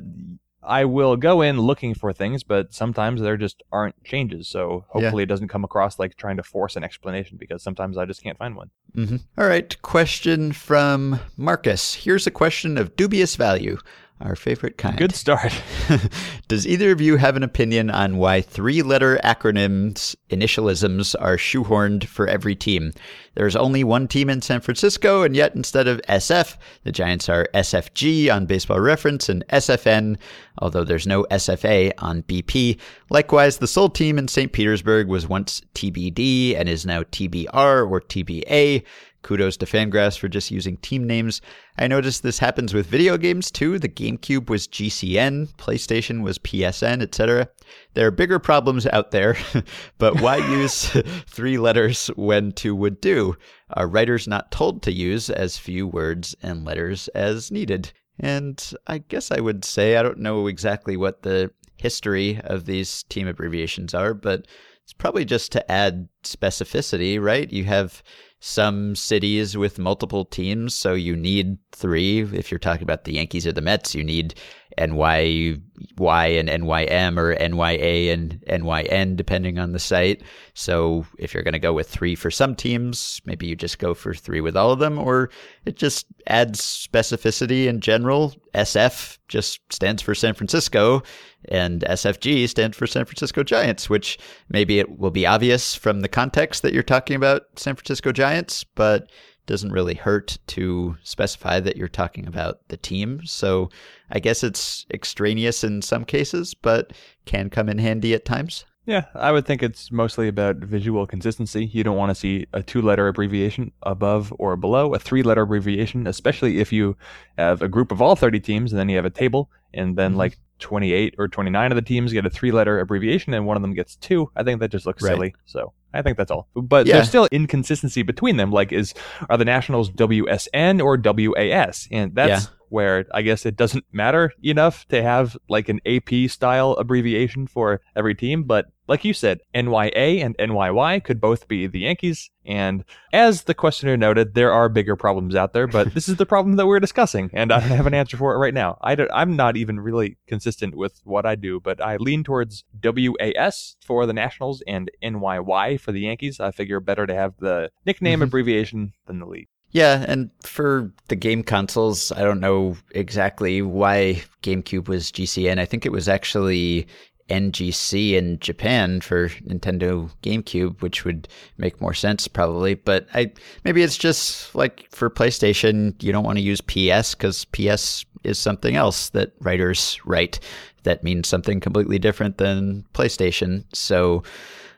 I 0.63 0.85
will 0.85 1.15
go 1.15 1.41
in 1.41 1.59
looking 1.59 1.93
for 1.93 2.11
things, 2.11 2.43
but 2.43 2.73
sometimes 2.73 3.21
there 3.21 3.37
just 3.37 3.63
aren't 3.71 4.03
changes. 4.03 4.47
So 4.47 4.85
hopefully 4.89 5.21
yeah. 5.21 5.25
it 5.25 5.29
doesn't 5.29 5.47
come 5.47 5.63
across 5.63 5.99
like 5.99 6.15
trying 6.15 6.37
to 6.37 6.43
force 6.43 6.75
an 6.75 6.83
explanation 6.83 7.37
because 7.37 7.63
sometimes 7.63 7.97
I 7.97 8.05
just 8.05 8.23
can't 8.23 8.37
find 8.37 8.55
one. 8.55 8.69
Mm-hmm. 8.95 9.17
All 9.37 9.47
right. 9.47 9.81
Question 9.81 10.51
from 10.51 11.19
Marcus. 11.37 11.93
Here's 11.93 12.27
a 12.27 12.31
question 12.31 12.77
of 12.77 12.95
dubious 12.95 13.35
value. 13.35 13.77
Our 14.19 14.35
favorite 14.35 14.77
kind. 14.77 14.97
Good 14.97 15.13
start. 15.15 15.61
Does 16.47 16.65
either 16.65 16.91
of 16.91 17.01
you 17.01 17.17
have 17.17 17.35
an 17.35 17.43
opinion 17.43 17.89
on 17.91 18.17
why 18.17 18.41
three 18.41 18.81
letter 18.81 19.19
acronyms, 19.23 20.15
initialisms, 20.29 21.15
are 21.19 21.37
shoehorned 21.37 22.05
for 22.05 22.27
every 22.27 22.55
team? 22.55 22.93
There's 23.35 23.55
only 23.55 23.83
one 23.83 24.07
team 24.07 24.29
in 24.29 24.41
San 24.41 24.61
Francisco, 24.61 25.21
and 25.21 25.35
yet 25.35 25.53
instead 25.53 25.87
of 25.87 26.01
SF, 26.09 26.57
the 26.83 26.91
Giants 26.91 27.29
are 27.29 27.47
SFG 27.53 28.33
on 28.33 28.47
baseball 28.47 28.79
reference 28.79 29.29
and 29.29 29.45
SFN, 29.49 30.17
although 30.57 30.83
there's 30.83 31.05
no 31.05 31.23
SFA 31.29 31.91
on 31.99 32.23
BP. 32.23 32.79
Likewise, 33.11 33.57
the 33.57 33.67
sole 33.67 33.89
team 33.89 34.17
in 34.17 34.27
St. 34.27 34.51
Petersburg 34.51 35.07
was 35.07 35.27
once 35.27 35.61
TBD 35.75 36.59
and 36.59 36.67
is 36.67 36.85
now 36.85 37.03
TBR 37.03 37.89
or 37.89 38.01
TBA. 38.01 38.83
Kudos 39.27 39.57
to 39.57 39.65
Fangraphs 39.65 40.17
for 40.17 40.29
just 40.29 40.51
using 40.51 40.77
team 40.77 41.05
names. 41.05 41.41
I 41.77 41.87
noticed 41.87 42.23
this 42.23 42.39
happens 42.39 42.73
with 42.73 42.87
video 42.87 43.17
games 43.17 43.51
too. 43.51 43.77
The 43.77 43.89
GameCube 43.89 44.49
was 44.49 44.69
GCN, 44.69 45.53
PlayStation 45.57 46.23
was 46.23 46.39
PSN, 46.39 47.01
etc. 47.01 47.49
There 47.93 48.07
are 48.07 48.11
bigger 48.11 48.39
problems 48.39 48.87
out 48.87 49.11
there, 49.11 49.35
but 49.97 50.21
why 50.21 50.37
use 50.61 50.89
three 51.27 51.57
letters 51.57 52.07
when 52.15 52.53
two 52.53 52.73
would 52.73 53.01
do? 53.01 53.35
Are 53.71 53.89
writers 53.89 54.29
not 54.29 54.49
told 54.49 54.81
to 54.83 54.93
use 54.93 55.29
as 55.29 55.57
few 55.57 55.87
words 55.87 56.33
and 56.41 56.63
letters 56.63 57.09
as 57.09 57.51
needed? 57.51 57.91
And 58.17 58.63
I 58.87 58.99
guess 58.99 59.29
I 59.29 59.41
would 59.41 59.65
say 59.65 59.97
I 59.97 60.03
don't 60.03 60.19
know 60.19 60.47
exactly 60.47 60.95
what 60.95 61.23
the 61.23 61.51
history 61.75 62.39
of 62.45 62.63
these 62.63 63.03
team 63.03 63.27
abbreviations 63.27 63.93
are, 63.93 64.13
but 64.13 64.47
it's 64.87 64.93
probably 64.93 65.25
just 65.25 65.51
to 65.51 65.69
add 65.69 66.07
specificity, 66.23 67.21
right? 67.21 67.51
You 67.51 67.65
have 67.65 68.01
some 68.39 68.95
cities 68.95 69.57
with 69.57 69.79
multiple 69.79 70.25
teams, 70.25 70.75
so 70.75 70.93
you 70.93 71.15
need 71.15 71.57
three. 71.71 72.21
If 72.21 72.51
you're 72.51 72.59
talking 72.59 72.83
about 72.83 73.03
the 73.03 73.13
Yankees 73.13 73.47
or 73.47 73.51
the 73.51 73.61
Mets, 73.61 73.95
you 73.95 74.03
need 74.03 74.35
NY, 74.77 75.57
Y 75.97 76.27
and 76.27 76.47
NYM 76.47 77.17
or 77.17 77.35
NYA 77.35 78.13
and 78.13 78.43
NYN, 78.47 79.15
depending 79.15 79.57
on 79.57 79.71
the 79.71 79.79
site. 79.79 80.21
So 80.53 81.05
if 81.17 81.33
you're 81.33 81.43
going 81.43 81.53
to 81.53 81.59
go 81.59 81.73
with 81.73 81.89
three 81.89 82.13
for 82.13 82.29
some 82.29 82.55
teams, 82.55 83.21
maybe 83.25 83.47
you 83.47 83.55
just 83.55 83.79
go 83.79 83.95
for 83.95 84.13
three 84.13 84.41
with 84.41 84.55
all 84.55 84.71
of 84.71 84.79
them, 84.79 84.99
or 84.99 85.31
it 85.65 85.75
just 85.75 86.05
adds 86.27 86.61
specificity 86.61 87.65
in 87.65 87.81
general. 87.81 88.35
SF 88.53 89.17
just 89.27 89.61
stands 89.73 90.01
for 90.01 90.13
San 90.13 90.35
Francisco, 90.35 91.01
and 91.45 91.81
SFG 91.81 92.49
stands 92.49 92.75
for 92.75 92.87
San 92.87 93.05
Francisco 93.05 93.43
Giants, 93.43 93.89
which 93.89 94.17
maybe 94.49 94.79
it 94.79 94.99
will 94.99 95.11
be 95.11 95.25
obvious 95.25 95.75
from 95.75 96.01
the 96.01 96.07
context 96.07 96.61
that 96.63 96.73
you're 96.73 96.83
talking 96.83 97.15
about 97.15 97.43
San 97.55 97.75
Francisco 97.75 98.11
Giants, 98.11 98.63
but 98.63 99.09
doesn't 99.45 99.71
really 99.71 99.95
hurt 99.95 100.37
to 100.47 100.97
specify 101.03 101.59
that 101.59 101.77
you're 101.77 101.87
talking 101.87 102.27
about 102.27 102.67
the 102.67 102.77
team. 102.77 103.21
So 103.25 103.69
I 104.11 104.19
guess 104.19 104.43
it's 104.43 104.85
extraneous 104.93 105.63
in 105.63 105.81
some 105.81 106.05
cases, 106.05 106.53
but 106.53 106.93
can 107.25 107.49
come 107.49 107.69
in 107.69 107.77
handy 107.77 108.13
at 108.13 108.25
times. 108.25 108.65
Yeah, 108.85 109.05
I 109.15 109.33
would 109.33 109.45
think 109.45 109.63
it's 109.63 109.91
mostly 109.91 110.29
about 110.29 110.57
visual 110.57 111.05
consistency. 111.05 111.65
You 111.65 111.83
don't 111.83 111.97
want 111.97 112.09
to 112.09 112.15
see 112.15 112.45
a 112.53 112.63
two 112.63 112.81
letter 112.81 113.09
abbreviation 113.09 113.73
above 113.83 114.33
or 114.39 114.55
below 114.55 114.93
a 114.93 114.99
three 114.99 115.23
letter 115.23 115.41
abbreviation, 115.41 116.07
especially 116.07 116.59
if 116.59 116.71
you 116.71 116.95
have 117.37 117.61
a 117.61 117.67
group 117.67 117.91
of 117.91 118.01
all 118.01 118.15
30 118.15 118.39
teams 118.39 118.71
and 118.71 118.79
then 118.79 118.87
you 118.87 118.95
have 118.95 119.03
a 119.03 119.09
table 119.09 119.49
and 119.73 119.97
then 119.97 120.11
mm-hmm. 120.11 120.19
like 120.19 120.37
28 120.59 121.15
or 121.17 121.27
29 121.27 121.71
of 121.71 121.75
the 121.75 121.81
teams 121.81 122.13
get 122.13 122.25
a 122.25 122.29
three 122.29 122.51
letter 122.51 122.79
abbreviation 122.79 123.33
and 123.33 123.45
one 123.45 123.55
of 123.55 123.61
them 123.61 123.73
gets 123.73 123.95
two. 123.95 124.31
I 124.35 124.43
think 124.43 124.59
that 124.59 124.71
just 124.71 124.85
looks 124.85 125.03
right. 125.03 125.11
silly. 125.11 125.35
So 125.45 125.73
I 125.93 126.01
think 126.01 126.17
that's 126.17 126.31
all. 126.31 126.47
But 126.55 126.87
yeah. 126.87 126.95
there's 126.95 127.07
still 127.07 127.27
inconsistency 127.31 128.01
between 128.01 128.37
them. 128.37 128.51
Like, 128.51 128.71
is 128.71 128.93
are 129.29 129.37
the 129.37 129.45
Nationals 129.45 129.91
WSN 129.91 130.83
or 130.83 130.97
WAS? 130.97 131.87
And 131.91 132.15
that's 132.15 132.45
yeah 132.45 132.53
where 132.69 133.05
I 133.13 133.21
guess 133.21 133.45
it 133.45 133.55
doesn't 133.55 133.85
matter 133.91 134.33
enough 134.43 134.87
to 134.89 135.01
have 135.01 135.37
like 135.49 135.69
an 135.69 135.79
AP 135.85 136.29
style 136.29 136.73
abbreviation 136.73 137.47
for 137.47 137.81
every 137.95 138.15
team. 138.15 138.43
But 138.43 138.65
like 138.87 139.03
you 139.03 139.13
said, 139.13 139.41
NYA 139.53 140.23
and 140.23 140.37
NYY 140.37 141.03
could 141.03 141.19
both 141.19 141.47
be 141.47 141.67
the 141.67 141.79
Yankees. 141.79 142.29
And 142.45 142.85
as 143.11 143.43
the 143.43 143.53
questioner 143.53 143.97
noted, 143.97 144.33
there 144.33 144.53
are 144.53 144.69
bigger 144.69 144.95
problems 144.95 145.35
out 145.35 145.53
there, 145.53 145.67
but 145.67 145.93
this 145.93 146.07
is 146.07 146.15
the 146.15 146.25
problem 146.25 146.55
that 146.55 146.67
we're 146.67 146.79
discussing. 146.79 147.29
And 147.33 147.51
I 147.51 147.59
don't 147.59 147.69
have 147.69 147.87
an 147.87 147.93
answer 147.95 148.17
for 148.17 148.33
it 148.33 148.37
right 148.37 148.53
now. 148.53 148.77
I 148.81 148.95
am 149.11 149.35
not 149.35 149.57
even 149.57 149.79
really 149.79 150.17
consistent 150.27 150.75
with 150.75 151.01
what 151.03 151.25
I 151.25 151.35
do, 151.35 151.59
but 151.59 151.81
I 151.81 151.97
lean 151.97 152.23
towards 152.23 152.63
WAS 152.83 153.75
for 153.85 154.05
the 154.05 154.13
Nationals 154.13 154.63
and 154.65 154.89
NYY 155.03 155.79
for 155.79 155.91
the 155.91 156.01
Yankees. 156.01 156.39
I 156.39 156.51
figure 156.51 156.79
better 156.79 157.05
to 157.05 157.13
have 157.13 157.33
the 157.39 157.69
nickname 157.85 158.19
mm-hmm. 158.19 158.23
abbreviation 158.23 158.93
than 159.05 159.19
the 159.19 159.25
league. 159.25 159.49
Yeah, 159.71 160.05
and 160.07 160.31
for 160.41 160.93
the 161.09 161.15
game 161.15 161.43
consoles, 161.43 162.13
I 162.13 162.21
don't 162.21 162.39
know 162.39 162.77
exactly 162.91 163.61
why 163.61 164.23
GameCube 164.41 164.87
was 164.87 165.11
GCN. 165.11 165.59
I 165.59 165.65
think 165.65 165.85
it 165.85 165.91
was 165.91 166.07
actually 166.07 166.87
NGC 167.29 168.13
in 168.13 168.39
Japan 168.39 169.01
for 169.01 169.29
Nintendo 169.29 170.09
GameCube, 170.23 170.81
which 170.81 171.05
would 171.05 171.27
make 171.57 171.81
more 171.81 171.93
sense 171.93 172.27
probably. 172.27 172.75
But 172.75 173.07
I 173.13 173.31
maybe 173.63 173.83
it's 173.83 173.97
just 173.97 174.53
like 174.55 174.87
for 174.91 175.09
PlayStation, 175.09 176.01
you 176.01 176.11
don't 176.11 176.23
want 176.23 176.37
to 176.37 176.43
use 176.43 176.61
PS 176.61 177.15
because 177.15 177.45
PS 177.45 178.05
is 178.23 178.39
something 178.39 178.75
else 178.75 179.09
that 179.09 179.33
writers 179.39 179.99
write 180.05 180.39
that 180.83 181.03
means 181.03 181.27
something 181.27 181.59
completely 181.59 181.99
different 181.99 182.37
than 182.37 182.85
PlayStation. 182.93 183.65
So 183.73 184.23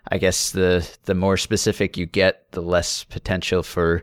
I 0.08 0.18
guess 0.18 0.52
the 0.52 0.88
the 1.06 1.16
more 1.16 1.38
specific 1.38 1.98
you 1.98 2.06
get, 2.06 2.52
the 2.52 2.62
less 2.62 3.04
potential 3.04 3.64
for 3.64 4.02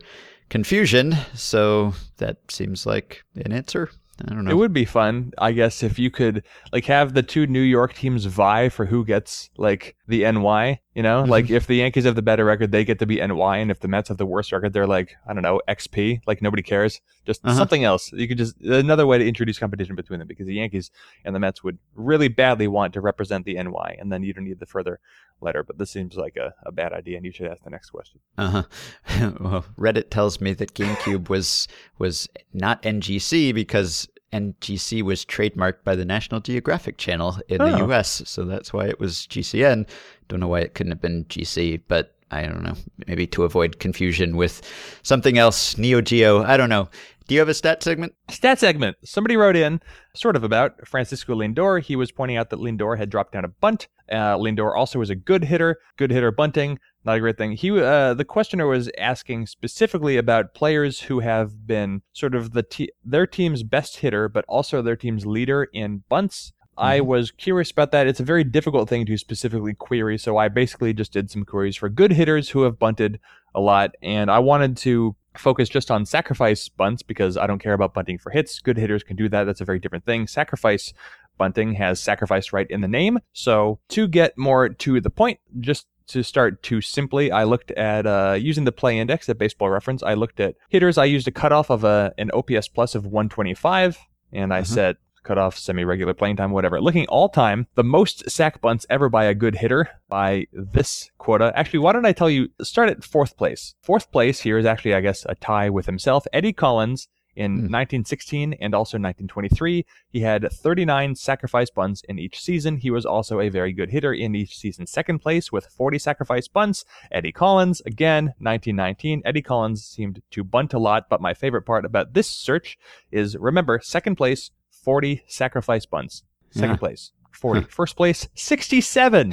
confusion. 0.49 1.17
So 1.35 1.95
that 2.19 2.39
seems 2.49 2.87
like 2.87 3.25
an 3.35 3.53
answer. 3.53 3.91
I 4.25 4.33
don't 4.33 4.45
know. 4.45 4.51
It 4.51 4.55
would 4.55 4.73
be 4.73 4.87
fun, 4.87 5.33
I 5.37 5.53
guess, 5.53 5.83
if 5.83 5.99
you 5.99 6.11
could 6.11 6.43
like 6.73 6.87
have 6.87 7.13
the 7.13 7.23
two 7.23 7.47
New 7.47 7.61
York 7.61 7.93
teams 7.93 8.25
vie 8.25 8.71
for 8.71 8.87
who 8.87 9.05
gets 9.05 9.51
like 9.59 9.95
the 10.09 10.31
NY. 10.31 10.81
You 10.95 11.03
know, 11.03 11.23
mm-hmm. 11.23 11.31
like 11.31 11.51
if 11.51 11.67
the 11.67 11.77
Yankees 11.77 12.05
have 12.05 12.15
the 12.15 12.23
better 12.23 12.43
record, 12.43 12.73
they 12.73 12.83
get 12.83 12.99
to 13.01 13.07
be 13.07 13.17
NY, 13.17 13.59
and 13.59 13.71
if 13.71 13.81
the 13.81 13.89
Mets 13.89 14.09
have 14.09 14.17
the 14.17 14.25
worst 14.25 14.51
record, 14.53 14.73
they're 14.73 14.87
like 14.87 15.15
I 15.29 15.35
don't 15.35 15.43
know 15.43 15.61
XP. 15.69 16.21
Like 16.27 16.41
nobody 16.41 16.63
cares. 16.63 17.03
Just 17.27 17.45
uh-huh. 17.45 17.55
something 17.55 17.85
else. 17.85 18.11
You 18.13 18.27
could 18.27 18.39
just 18.39 18.59
another 18.63 19.07
way 19.07 19.19
to 19.19 19.29
introduce 19.29 19.59
competition 19.59 19.95
between 19.95 20.21
them 20.21 20.29
because 20.29 20.47
the 20.47 20.55
Yankees 20.55 20.91
and 21.23 21.35
the 21.35 21.41
Mets 21.41 21.63
would 21.63 21.79
really 21.95 22.29
badly 22.29 22.69
want 22.69 22.95
to 22.95 23.03
represent 23.03 23.45
the 23.45 23.63
NY, 23.63 23.97
and 23.99 24.11
then 24.11 24.23
you 24.23 24.33
don't 24.33 24.45
need 24.45 24.61
the 24.61 24.67
further 24.67 24.99
letter. 25.43 25.63
But 25.63 25.77
this 25.77 25.91
seems 25.91 26.17
like 26.17 26.39
a, 26.39 26.55
a 26.65 26.73
bad 26.73 26.95
idea, 26.95 27.19
and 27.19 27.27
you 27.27 27.33
should 27.33 27.49
ask 27.49 27.63
the 27.63 27.71
next 27.71 27.91
question. 27.91 28.21
Uh 28.39 28.65
huh. 29.05 29.33
well, 29.41 29.67
Reddit 29.79 30.09
tells 30.09 30.41
me 30.41 30.55
that 30.55 30.73
GameCube 30.73 31.29
was 31.29 31.69
was 31.99 32.27
not 32.55 32.83
NGC 32.83 33.53
because 33.55 34.06
NGC 34.37 35.03
was 35.03 35.25
trademarked 35.25 35.85
by 35.85 35.97
the 35.97 36.05
National 36.05 36.41
Geographic 36.41 36.99
Channel 36.99 37.39
in 37.49 37.61
oh. 37.61 37.71
the 37.71 37.85
US, 37.87 38.23
so 38.27 38.45
that's 38.45 38.73
why 38.73 38.87
it 38.87 39.01
was 39.01 39.27
GCN. 39.29 39.89
Don't 40.29 40.41
know 40.41 40.49
why 40.49 40.61
it 40.61 40.75
couldn't 40.75 40.93
have 40.93 41.01
been 41.01 41.25
GC, 41.27 41.83
but 41.89 42.15
I 42.31 42.43
don't 42.43 42.63
know. 42.63 42.75
Maybe 43.07 43.27
to 43.29 43.45
avoid 43.45 43.79
confusion 43.79 44.37
with 44.37 44.63
something 45.03 45.39
else, 45.39 45.79
Neo 45.79 46.01
Geo. 46.01 46.43
I 46.43 46.57
don't 46.57 46.69
know. 46.69 46.89
Do 47.29 47.35
you 47.35 47.41
have 47.41 47.49
a 47.49 47.55
stat 47.55 47.83
segment? 47.83 48.15
Stat 48.31 48.59
segment. 48.61 48.97
Somebody 49.05 49.37
wrote 49.37 49.57
in, 49.57 49.81
sort 50.15 50.37
of 50.37 50.45
about 50.45 50.87
Francisco 50.87 51.35
Lindor. 51.35 51.83
He 51.83 51.97
was 51.97 52.13
pointing 52.13 52.37
out 52.37 52.51
that 52.51 52.61
Lindor 52.61 52.97
had 52.97 53.11
dropped 53.11 53.33
down 53.33 53.45
a 53.45 53.49
bunt. 53.49 53.89
Uh, 54.11 54.37
Lindor 54.37 54.77
also 54.77 55.01
was 55.01 55.11
a 55.11 55.17
good 55.17 55.45
hitter, 55.45 55.79
good 55.97 56.13
hitter 56.13 56.31
bunting, 56.31 56.79
not 57.07 57.17
a 57.17 57.21
great 57.21 57.39
thing. 57.39 57.53
He, 57.53 57.71
uh, 57.71 58.15
the 58.15 58.25
questioner 58.25 58.67
was 58.67 58.91
asking 58.99 59.47
specifically 59.47 60.17
about 60.17 60.55
players 60.55 61.01
who 61.03 61.21
have 61.21 61.67
been 61.67 62.03
sort 62.13 62.35
of 62.35 62.53
the 62.53 62.65
te- 62.65 62.91
their 63.05 63.27
team's 63.27 63.63
best 63.63 63.99
hitter, 63.99 64.29
but 64.29 64.45
also 64.49 64.83
their 64.83 64.97
team's 64.97 65.25
leader 65.25 65.69
in 65.73 66.03
bunts. 66.09 66.53
I 66.77 66.99
mm-hmm. 66.99 67.07
was 67.07 67.31
curious 67.31 67.71
about 67.71 67.93
that. 67.93 68.09
It's 68.09 68.21
a 68.21 68.25
very 68.25 68.45
difficult 68.45 68.89
thing 68.89 69.07
to 69.07 69.17
specifically 69.17 69.73
query, 69.73 70.19
so 70.19 70.37
I 70.37 70.49
basically 70.49 70.93
just 70.93 71.13
did 71.13 71.31
some 71.31 71.45
queries 71.45 71.77
for 71.77 71.89
good 71.89 72.13
hitters 72.13 72.51
who 72.51 72.63
have 72.63 72.79
bunted 72.79 73.21
a 73.55 73.61
lot, 73.61 73.95
and 74.03 74.31
I 74.31 74.41
wanted 74.41 74.77
to 74.79 75.15
focus 75.39 75.69
just 75.69 75.91
on 75.91 76.07
sacrifice 76.07 76.69
bunts 76.69 77.03
because 77.03 77.37
I 77.37 77.47
don't 77.47 77.59
care 77.59 77.73
about 77.75 77.95
bunting 77.95 78.19
for 78.19 78.31
hits. 78.31 78.59
Good 78.59 78.77
hitters 78.77 79.03
can 79.03 79.17
do 79.17 79.29
that. 79.29 79.45
That's 79.45 79.61
a 79.61 79.65
very 79.65 79.79
different 79.79 80.05
thing. 80.05 80.27
Sacrifice 80.27 80.93
bunting 81.39 81.75
has 81.75 82.01
sacrifice 82.01 82.53
right 82.53 82.67
in 82.71 82.81
the 82.81 82.89
name. 82.89 83.19
So 83.33 83.79
to 83.91 84.09
get 84.09 84.37
more 84.37 84.69
to 84.69 85.01
the 85.01 85.11
point, 85.11 85.39
just 85.61 85.87
to 86.09 86.23
start 86.23 86.63
too 86.63 86.81
simply, 86.81 87.31
I 87.31 87.45
looked 87.45 87.71
at 87.73 88.07
uh, 88.07 88.37
using 88.39 88.65
the 88.65 88.73
play 88.73 88.99
index 88.99 89.29
at 89.29 89.39
Baseball 89.39 89.71
Reference. 89.71 90.03
I 90.03 90.15
looked 90.15 90.41
at 90.41 90.57
hitters. 90.69 90.99
I 90.99 91.05
used 91.05 91.29
a 91.29 91.33
cutoff 91.33 91.71
of 91.71 91.85
a, 91.85 92.13
an 92.19 92.31
OPS 92.33 92.69
plus 92.69 92.95
of 92.95 93.05
125, 93.05 93.99
and 94.33 94.53
I 94.53 94.59
uh-huh. 94.59 94.65
set 94.65 94.97
cutoff, 95.27 95.59
semi 95.59 95.85
regular 95.85 96.15
playing 96.15 96.37
time, 96.37 96.53
whatever. 96.53 96.81
Looking 96.81 97.07
all 97.09 97.29
time, 97.29 97.67
the 97.75 97.85
most 97.85 98.31
sack 98.31 98.61
bunts 98.61 98.87
ever 98.89 99.09
by 99.09 99.25
a 99.25 99.35
good 99.35 99.57
hitter 99.57 99.91
by 100.09 100.47
this 100.53 101.11
quota. 101.19 101.53
Actually, 101.55 101.81
why 101.81 101.93
don't 101.93 102.07
I 102.07 102.13
tell 102.13 102.31
you, 102.31 102.49
start 102.63 102.89
at 102.89 103.05
fourth 103.05 103.37
place. 103.37 103.75
Fourth 103.83 104.11
place 104.11 104.41
here 104.41 104.57
is 104.57 104.65
actually, 104.65 104.95
I 104.95 105.01
guess, 105.01 105.27
a 105.29 105.35
tie 105.35 105.69
with 105.69 105.87
himself. 105.87 106.27
Eddie 106.33 106.53
Collins 106.53 107.09
in 107.37 107.53
mm. 107.53 107.71
1916 107.71 108.55
and 108.55 108.75
also 108.75 108.97
1923. 108.97 109.85
He 110.11 110.21
had 110.21 110.51
39 110.51 111.15
sacrifice 111.15 111.71
bunts 111.71 112.03
in 112.09 112.19
each 112.19 112.41
season. 112.41 112.79
He 112.79 112.91
was 112.91 113.07
also 113.07 113.41
a 113.41 113.49
very 113.49 113.73
good 113.73 113.91
hitter 113.91 114.13
in 114.13 114.35
each 114.35 114.57
season. 114.57 114.87
Second 114.87 115.21
place 115.21 115.53
with 115.53 115.67
40 115.67 115.99
sacrifice 115.99 116.49
bunts. 116.49 116.85
Eddie 117.13 117.33
Collins, 117.33 117.83
again, 117.87 118.27
1919. 118.39 119.23
Eddie 119.25 119.43
Collins 119.43 119.85
seemed 119.85 120.23
to 120.31 120.43
bunt 120.43 120.73
a 120.75 120.79
lot, 120.79 121.09
but 121.09 121.21
my 121.21 121.35
favorite 121.35 121.63
part 121.63 121.85
about 121.85 122.15
this 122.15 122.29
search 122.29 122.79
is 123.13 123.37
remember, 123.37 123.81
second 123.83 124.17
place 124.17 124.51
40 124.71 125.23
sacrifice 125.27 125.87
bunts. 125.87 126.23
Second 126.51 126.71
Yeah. 126.71 126.77
place, 126.77 127.13
40. 127.37 127.63
First 127.71 127.97
place, 127.97 128.29
67 128.35 129.33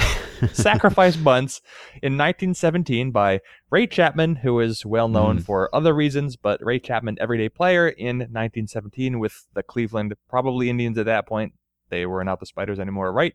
sacrifice 0.51 1.15
bunts 1.29 1.61
in 2.01 2.13
1917 2.13 3.11
by 3.11 3.39
Ray 3.69 3.87
Chapman, 3.87 4.35
who 4.37 4.59
is 4.59 4.85
well 4.85 5.07
known 5.07 5.39
Mm. 5.39 5.43
for 5.43 5.73
other 5.73 5.93
reasons, 5.93 6.35
but 6.35 6.63
Ray 6.63 6.79
Chapman, 6.79 7.17
everyday 7.19 7.49
player 7.49 7.87
in 7.87 8.17
1917 8.19 9.19
with 9.19 9.47
the 9.53 9.63
Cleveland, 9.63 10.15
probably 10.29 10.69
Indians 10.69 10.97
at 10.97 11.05
that 11.05 11.27
point. 11.27 11.53
They 11.89 12.05
were 12.05 12.23
not 12.23 12.39
the 12.39 12.45
Spiders 12.45 12.79
anymore, 12.79 13.11
right? 13.13 13.33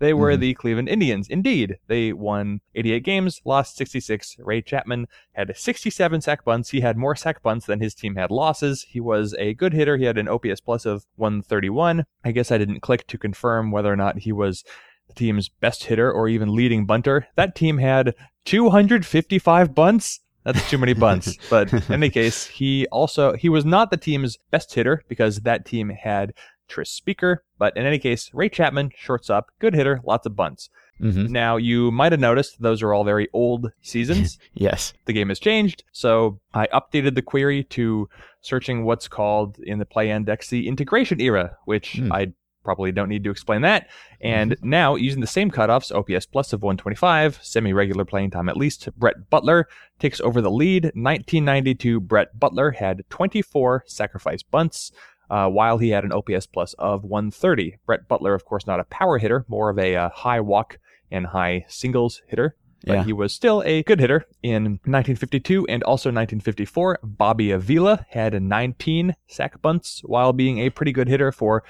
They 0.00 0.12
were 0.12 0.32
Mhm. 0.32 0.40
the 0.40 0.54
Cleveland 0.54 0.88
Indians. 0.88 1.28
Indeed, 1.28 1.76
they 1.86 2.12
won 2.12 2.60
88 2.74 3.04
games, 3.04 3.40
lost 3.44 3.76
66. 3.76 4.36
Ray 4.38 4.60
Chapman 4.62 5.06
had 5.34 5.56
67 5.56 6.20
sack 6.20 6.44
bunts. 6.44 6.70
He 6.70 6.80
had 6.80 6.96
more 6.96 7.14
sack 7.14 7.42
bunts 7.42 7.66
than 7.66 7.80
his 7.80 7.94
team 7.94 8.16
had 8.16 8.30
losses. 8.30 8.86
He 8.88 8.98
was 8.98 9.34
a 9.38 9.54
good 9.54 9.72
hitter. 9.72 9.96
He 9.98 10.04
had 10.06 10.18
an 10.18 10.26
OPS 10.26 10.60
plus 10.60 10.84
of 10.86 11.04
131. 11.16 12.04
I 12.24 12.32
guess 12.32 12.50
I 12.50 12.58
didn't 12.58 12.80
click 12.80 13.06
to 13.06 13.16
confirm 13.18 13.70
whether 13.70 13.92
or 13.92 13.96
not 13.96 14.18
he 14.20 14.32
was 14.32 14.64
the 15.06 15.14
team's 15.14 15.48
best 15.48 15.84
hitter 15.84 16.10
or 16.10 16.28
even 16.28 16.54
leading 16.54 16.86
bunter. 16.86 17.26
That 17.36 17.54
team 17.54 17.78
had 17.78 18.14
255 18.44 19.74
bunts. 19.74 20.20
That's 20.44 20.70
too 20.70 20.78
many 20.78 20.94
bunts. 20.94 21.36
but 21.50 21.70
in 21.72 21.82
any 21.92 22.08
case, 22.10 22.46
he 22.46 22.86
also 22.90 23.34
he 23.34 23.48
was 23.50 23.64
not 23.64 23.90
the 23.90 23.96
team's 23.98 24.38
best 24.50 24.72
hitter 24.74 25.02
because 25.08 25.40
that 25.40 25.66
team 25.66 25.90
had 25.90 26.32
Tris 26.70 26.90
Speaker. 26.90 27.44
But 27.58 27.76
in 27.76 27.84
any 27.84 27.98
case, 27.98 28.30
Ray 28.32 28.48
Chapman, 28.48 28.92
shortstop, 28.96 29.50
good 29.58 29.74
hitter, 29.74 30.00
lots 30.04 30.24
of 30.26 30.34
bunts. 30.36 30.70
hmm 30.98 31.26
Now 31.26 31.56
you 31.58 31.90
might 31.90 32.12
have 32.12 32.20
noticed 32.20 32.62
those 32.62 32.82
are 32.82 32.94
all 32.94 33.04
very 33.04 33.28
old 33.34 33.72
seasons 33.82 34.38
Yes. 34.54 34.92
the 35.04 35.12
game 35.12 35.28
has 35.28 35.38
changed. 35.38 35.84
So 35.92 36.40
I 36.54 36.66
updated 36.68 37.14
the 37.16 37.22
query 37.22 37.64
to 37.64 38.08
searching 38.40 38.84
what's 38.84 39.08
called 39.08 39.58
in 39.58 39.78
the 39.78 39.84
play 39.84 40.10
index 40.10 40.48
the 40.48 40.66
integration 40.68 41.20
era, 41.20 41.56
which 41.66 41.96
Hmm. 41.96 42.12
I 42.12 42.32
probably 42.62 42.92
don't 42.92 43.08
need 43.08 43.24
to 43.24 43.30
explain 43.30 43.62
that. 43.62 43.88
And 44.20 44.54
now 44.62 44.94
using 44.94 45.22
the 45.22 45.26
same 45.26 45.50
cutoffs, 45.50 45.90
OPS 45.94 46.26
plus 46.26 46.52
of 46.52 46.62
125, 46.62 47.38
semi 47.42 47.72
regular 47.72 48.04
playing 48.04 48.30
time 48.30 48.50
at 48.50 48.56
least, 48.56 48.88
Brett 48.98 49.30
Butler 49.30 49.66
takes 49.98 50.20
over 50.20 50.42
the 50.42 50.50
lead. 50.50 50.84
1992, 50.94 52.00
Brett 52.00 52.38
Butler 52.38 52.72
had 52.72 53.04
24 53.08 53.84
sacrifice 53.86 54.42
bunts. 54.42 54.92
Uh, 55.30 55.48
while 55.48 55.78
he 55.78 55.90
had 55.90 56.04
an 56.04 56.12
OPS 56.12 56.46
plus 56.46 56.74
of 56.74 57.04
130. 57.04 57.76
Brett 57.86 58.08
Butler, 58.08 58.34
of 58.34 58.44
course, 58.44 58.66
not 58.66 58.80
a 58.80 58.84
power 58.84 59.16
hitter, 59.18 59.44
more 59.48 59.70
of 59.70 59.78
a 59.78 59.94
uh, 59.94 60.08
high 60.10 60.40
walk 60.40 60.78
and 61.10 61.26
high 61.26 61.64
singles 61.68 62.20
hitter 62.26 62.56
but 62.86 62.94
Yeah. 62.94 63.04
he 63.04 63.12
was 63.12 63.34
still 63.34 63.62
a 63.66 63.82
good 63.82 64.00
hitter 64.00 64.24
in 64.42 64.62
1952 64.86 65.66
and 65.68 65.82
also 65.82 66.08
1954. 66.08 67.00
Bobby 67.02 67.50
Avila 67.50 68.06
had 68.08 68.40
19 68.42 69.14
sack 69.28 69.60
bunts 69.60 70.00
while 70.04 70.32
being 70.32 70.60
a 70.60 70.70
pretty 70.70 70.90
good 70.92 71.06
hitter 71.06 71.30
for 71.30 71.62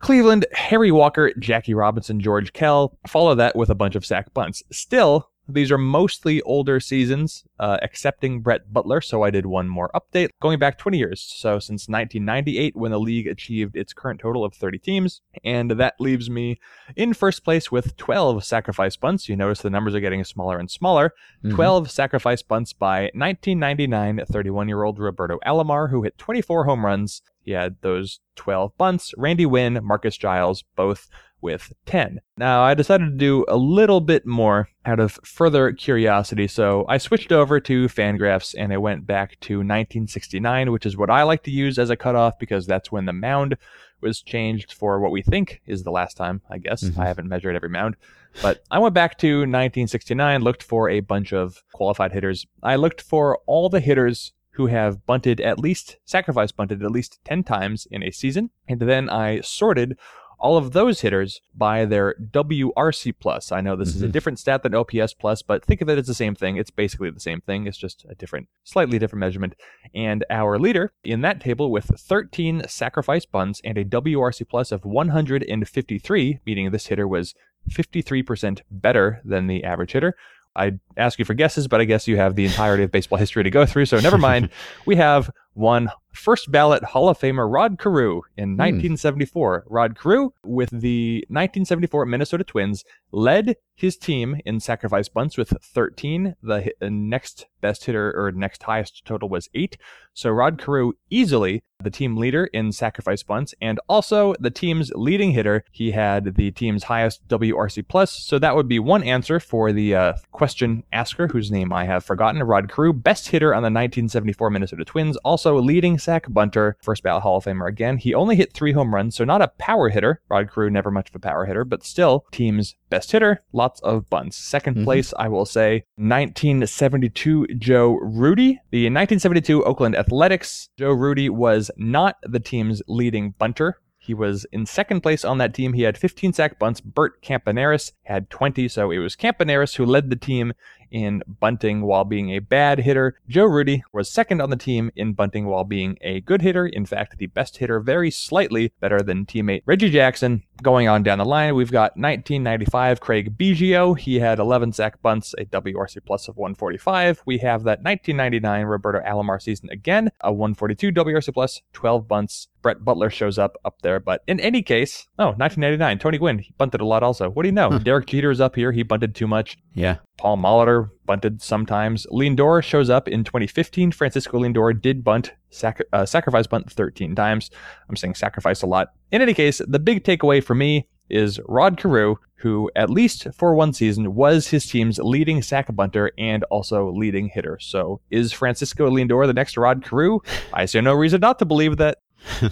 Cleveland. 0.00 0.44
Harry 0.52 0.92
Walker, 0.92 1.32
Jackie 1.38 1.72
Robinson, 1.72 2.20
George 2.20 2.52
Kell 2.52 2.98
follow 3.06 3.34
that 3.34 3.56
with 3.56 3.70
a 3.70 3.74
bunch 3.74 3.94
of 3.96 4.04
sack 4.04 4.32
bunts. 4.34 4.62
Still, 4.70 5.30
these 5.48 5.70
are 5.70 5.78
mostly 5.78 6.42
older 6.42 6.80
seasons, 6.80 7.44
uh, 7.58 7.78
excepting 7.82 8.40
Brett 8.40 8.72
Butler, 8.72 9.00
so 9.00 9.22
I 9.22 9.30
did 9.30 9.46
one 9.46 9.68
more 9.68 9.90
update 9.94 10.30
going 10.40 10.58
back 10.58 10.78
20 10.78 10.98
years. 10.98 11.20
So 11.20 11.58
since 11.58 11.88
1998, 11.88 12.76
when 12.76 12.90
the 12.90 13.00
league 13.00 13.26
achieved 13.26 13.76
its 13.76 13.92
current 13.92 14.20
total 14.20 14.44
of 14.44 14.54
30 14.54 14.78
teams, 14.78 15.20
and 15.44 15.72
that 15.72 15.94
leaves 16.00 16.28
me 16.28 16.58
in 16.96 17.14
first 17.14 17.44
place 17.44 17.70
with 17.70 17.96
12 17.96 18.44
sacrifice 18.44 18.96
bunts. 18.96 19.28
You 19.28 19.36
notice 19.36 19.60
the 19.62 19.70
numbers 19.70 19.94
are 19.94 20.00
getting 20.00 20.24
smaller 20.24 20.58
and 20.58 20.70
smaller. 20.70 21.12
Mhm. 21.44 21.54
12 21.54 21.90
sacrifice 21.90 22.42
bunts 22.42 22.72
by 22.72 23.10
1999 23.14 24.20
31 24.26 24.68
year 24.68 24.82
old 24.82 24.98
Roberto 24.98 25.38
Alomar, 25.46 25.90
who 25.90 26.02
hit 26.02 26.18
24 26.18 26.64
home 26.64 26.84
runs. 26.84 27.22
He 27.46 27.52
had 27.52 27.76
those 27.80 28.20
12 28.34 28.76
bunts. 28.76 29.14
Randy 29.16 29.46
Winn, 29.46 29.78
Marcus 29.82 30.18
Giles, 30.18 30.64
both 30.74 31.08
with 31.40 31.72
10. 31.84 32.18
Now, 32.36 32.62
I 32.62 32.74
decided 32.74 33.04
to 33.10 33.16
do 33.16 33.44
a 33.46 33.56
little 33.56 34.00
bit 34.00 34.26
more 34.26 34.68
out 34.84 34.98
of 34.98 35.12
further 35.22 35.70
curiosity, 35.72 36.48
so 36.48 36.84
I 36.88 36.98
switched 36.98 37.30
over 37.30 37.60
to 37.60 37.86
Fangraphs 37.86 38.54
and 38.58 38.72
I 38.72 38.78
went 38.78 39.06
back 39.06 39.38
to 39.42 39.58
1969, 39.58 40.72
which 40.72 40.86
is 40.86 40.96
what 40.96 41.08
I 41.08 41.22
like 41.22 41.44
to 41.44 41.50
use 41.50 41.78
as 41.78 41.88
a 41.88 41.96
cutoff 41.96 42.38
because 42.38 42.66
that's 42.66 42.90
when 42.90 43.04
the 43.04 43.12
mound 43.12 43.56
was 44.00 44.22
changed 44.22 44.72
for 44.72 44.98
what 44.98 45.12
we 45.12 45.22
think 45.22 45.62
is 45.66 45.84
the 45.84 45.90
last 45.90 46.16
time, 46.16 46.42
I 46.50 46.58
guess. 46.58 46.82
Mhm. 46.82 46.98
I 46.98 47.06
haven't 47.06 47.28
measured 47.28 47.54
every 47.54 47.70
mound. 47.70 47.96
But 48.42 48.62
I 48.70 48.78
went 48.78 48.94
back 48.94 49.16
to 49.18 49.46
1969, 49.46 50.42
looked 50.42 50.62
for 50.62 50.90
a 50.90 51.00
bunch 51.00 51.32
of 51.32 51.62
qualified 51.72 52.12
hitters. 52.12 52.46
I 52.62 52.76
looked 52.76 53.00
for 53.00 53.38
all 53.46 53.68
the 53.68 53.80
hitters 53.80 54.32
who 54.56 54.66
have 54.66 55.04
bunted 55.06 55.40
at 55.40 55.58
least, 55.58 55.96
sacrifice 56.04 56.50
bunted 56.50 56.82
at 56.82 56.90
least 56.90 57.20
10 57.24 57.44
times 57.44 57.86
in 57.90 58.02
a 58.02 58.10
season. 58.10 58.50
And 58.66 58.80
then 58.80 59.08
I 59.10 59.40
sorted 59.40 59.98
all 60.38 60.58
of 60.58 60.72
those 60.72 61.00
hitters 61.00 61.40
by 61.54 61.86
their 61.86 62.14
WRC 62.14 63.12
plus. 63.18 63.52
I 63.52 63.62
know 63.62 63.74
this 63.74 63.94
is 63.94 64.02
a 64.02 64.08
Mhm. 64.08 64.12
different 64.12 64.38
stat 64.38 64.62
than 64.62 64.74
OPS 64.74 65.14
plus, 65.14 65.40
but 65.42 65.64
think 65.64 65.80
of 65.80 65.88
it 65.88 65.98
as 65.98 66.06
the 66.06 66.14
same 66.14 66.34
thing. 66.34 66.56
It's 66.56 66.70
basically 66.70 67.08
the 67.10 67.20
same 67.20 67.40
thing. 67.40 67.66
It's 67.66 67.78
just 67.78 68.04
a 68.08 68.14
different, 68.14 68.48
slightly 68.62 68.98
different 68.98 69.20
measurement. 69.20 69.54
And 69.94 70.24
our 70.28 70.58
leader 70.58 70.92
in 71.04 71.22
that 71.22 71.40
table 71.40 71.70
with 71.70 71.86
13 71.96 72.62
sacrifice 72.68 73.24
bunts 73.24 73.62
and 73.64 73.78
a 73.78 73.84
WRC 73.84 74.44
plus 74.44 74.72
of 74.72 74.84
153, 74.84 76.40
meaning 76.44 76.70
this 76.70 76.88
hitter 76.88 77.08
was 77.08 77.34
53% 77.70 78.62
better 78.70 79.20
than 79.24 79.46
the 79.46 79.64
average 79.64 79.92
hitter. 79.92 80.16
I'd 80.56 80.80
ask 80.96 81.18
you 81.18 81.24
for 81.24 81.34
guesses, 81.34 81.68
but 81.68 81.80
I 81.80 81.84
guess 81.84 82.08
you 82.08 82.16
have 82.16 82.34
the 82.34 82.44
entirety 82.44 82.82
of 82.82 82.90
baseball 82.90 83.18
history 83.18 83.44
to 83.44 83.50
go 83.50 83.66
through, 83.66 83.86
so 83.86 83.98
never 84.00 84.18
mind. 84.18 84.50
we 84.86 84.96
have 84.96 85.30
one 85.54 85.90
first 86.12 86.50
ballot 86.50 86.82
Hall 86.84 87.08
of 87.08 87.18
Famer 87.18 87.50
Rod 87.50 87.78
Carew 87.78 88.22
in 88.36 88.50
hmm. 88.50 88.58
1974. 88.58 89.64
Rod 89.68 89.98
Carew, 89.98 90.30
with 90.42 90.70
the 90.70 91.18
1974 91.28 92.06
Minnesota 92.06 92.44
Twins, 92.44 92.84
led 93.16 93.56
his 93.74 93.96
team 93.96 94.40
in 94.44 94.60
sacrifice 94.60 95.08
bunts 95.08 95.36
with 95.36 95.52
13. 95.62 96.36
The 96.42 96.72
uh, 96.82 96.88
next 96.90 97.46
best 97.60 97.84
hitter 97.84 98.12
or 98.16 98.30
next 98.30 98.62
highest 98.62 99.04
total 99.04 99.28
was 99.28 99.48
eight. 99.54 99.76
So 100.14 100.30
Rod 100.30 100.58
Carew 100.58 100.92
easily 101.10 101.62
the 101.82 101.90
team 101.90 102.16
leader 102.16 102.46
in 102.46 102.72
sacrifice 102.72 103.22
bunts 103.22 103.54
and 103.60 103.78
also 103.86 104.34
the 104.40 104.50
team's 104.50 104.90
leading 104.94 105.32
hitter. 105.32 105.62
He 105.72 105.90
had 105.90 106.36
the 106.36 106.50
team's 106.52 106.84
highest 106.84 107.26
WRC 107.28 107.86
plus. 107.86 108.12
So 108.12 108.38
that 108.38 108.56
would 108.56 108.66
be 108.66 108.78
one 108.78 109.02
answer 109.02 109.38
for 109.38 109.72
the 109.72 109.94
uh, 109.94 110.12
question 110.32 110.84
asker, 110.92 111.28
whose 111.28 111.50
name 111.50 111.72
I 111.72 111.84
have 111.84 112.04
forgotten. 112.04 112.42
Rod 112.42 112.70
Carew, 112.70 112.94
best 112.94 113.28
hitter 113.28 113.52
on 113.52 113.62
the 113.62 113.66
1974 113.66 114.48
Minnesota 114.48 114.84
Twins, 114.86 115.18
also 115.18 115.60
leading 115.60 115.98
sack 115.98 116.24
bunter, 116.30 116.78
first 116.80 117.02
ballot 117.02 117.22
Hall 117.22 117.36
of 117.36 117.44
Famer 117.44 117.68
again. 117.68 117.98
He 117.98 118.14
only 118.14 118.36
hit 118.36 118.54
three 118.54 118.72
home 118.72 118.94
runs, 118.94 119.16
so 119.16 119.24
not 119.24 119.42
a 119.42 119.52
power 119.58 119.90
hitter. 119.90 120.22
Rod 120.30 120.50
Carew, 120.50 120.70
never 120.70 120.90
much 120.90 121.10
of 121.10 121.14
a 121.14 121.20
power 121.20 121.44
hitter, 121.44 121.64
but 121.66 121.84
still 121.84 122.24
team's 122.32 122.74
best 122.96 123.12
hitter, 123.12 123.42
lots 123.52 123.78
of 123.80 124.08
bunts. 124.08 124.36
2nd 124.38 124.76
Mhm. 124.76 124.84
place, 124.84 125.12
I 125.18 125.28
will 125.28 125.44
say, 125.44 125.84
1972 125.98 127.46
Joe 127.58 127.98
Rudi. 128.02 128.58
The 128.70 128.88
1972 128.88 129.62
Oakland 129.64 129.94
Athletics, 129.96 130.70
Joe 130.78 130.92
Rudi 130.92 131.28
was 131.28 131.70
not 131.76 132.16
the 132.22 132.40
team's 132.40 132.80
leading 132.88 133.34
bunter. 133.38 133.80
He 133.98 134.14
was 134.14 134.46
in 134.52 134.66
second 134.66 135.00
place 135.00 135.24
on 135.24 135.38
that 135.38 135.52
team. 135.52 135.72
He 135.72 135.82
had 135.82 135.98
15 135.98 136.32
sack 136.32 136.58
bunts. 136.58 136.80
Bert 136.80 137.20
Campaneris 137.22 137.92
had 138.04 138.30
20, 138.30 138.68
so 138.68 138.90
it 138.92 138.98
was 138.98 139.16
Campaneris 139.16 139.76
who 139.76 139.84
led 139.84 140.10
the 140.10 140.16
team 140.16 140.52
in 140.90 141.22
bunting 141.40 141.82
while 141.82 142.04
being 142.04 142.30
a 142.30 142.38
bad 142.38 142.78
hitter. 142.78 143.18
Joe 143.28 143.44
Rudi 143.44 143.82
was 143.92 144.10
second 144.10 144.40
on 144.40 144.50
the 144.50 144.56
team 144.56 144.90
in 144.96 145.12
bunting 145.12 145.46
while 145.46 145.64
being 145.64 145.98
a 146.00 146.20
good 146.20 146.42
hitter. 146.42 146.66
In 146.66 146.86
fact, 146.86 147.18
the 147.18 147.26
best 147.26 147.56
hitter, 147.56 147.80
very 147.80 148.10
slightly 148.10 148.72
better 148.80 149.00
than 149.00 149.26
teammate 149.26 149.62
Reggie 149.66 149.90
Jackson. 149.90 150.42
Going 150.62 150.88
on 150.88 151.02
down 151.02 151.18
the 151.18 151.24
line, 151.24 151.54
we've 151.54 151.70
got 151.70 151.96
1995 151.96 153.00
Craig 153.00 153.36
Biggio. 153.36 153.98
He 153.98 154.18
had 154.18 154.38
11 154.38 154.72
sack 154.72 155.02
bunts, 155.02 155.34
a 155.36 155.44
WRC 155.44 155.98
plus 156.04 156.28
of 156.28 156.36
145. 156.36 157.22
We 157.26 157.38
have 157.38 157.64
that 157.64 157.82
1999 157.82 158.64
Roberto 158.64 159.00
Alomar 159.00 159.40
season 159.40 159.68
again, 159.70 160.10
a 160.22 160.32
142 160.32 160.92
WRC 160.92 161.34
plus, 161.34 161.62
12 161.72 162.08
bunts. 162.08 162.48
Brett 162.66 162.84
Butler 162.84 163.10
shows 163.10 163.38
up 163.38 163.56
up 163.64 163.80
there, 163.82 164.00
but 164.00 164.24
in 164.26 164.40
any 164.40 164.60
case, 164.60 165.06
oh, 165.20 165.26
1999, 165.26 166.00
Tony 166.00 166.18
Gwynn, 166.18 166.40
he 166.40 166.52
bunted 166.58 166.80
a 166.80 166.84
lot 166.84 167.04
also. 167.04 167.30
What 167.30 167.44
do 167.44 167.48
you 167.48 167.52
know? 167.52 167.70
Huh. 167.70 167.78
Derek 167.78 168.06
Jeter 168.06 168.32
is 168.32 168.40
up 168.40 168.56
here. 168.56 168.72
He 168.72 168.82
bunted 168.82 169.14
too 169.14 169.28
much. 169.28 169.56
Yeah. 169.72 169.98
Paul 170.18 170.36
Molitor 170.36 170.90
bunted 171.04 171.40
sometimes. 171.40 172.08
Lindor 172.10 172.64
shows 172.64 172.90
up 172.90 173.06
in 173.06 173.22
2015. 173.22 173.92
Francisco 173.92 174.40
Lindor 174.40 174.82
did 174.82 175.04
bunt, 175.04 175.32
sac- 175.50 175.80
uh, 175.92 176.04
sacrifice 176.04 176.48
bunt 176.48 176.72
13 176.72 177.14
times. 177.14 177.52
I'm 177.88 177.94
saying 177.94 178.16
sacrifice 178.16 178.62
a 178.62 178.66
lot. 178.66 178.88
In 179.12 179.22
any 179.22 179.32
case, 179.32 179.60
the 179.64 179.78
big 179.78 180.02
takeaway 180.02 180.42
for 180.42 180.56
me 180.56 180.88
is 181.08 181.38
Rod 181.46 181.78
Carew, 181.78 182.16
who, 182.36 182.68
at 182.74 182.90
least 182.90 183.28
for 183.32 183.54
one 183.54 183.72
season, 183.72 184.16
was 184.16 184.48
his 184.48 184.66
team's 184.66 184.98
leading 184.98 185.40
sack 185.40 185.72
bunter 185.74 186.10
and 186.18 186.42
also 186.50 186.90
leading 186.90 187.28
hitter. 187.28 187.58
So, 187.60 188.00
is 188.10 188.32
Francisco 188.32 188.90
Lindor 188.90 189.26
the 189.28 189.32
next 189.32 189.56
Rod 189.56 189.84
Carew? 189.84 190.18
I 190.52 190.66
see 190.66 190.80
no 190.80 190.94
reason 190.94 191.20
not 191.20 191.38
to 191.38 191.44
believe 191.44 191.76
that. 191.76 191.98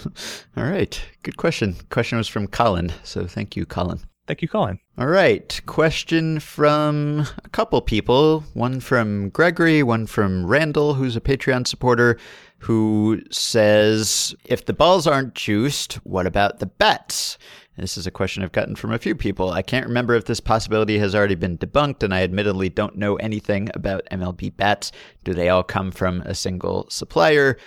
All 0.56 0.64
right. 0.64 1.00
Good 1.22 1.36
question. 1.36 1.76
Question 1.90 2.18
was 2.18 2.28
from 2.28 2.46
Colin. 2.46 2.92
So 3.02 3.26
thank 3.26 3.56
you, 3.56 3.66
Colin. 3.66 4.00
Thank 4.26 4.40
you, 4.40 4.48
Colin. 4.48 4.78
All 4.96 5.06
right. 5.06 5.60
Question 5.66 6.40
from 6.40 7.26
a 7.44 7.48
couple 7.50 7.80
people. 7.82 8.44
One 8.54 8.80
from 8.80 9.28
Gregory, 9.30 9.82
one 9.82 10.06
from 10.06 10.46
Randall, 10.46 10.94
who's 10.94 11.16
a 11.16 11.20
Patreon 11.20 11.66
supporter, 11.66 12.18
who 12.58 13.20
says 13.30 14.34
if 14.46 14.64
the 14.64 14.72
balls 14.72 15.06
aren't 15.06 15.34
juiced, 15.34 15.94
what 16.04 16.26
about 16.26 16.58
the 16.58 16.66
bats? 16.66 17.36
This 17.76 17.98
is 17.98 18.06
a 18.06 18.12
question 18.12 18.44
I've 18.44 18.52
gotten 18.52 18.76
from 18.76 18.92
a 18.92 18.98
few 18.98 19.16
people. 19.16 19.50
I 19.50 19.62
can't 19.62 19.86
remember 19.86 20.14
if 20.14 20.26
this 20.26 20.38
possibility 20.38 20.98
has 20.98 21.14
already 21.14 21.34
been 21.34 21.58
debunked, 21.58 22.04
and 22.04 22.14
I 22.14 22.22
admittedly 22.22 22.68
don't 22.68 22.96
know 22.96 23.16
anything 23.16 23.68
about 23.74 24.06
MLB 24.12 24.56
bats. 24.56 24.92
Do 25.24 25.34
they 25.34 25.48
all 25.48 25.64
come 25.64 25.90
from 25.90 26.20
a 26.22 26.34
single 26.34 26.86
supplier? 26.88 27.58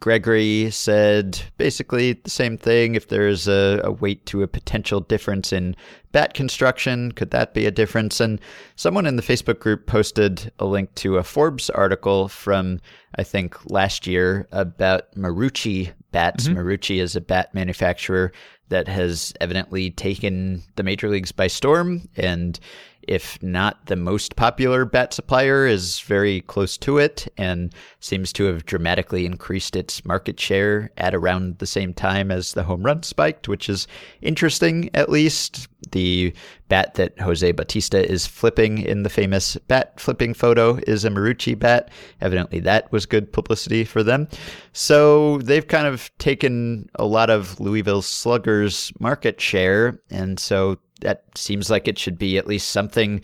Gregory 0.00 0.70
said 0.70 1.40
basically 1.58 2.12
the 2.12 2.30
same 2.30 2.56
thing. 2.56 2.94
If 2.94 3.08
there's 3.08 3.48
a, 3.48 3.80
a, 3.84 3.90
weight 3.90 4.24
to 4.26 4.42
a 4.42 4.48
potential 4.48 5.00
difference 5.00 5.52
in 5.52 5.74
bat 6.12 6.34
construction, 6.34 7.12
could 7.12 7.32
that 7.32 7.52
be 7.52 7.66
a 7.66 7.70
difference? 7.70 8.20
And 8.20 8.40
someone 8.76 9.06
in 9.06 9.16
the 9.16 9.22
Facebook 9.22 9.58
group 9.58 9.86
posted 9.86 10.52
a 10.60 10.66
link 10.66 10.94
to 10.96 11.18
a 11.18 11.24
Forbes 11.24 11.68
article 11.70 12.28
from, 12.28 12.80
I 13.16 13.24
think, 13.24 13.70
last 13.70 14.06
year 14.06 14.46
about 14.52 15.12
Marucci 15.16 15.92
bats. 16.12 16.46
Mm-hmm. 16.46 16.58
Marucci 16.58 17.00
is 17.00 17.16
a 17.16 17.20
bat 17.20 17.52
manufacturer 17.52 18.32
that 18.72 18.88
has 18.88 19.32
evidently 19.40 19.90
taken 19.90 20.62
the 20.76 20.82
major 20.82 21.08
leagues 21.08 21.30
by 21.30 21.46
storm 21.46 22.08
and 22.16 22.58
if 23.08 23.42
not 23.42 23.86
the 23.86 23.96
most 23.96 24.36
popular 24.36 24.84
bat 24.84 25.12
supplier, 25.12 25.66
is 25.66 26.00
very 26.00 26.40
close 26.42 26.76
to 26.78 26.98
it 26.98 27.28
and 27.36 27.74
seems 28.00 28.32
to 28.34 28.44
have 28.44 28.66
dramatically 28.66 29.26
increased 29.26 29.76
its 29.76 30.04
market 30.04 30.38
share 30.38 30.90
at 30.96 31.14
around 31.14 31.58
the 31.58 31.66
same 31.66 31.94
time 31.94 32.30
as 32.30 32.52
the 32.52 32.64
home 32.64 32.82
run 32.82 33.02
spiked, 33.02 33.48
which 33.48 33.68
is 33.68 33.86
interesting 34.20 34.90
at 34.94 35.08
least. 35.08 35.68
The 35.90 36.32
bat 36.68 36.94
that 36.94 37.18
Jose 37.20 37.52
Bautista 37.52 38.08
is 38.08 38.26
flipping 38.26 38.78
in 38.78 39.02
the 39.02 39.10
famous 39.10 39.56
bat 39.68 39.98
flipping 39.98 40.32
photo 40.32 40.78
is 40.86 41.04
a 41.04 41.10
Marucci 41.10 41.58
bat. 41.58 41.90
Evidently, 42.20 42.60
that 42.60 42.90
was 42.92 43.04
good 43.04 43.32
publicity 43.32 43.84
for 43.84 44.02
them. 44.02 44.28
So 44.72 45.38
they've 45.38 45.66
kind 45.66 45.86
of 45.86 46.10
taken 46.18 46.88
a 46.94 47.04
lot 47.04 47.30
of 47.30 47.58
Louisville 47.60 48.00
Sluggers' 48.00 48.92
market 49.00 49.40
share, 49.40 50.00
and 50.10 50.38
so 50.38 50.78
that 51.02 51.24
seems 51.36 51.70
like 51.70 51.86
it 51.86 51.98
should 51.98 52.18
be 52.18 52.38
at 52.38 52.46
least 52.46 52.68
something 52.68 53.20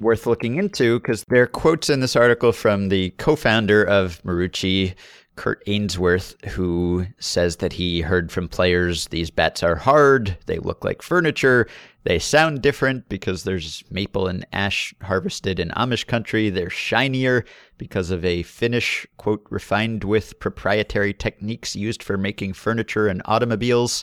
worth 0.00 0.26
looking 0.26 0.56
into 0.56 0.98
because 1.00 1.24
there 1.28 1.42
are 1.42 1.46
quotes 1.46 1.88
in 1.88 2.00
this 2.00 2.16
article 2.16 2.52
from 2.52 2.88
the 2.88 3.10
co-founder 3.10 3.82
of 3.84 4.22
Marucci, 4.22 4.94
Kurt 5.36 5.62
Ainsworth, 5.68 6.34
who 6.46 7.06
says 7.20 7.56
that 7.56 7.72
he 7.72 8.00
heard 8.00 8.32
from 8.32 8.48
players 8.48 9.06
these 9.08 9.30
bats 9.30 9.62
are 9.62 9.76
hard, 9.76 10.36
they 10.46 10.58
look 10.58 10.84
like 10.84 11.00
furniture, 11.00 11.68
they 12.02 12.18
sound 12.18 12.60
different 12.60 13.08
because 13.08 13.44
there's 13.44 13.84
maple 13.90 14.26
and 14.26 14.44
ash 14.52 14.92
harvested 15.02 15.60
in 15.60 15.68
Amish 15.70 16.06
country, 16.06 16.50
they're 16.50 16.70
shinier 16.70 17.44
because 17.76 18.10
of 18.10 18.24
a 18.24 18.42
finish, 18.42 19.06
quote, 19.16 19.46
refined 19.48 20.02
with 20.02 20.38
proprietary 20.40 21.14
techniques 21.14 21.76
used 21.76 22.02
for 22.02 22.16
making 22.16 22.52
furniture 22.52 23.06
and 23.06 23.22
automobiles. 23.24 24.02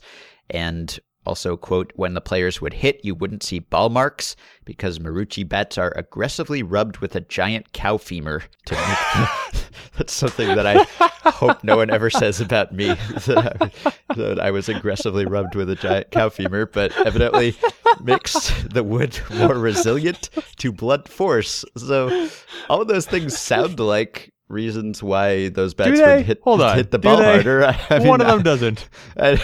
And 0.49 0.97
also, 1.25 1.57
quote, 1.57 1.91
when 1.95 2.13
the 2.13 2.21
players 2.21 2.61
would 2.61 2.73
hit, 2.73 3.03
you 3.03 3.15
wouldn't 3.15 3.43
see 3.43 3.59
ball 3.59 3.89
marks 3.89 4.35
because 4.63 4.99
Marucci 4.99 5.47
bats 5.47 5.77
are 5.77 5.93
aggressively 5.95 6.63
rubbed 6.63 6.97
with 6.97 7.15
a 7.15 7.21
giant 7.21 7.73
cow 7.73 7.97
femur 7.97 8.43
to 8.65 8.75
make 8.75 9.61
That's 9.97 10.13
something 10.13 10.55
that 10.55 10.67
I 10.67 10.83
hope 11.29 11.63
no 11.63 11.77
one 11.77 11.89
ever 11.89 12.09
says 12.09 12.41
about 12.41 12.73
me 12.73 12.87
that 13.27 13.57
I, 13.61 14.13
that 14.15 14.39
I 14.39 14.51
was 14.51 14.67
aggressively 14.67 15.25
rubbed 15.25 15.55
with 15.55 15.69
a 15.69 15.75
giant 15.75 16.11
cow 16.11 16.29
femur, 16.29 16.65
but 16.65 16.95
evidently 16.97 17.55
makes 18.01 18.51
the 18.63 18.83
wood 18.83 19.17
more 19.33 19.57
resilient 19.57 20.29
to 20.57 20.71
blunt 20.71 21.07
force. 21.07 21.63
So 21.77 22.29
all 22.69 22.83
those 22.83 23.05
things 23.05 23.37
sound 23.37 23.79
like 23.79 24.33
reasons 24.47 25.01
why 25.01 25.49
those 25.49 25.73
bats 25.73 25.99
would 25.99 26.25
hit, 26.25 26.39
Hold 26.43 26.61
on. 26.61 26.77
hit 26.77 26.91
the 26.91 26.99
ball 26.99 27.21
harder. 27.21 27.65
I 27.89 27.99
mean, 27.99 28.07
One 28.07 28.21
of 28.21 28.27
them 28.27 28.43
doesn't. 28.43 28.87
I, 29.17 29.41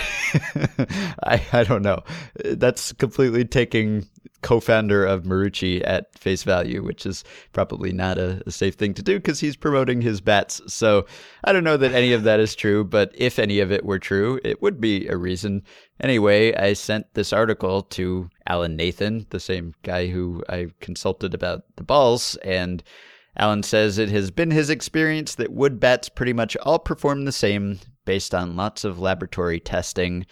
I, 1.23 1.43
I 1.51 1.63
don't 1.63 1.81
know. 1.81 2.03
That's 2.45 2.93
completely 2.93 3.45
taking 3.45 4.07
co-founder 4.41 5.05
of 5.05 5.23
Marucci 5.23 5.81
at 5.85 6.17
face 6.17 6.43
value, 6.43 6.83
which 6.83 7.05
is 7.05 7.23
probably 7.53 7.91
not 7.91 8.17
a, 8.17 8.41
a 8.45 8.51
safe 8.51 8.75
thing 8.75 8.93
to 8.95 9.01
do 9.01 9.17
because 9.17 9.39
he's 9.39 9.55
promoting 9.55 10.01
his 10.01 10.21
bats. 10.21 10.61
So 10.67 11.05
I 11.43 11.53
don't 11.53 11.63
know 11.63 11.77
that 11.77 11.93
any 11.93 12.13
of 12.13 12.23
that 12.23 12.39
is 12.39 12.55
true, 12.55 12.83
but 12.83 13.11
if 13.15 13.39
any 13.39 13.59
of 13.59 13.71
it 13.71 13.85
were 13.85 13.99
true, 13.99 14.39
it 14.43 14.61
would 14.61 14.81
be 14.81 15.07
a 15.07 15.17
reason. 15.17 15.63
Anyway, 15.99 16.53
I 16.55 16.73
sent 16.73 17.13
this 17.13 17.33
article 17.33 17.83
to 17.83 18.29
Alan 18.47 18.75
Nathan, 18.75 19.25
the 19.29 19.39
same 19.39 19.73
guy 19.83 20.07
who 20.07 20.43
I 20.49 20.67
consulted 20.79 21.33
about 21.33 21.63
the 21.75 21.83
balls, 21.83 22.35
and 22.43 22.83
Alan 23.37 23.63
says 23.63 23.97
it 23.97 24.09
has 24.09 24.31
been 24.31 24.51
his 24.51 24.69
experience 24.69 25.35
that 25.35 25.53
wood 25.53 25.79
bats 25.79 26.09
pretty 26.09 26.33
much 26.33 26.57
all 26.57 26.79
perform 26.79 27.25
the 27.25 27.31
same 27.31 27.79
based 28.05 28.35
on 28.35 28.55
lots 28.55 28.83
of 28.83 28.99
laboratory 28.99 29.59
testing. 29.59 30.25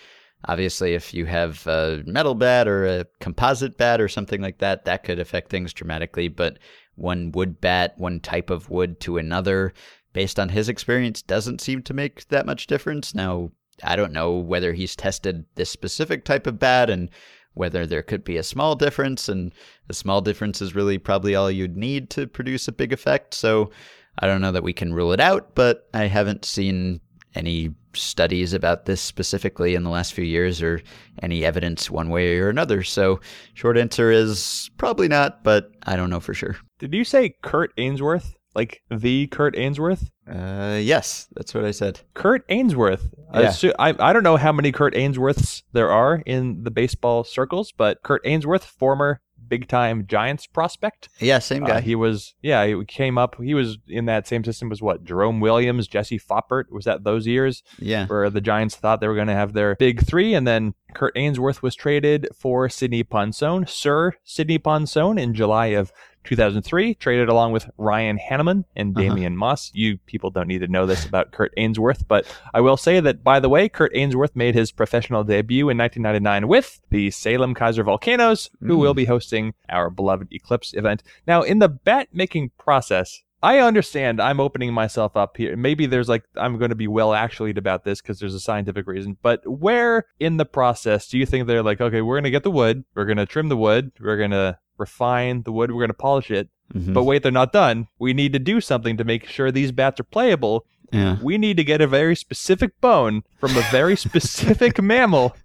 Obviously, 0.45 0.93
if 0.93 1.13
you 1.13 1.25
have 1.25 1.65
a 1.67 2.03
metal 2.05 2.35
bat 2.35 2.67
or 2.67 2.85
a 2.85 3.05
composite 3.19 3.77
bat 3.77 4.01
or 4.01 4.07
something 4.07 4.41
like 4.41 4.59
that, 4.59 4.85
that 4.85 5.03
could 5.03 5.19
affect 5.19 5.49
things 5.49 5.73
dramatically. 5.73 6.27
But 6.27 6.59
one 6.95 7.31
wood 7.31 7.61
bat, 7.61 7.93
one 7.97 8.19
type 8.19 8.49
of 8.49 8.69
wood 8.69 8.99
to 9.01 9.17
another, 9.17 9.73
based 10.13 10.39
on 10.39 10.49
his 10.49 10.69
experience, 10.69 11.21
doesn't 11.21 11.61
seem 11.61 11.83
to 11.83 11.93
make 11.93 12.27
that 12.29 12.45
much 12.45 12.67
difference. 12.67 13.13
Now, 13.15 13.51
I 13.83 13.95
don't 13.95 14.13
know 14.13 14.33
whether 14.33 14.73
he's 14.73 14.95
tested 14.95 15.45
this 15.55 15.69
specific 15.69 16.25
type 16.25 16.47
of 16.47 16.59
bat 16.59 16.89
and 16.89 17.09
whether 17.53 17.85
there 17.85 18.01
could 18.01 18.23
be 18.23 18.37
a 18.37 18.43
small 18.43 18.75
difference, 18.75 19.29
and 19.29 19.53
a 19.89 19.93
small 19.93 20.21
difference 20.21 20.61
is 20.61 20.75
really 20.75 20.97
probably 20.97 21.35
all 21.35 21.51
you'd 21.51 21.77
need 21.77 22.09
to 22.11 22.27
produce 22.27 22.67
a 22.67 22.73
big 22.73 22.93
effect. 22.93 23.33
So 23.33 23.71
I 24.19 24.27
don't 24.27 24.41
know 24.41 24.51
that 24.51 24.63
we 24.63 24.73
can 24.73 24.93
rule 24.93 25.13
it 25.13 25.19
out, 25.19 25.55
but 25.55 25.87
I 25.93 26.05
haven't 26.05 26.45
seen 26.45 27.01
any 27.35 27.73
studies 27.93 28.53
about 28.53 28.85
this 28.85 29.01
specifically 29.01 29.75
in 29.75 29.83
the 29.83 29.89
last 29.89 30.13
few 30.13 30.23
years 30.23 30.61
or 30.61 30.81
any 31.21 31.45
evidence 31.45 31.89
one 31.89 32.09
way 32.09 32.37
or 32.39 32.49
another. 32.49 32.83
So, 32.83 33.19
short 33.53 33.77
answer 33.77 34.11
is 34.11 34.69
probably 34.77 35.07
not, 35.07 35.43
but 35.43 35.71
I 35.83 35.95
don't 35.95 36.09
know 36.09 36.19
for 36.19 36.33
sure. 36.33 36.57
Did 36.79 36.93
you 36.93 37.03
say 37.03 37.35
Kurt 37.41 37.71
Ainsworth? 37.77 38.35
Like 38.55 38.81
the 38.89 39.27
Kurt 39.27 39.57
Ainsworth? 39.57 40.09
Uh, 40.29 40.79
yes, 40.81 41.27
that's 41.35 41.53
what 41.53 41.65
I 41.65 41.71
said. 41.71 42.01
Kurt 42.13 42.45
Ainsworth. 42.49 43.09
Yeah. 43.33 43.53
I, 43.77 43.95
I 43.99 44.13
don't 44.13 44.23
know 44.23 44.37
how 44.37 44.51
many 44.51 44.71
Kurt 44.71 44.93
Ainsworths 44.93 45.63
there 45.71 45.91
are 45.91 46.21
in 46.25 46.63
the 46.63 46.71
baseball 46.71 47.23
circles, 47.23 47.71
but 47.71 48.01
Kurt 48.03 48.21
Ainsworth, 48.25 48.65
former 48.65 49.21
big 49.47 49.67
time 49.67 50.05
Giants 50.05 50.45
prospect. 50.45 51.09
Yeah, 51.19 51.39
same 51.39 51.65
guy. 51.65 51.77
Uh, 51.77 51.81
he 51.81 51.95
was, 51.95 52.35
yeah, 52.41 52.65
he 52.65 52.85
came 52.85 53.17
up. 53.17 53.35
He 53.41 53.53
was 53.53 53.77
in 53.87 54.05
that 54.05 54.27
same 54.27 54.43
system 54.43 54.71
as 54.71 54.81
what 54.81 55.03
Jerome 55.03 55.39
Williams, 55.39 55.87
Jesse 55.87 56.19
Foppert. 56.19 56.65
Was 56.71 56.85
that 56.85 57.03
those 57.03 57.27
years? 57.27 57.63
Yeah, 57.79 58.05
where 58.05 58.29
the 58.29 58.41
Giants 58.41 58.75
thought 58.75 59.01
they 59.01 59.07
were 59.07 59.15
going 59.15 59.27
to 59.27 59.33
have 59.33 59.53
their 59.53 59.75
big 59.75 60.05
three, 60.05 60.33
and 60.33 60.47
then 60.47 60.75
Kurt 60.93 61.13
Ainsworth 61.15 61.63
was 61.63 61.75
traded 61.75 62.27
for 62.35 62.69
Sidney 62.69 63.03
Ponson, 63.03 63.65
Sir 63.67 64.13
Sidney 64.23 64.59
Ponson, 64.59 65.17
in 65.17 65.33
July 65.33 65.67
of 65.67 65.91
2003, 66.29 66.93
traded 66.95 67.27
along 67.27 67.51
with 67.51 67.69
Ryan 67.77 68.19
Hannaman 68.19 68.63
and 68.75 68.95
uh-huh. 68.95 69.09
Damian 69.09 69.33
uh-huh. 69.33 69.39
Moss. 69.39 69.71
You 69.73 69.97
people 70.05 70.29
don't 70.29 70.47
need 70.47 70.59
to 70.59 70.67
know 70.67 70.85
this 70.85 71.05
about 71.05 71.31
Kurt 71.31 71.53
Ainsworth, 71.57 72.07
but 72.07 72.25
I 72.53 72.61
will 72.61 72.77
say 72.77 72.99
that, 72.99 73.23
by 73.23 73.39
the 73.39 73.49
way, 73.49 73.67
Kurt 73.67 73.91
Ainsworth 73.95 74.35
made 74.35 74.55
his 74.55 74.71
professional 74.71 75.23
debut 75.23 75.69
in 75.69 75.77
1999 75.77 76.47
with 76.47 76.79
the 76.89 77.11
Salem 77.11 77.55
Keizer 77.55 77.83
Volcanoes, 77.83 78.49
who 78.61 78.77
mm. 78.77 78.79
will 78.79 78.93
be 78.93 79.05
hosting 79.05 79.53
our 79.69 79.89
beloved 79.89 80.27
Eclipse 80.31 80.73
event. 80.73 81.03
Now, 81.25 81.41
in 81.41 81.59
the 81.59 81.69
bet 81.69 82.09
making 82.13 82.51
process, 82.59 83.23
I 83.41 83.59
understand 83.59 84.21
I'm 84.21 84.39
opening 84.39 84.73
myself 84.73 85.15
up 85.15 85.37
here. 85.37 85.55
Maybe 85.55 85.85
there's 85.85 86.09
like, 86.09 86.25
I'm 86.35 86.57
going 86.57 86.69
to 86.69 86.75
be 86.75 86.87
well 86.87 87.13
actually 87.13 87.51
about 87.51 87.85
this 87.85 88.01
because 88.01 88.19
there's 88.19 88.33
a 88.35 88.39
scientific 88.39 88.85
reason. 88.85 89.17
But 89.21 89.41
where 89.47 90.05
in 90.19 90.37
the 90.37 90.45
process 90.45 91.07
do 91.07 91.17
you 91.17 91.25
think 91.25 91.47
they're 91.47 91.63
like, 91.63 91.79
okay, 91.79 92.01
we're 92.01 92.15
going 92.15 92.25
to 92.25 92.31
get 92.31 92.43
the 92.43 92.51
wood, 92.51 92.83
we're 92.95 93.05
going 93.05 93.17
to 93.17 93.25
trim 93.25 93.47
the 93.47 93.57
wood, 93.57 93.93
we're 93.99 94.17
going 94.17 94.31
to 94.31 94.57
refine 94.79 95.43
the 95.43 95.51
wood. 95.51 95.71
We're 95.71 95.81
going 95.81 95.89
to 95.89 95.93
polish 95.93 96.31
it. 96.31 96.49
Mm-hmm. 96.73 96.93
But 96.93 97.03
wait, 97.03 97.23
they're 97.23 97.31
not 97.31 97.51
done. 97.51 97.87
We 97.97 98.13
need 98.13 98.33
to 98.33 98.39
do 98.39 98.61
something 98.61 98.97
to 98.97 99.03
make 99.03 99.25
sure 99.25 99.51
these 99.51 99.71
bats 99.71 99.99
are 99.99 100.05
playable. 100.05 100.65
Yeah. 100.91 101.17
We 101.21 101.37
need 101.37 101.57
to 101.57 101.63
get 101.63 101.81
a 101.81 101.87
very 101.87 102.15
specific 102.15 102.79
bone 102.81 103.23
from 103.39 103.55
a 103.55 103.61
very 103.71 103.95
specific 104.07 104.81
mammal, 104.81 105.35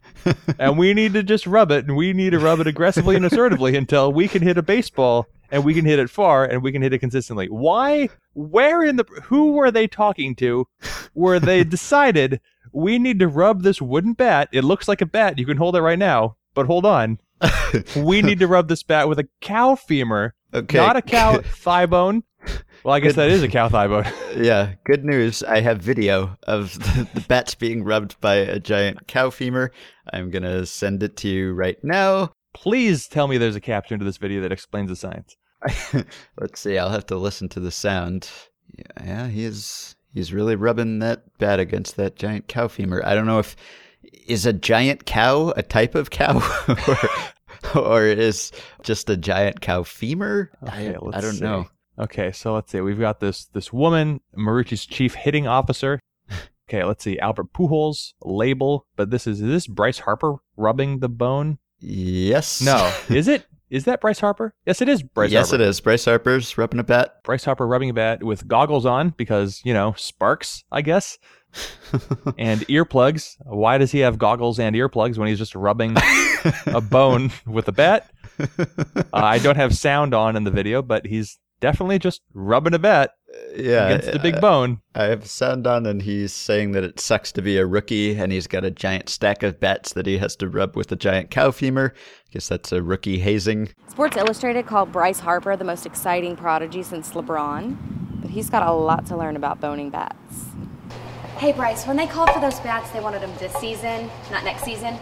and 0.58 0.78
we 0.78 0.94
need 0.94 1.12
to 1.14 1.22
just 1.22 1.46
rub 1.46 1.70
it, 1.70 1.86
and 1.86 1.96
we 1.96 2.12
need 2.12 2.30
to 2.30 2.38
rub 2.38 2.60
it 2.60 2.66
aggressively 2.66 3.16
and 3.16 3.24
assertively 3.24 3.76
until 3.76 4.12
we 4.12 4.28
can 4.28 4.42
hit 4.42 4.56
a 4.56 4.62
baseball, 4.62 5.26
and 5.50 5.64
we 5.64 5.74
can 5.74 5.84
hit 5.84 5.98
it 5.98 6.08
far, 6.08 6.44
and 6.44 6.62
we 6.62 6.72
can 6.72 6.80
hit 6.80 6.94
it 6.94 6.98
consistently. 6.98 7.46
Why? 7.48 8.08
Where 8.32 8.82
in 8.82 8.96
the? 8.96 9.04
Who 9.24 9.52
were 9.52 9.70
they 9.70 9.86
talking 9.86 10.34
to? 10.36 10.66
Where 11.12 11.40
they 11.40 11.62
decided 11.64 12.40
we 12.72 12.98
need 12.98 13.18
to 13.20 13.28
rub 13.28 13.62
this 13.62 13.82
wooden 13.82 14.14
bat? 14.14 14.48
It 14.50 14.64
looks 14.64 14.88
like 14.88 15.02
a 15.02 15.06
bat. 15.06 15.38
You 15.38 15.46
can 15.46 15.58
hold 15.58 15.76
it 15.76 15.82
right 15.82 15.98
now, 15.98 16.36
but 16.54 16.66
hold 16.66 16.86
on 16.86 17.18
we 17.96 18.22
need 18.22 18.38
to 18.40 18.46
rub 18.46 18.68
this 18.68 18.82
bat 18.82 19.08
with 19.08 19.18
a 19.18 19.28
cow 19.40 19.74
femur, 19.74 20.34
okay. 20.52 20.76
not 20.76 20.96
a 20.96 21.02
cow 21.02 21.38
thigh 21.44 21.86
bone. 21.86 22.22
Well, 22.84 22.94
I 22.94 23.00
guess 23.00 23.14
good. 23.14 23.22
that 23.22 23.30
is 23.30 23.42
a 23.42 23.48
cow 23.48 23.68
thigh 23.68 23.88
bone. 23.88 24.04
yeah, 24.36 24.74
good 24.84 25.04
news. 25.04 25.42
I 25.42 25.60
have 25.60 25.80
video 25.80 26.36
of 26.42 26.74
the, 26.74 27.08
the 27.14 27.20
bats 27.20 27.54
being 27.54 27.84
rubbed 27.84 28.20
by 28.20 28.36
a 28.36 28.60
giant 28.60 29.06
cow 29.06 29.30
femur. 29.30 29.70
I'm 30.12 30.30
going 30.30 30.42
to 30.42 30.66
send 30.66 31.02
it 31.02 31.16
to 31.18 31.28
you 31.28 31.54
right 31.54 31.82
now. 31.82 32.32
Please 32.52 33.08
tell 33.08 33.26
me 33.26 33.38
there's 33.38 33.56
a 33.56 33.60
caption 33.60 33.98
to 33.98 34.04
this 34.04 34.18
video 34.18 34.42
that 34.42 34.52
explains 34.52 34.90
the 34.90 34.96
science. 34.96 35.36
Let's 36.38 36.60
see. 36.60 36.76
I'll 36.76 36.90
have 36.90 37.06
to 37.06 37.16
listen 37.16 37.48
to 37.50 37.60
the 37.60 37.70
sound. 37.70 38.30
Yeah, 38.76 39.04
yeah 39.04 39.28
he 39.28 39.44
is 39.44 39.96
He's 40.14 40.32
really 40.32 40.54
rubbing 40.54 41.00
that 41.00 41.24
bat 41.38 41.58
against 41.58 41.96
that 41.96 42.14
giant 42.14 42.46
cow 42.46 42.68
femur. 42.68 43.02
I 43.04 43.14
don't 43.14 43.26
know 43.26 43.40
if 43.40 43.56
is 44.28 44.46
a 44.46 44.52
giant 44.52 45.06
cow 45.06 45.52
a 45.56 45.62
type 45.62 45.96
of 45.96 46.10
cow 46.10 46.36
or, 46.68 46.98
or 47.74 48.04
is 48.04 48.52
just 48.82 49.10
a 49.10 49.16
giant 49.16 49.60
cow 49.60 49.82
femur? 49.82 50.50
Okay, 50.62 50.94
I, 50.94 51.16
I 51.16 51.20
don't 51.20 51.34
see. 51.34 51.44
know. 51.44 51.68
Okay, 51.98 52.32
so 52.32 52.54
let's 52.54 52.72
see. 52.72 52.80
We've 52.80 52.98
got 52.98 53.20
this 53.20 53.46
this 53.46 53.72
woman, 53.72 54.20
Marucci's 54.36 54.86
chief 54.86 55.14
hitting 55.14 55.46
officer. 55.46 56.00
Okay, 56.66 56.82
let's 56.82 57.04
see. 57.04 57.18
Albert 57.18 57.52
Pujols 57.52 58.14
label, 58.22 58.86
but 58.96 59.10
this 59.10 59.26
is 59.26 59.42
is 59.42 59.46
this 59.46 59.66
Bryce 59.66 59.98
Harper 59.98 60.36
rubbing 60.56 61.00
the 61.00 61.10
bone? 61.10 61.58
Yes. 61.78 62.62
No, 62.62 62.90
is 63.14 63.28
it? 63.28 63.44
Is 63.68 63.84
that 63.84 64.00
Bryce 64.00 64.20
Harper? 64.20 64.54
Yes, 64.64 64.80
it 64.80 64.88
is 64.88 65.02
Bryce 65.02 65.30
yes, 65.30 65.50
Harper. 65.50 65.62
it 65.62 65.68
is. 65.68 65.80
Bryce 65.80 66.06
Harper's 66.06 66.56
rubbing 66.56 66.80
a 66.80 66.84
bat. 66.84 67.22
Bryce 67.22 67.44
Harper 67.44 67.66
rubbing 67.66 67.90
a 67.90 67.92
bat 67.92 68.22
with 68.22 68.48
goggles 68.48 68.86
on 68.86 69.10
because 69.10 69.60
you 69.62 69.74
know 69.74 69.92
sparks, 69.98 70.64
I 70.72 70.80
guess, 70.80 71.18
and 72.38 72.60
earplugs. 72.62 73.36
Why 73.40 73.78
does 73.78 73.92
he 73.92 74.00
have 74.00 74.18
goggles 74.18 74.58
and 74.58 74.74
earplugs 74.74 75.18
when 75.18 75.28
he's 75.28 75.38
just 75.38 75.54
rubbing 75.54 75.96
a 76.66 76.80
bone 76.80 77.32
with 77.46 77.68
a 77.68 77.72
bat? 77.72 78.10
Uh, 78.38 79.02
I 79.12 79.38
don't 79.38 79.56
have 79.56 79.76
sound 79.76 80.14
on 80.14 80.36
in 80.36 80.44
the 80.44 80.50
video, 80.50 80.82
but 80.82 81.06
he's 81.06 81.38
definitely 81.60 81.98
just 81.98 82.20
rubbing 82.34 82.74
a 82.74 82.78
bat 82.78 83.12
yeah, 83.56 83.86
against 83.86 84.12
the 84.12 84.18
big 84.18 84.36
uh, 84.36 84.40
bone. 84.40 84.80
I 84.94 85.04
have 85.04 85.26
sound 85.26 85.66
on, 85.66 85.86
and 85.86 86.02
he's 86.02 86.32
saying 86.32 86.72
that 86.72 86.84
it 86.84 87.00
sucks 87.00 87.32
to 87.32 87.42
be 87.42 87.56
a 87.56 87.66
rookie, 87.66 88.16
and 88.16 88.32
he's 88.32 88.46
got 88.46 88.64
a 88.64 88.70
giant 88.70 89.08
stack 89.08 89.42
of 89.42 89.60
bats 89.60 89.92
that 89.94 90.06
he 90.06 90.18
has 90.18 90.36
to 90.36 90.48
rub 90.48 90.76
with 90.76 90.90
a 90.92 90.96
giant 90.96 91.30
cow 91.30 91.50
femur. 91.50 91.94
I 91.96 92.32
guess 92.32 92.48
that's 92.48 92.72
a 92.72 92.82
rookie 92.82 93.18
hazing. 93.18 93.70
Sports 93.88 94.16
Illustrated 94.16 94.66
called 94.66 94.92
Bryce 94.92 95.20
Harper 95.20 95.56
the 95.56 95.64
most 95.64 95.86
exciting 95.86 96.36
prodigy 96.36 96.82
since 96.82 97.10
LeBron, 97.12 97.76
but 98.20 98.30
he's 98.30 98.50
got 98.50 98.66
a 98.66 98.72
lot 98.72 99.06
to 99.06 99.16
learn 99.16 99.36
about 99.36 99.60
boning 99.60 99.90
bats. 99.90 100.46
Hey 101.38 101.52
Bryce, 101.52 101.86
when 101.86 101.96
they 101.96 102.06
called 102.06 102.30
for 102.30 102.40
those 102.40 102.60
bats, 102.60 102.90
they 102.92 103.00
wanted 103.00 103.20
them 103.20 103.32
this 103.38 103.52
season, 103.54 104.08
not 104.30 104.44
next 104.44 104.62
season. 104.62 104.96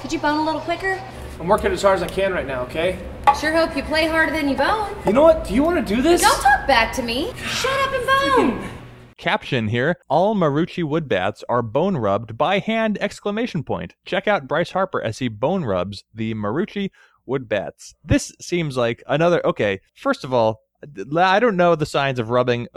Could 0.00 0.12
you 0.12 0.18
bone 0.18 0.38
a 0.38 0.44
little 0.44 0.60
quicker? 0.60 1.02
I'm 1.40 1.48
working 1.48 1.72
as 1.72 1.82
hard 1.82 1.96
as 1.96 2.02
I 2.02 2.06
can 2.06 2.32
right 2.32 2.46
now, 2.46 2.62
okay? 2.64 2.98
Sure 3.40 3.52
hope 3.52 3.74
you 3.74 3.82
play 3.82 4.06
harder 4.06 4.30
than 4.30 4.48
you 4.48 4.56
bone. 4.56 4.94
You 5.06 5.14
know 5.14 5.22
what? 5.22 5.46
Do 5.46 5.54
you 5.54 5.62
want 5.62 5.84
to 5.84 5.94
do 5.94 6.02
this? 6.02 6.20
Don't 6.20 6.42
talk 6.42 6.66
back 6.66 6.94
to 6.96 7.02
me. 7.02 7.32
Shut 7.36 7.72
up 7.80 7.94
and 7.94 8.60
bone. 8.60 8.70
Caption 9.16 9.68
here: 9.68 9.96
All 10.08 10.34
Marucci 10.34 10.84
wood 10.84 11.08
bats 11.08 11.42
are 11.48 11.62
bone 11.62 11.96
rubbed 11.96 12.36
by 12.36 12.58
hand! 12.58 12.98
Exclamation 13.00 13.64
point. 13.64 13.94
Check 14.04 14.28
out 14.28 14.46
Bryce 14.46 14.72
Harper 14.72 15.02
as 15.02 15.18
he 15.18 15.28
bone 15.28 15.64
rubs 15.64 16.04
the 16.14 16.34
Marucci 16.34 16.90
wood 17.24 17.48
bats. 17.48 17.94
This 18.04 18.32
seems 18.40 18.76
like 18.76 19.02
another. 19.06 19.44
Okay, 19.46 19.80
first 19.94 20.24
of 20.24 20.34
all, 20.34 20.60
I 21.16 21.40
don't 21.40 21.56
know 21.56 21.74
the 21.74 21.86
signs 21.86 22.18
of 22.18 22.30
rubbing 22.30 22.68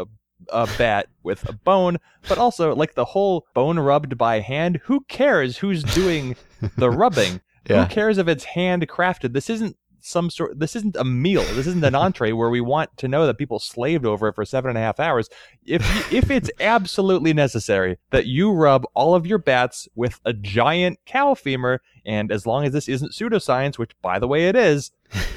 a, 0.50 0.68
bat 0.78 1.08
with 1.24 1.48
a 1.48 1.54
bone, 1.54 2.00
but 2.28 2.38
also 2.38 2.76
like 2.76 2.96
the 2.96 3.06
whole 3.06 3.46
bone 3.54 3.80
rubbed 3.80 4.18
by 4.18 4.40
hand. 4.40 4.80
Who 4.84 5.02
cares 5.02 5.58
who's 5.58 5.84
doing 5.84 6.36
the 6.78 6.90
rubbing? 6.92 7.42
Yeah. 7.70 7.86
Who 7.86 7.94
cares 7.94 8.18
if 8.18 8.28
it's 8.28 8.46
handcrafted? 8.46 9.34
This 9.34 9.50
isn't 9.50 9.78
some 10.04 10.30
sort. 10.30 10.60
This 10.60 10.76
isn't 10.76 10.96
a 10.96 11.04
meal. 11.04 11.44
This 11.54 11.68
isn't 11.68 11.84
an 11.84 11.96
entree 11.96 12.34
where 12.34 12.50
we 12.50 12.62
want 12.62 12.96
to 12.98 13.08
know 13.08 13.26
that 13.26 13.38
people 13.38 13.60
slaved 13.60 14.06
over 14.06 14.28
it 14.28 14.36
for 14.36 14.46
seven 14.46 14.70
and 14.70 14.78
a 14.78 14.82
half 14.82 15.00
hours. 15.00 15.30
If 15.66 16.12
you, 16.12 16.18
if 16.18 16.30
it's 16.30 16.52
absolutely 16.60 17.34
necessary 17.34 17.98
that 18.12 18.26
you 18.26 18.52
rub 18.52 18.86
all 18.94 19.16
of 19.16 19.26
your 19.26 19.38
bats 19.38 19.88
with 19.96 20.20
a 20.26 20.34
giant 20.34 21.00
cow 21.06 21.34
femur, 21.34 21.82
and 22.06 22.32
as 22.32 22.46
long 22.46 22.66
as 22.66 22.74
this 22.74 22.90
isn't 22.90 23.14
pseudoscience, 23.14 23.78
which 23.78 23.92
by 24.02 24.20
the 24.20 24.28
way 24.28 24.48
it 24.48 24.56
is, 24.56 24.92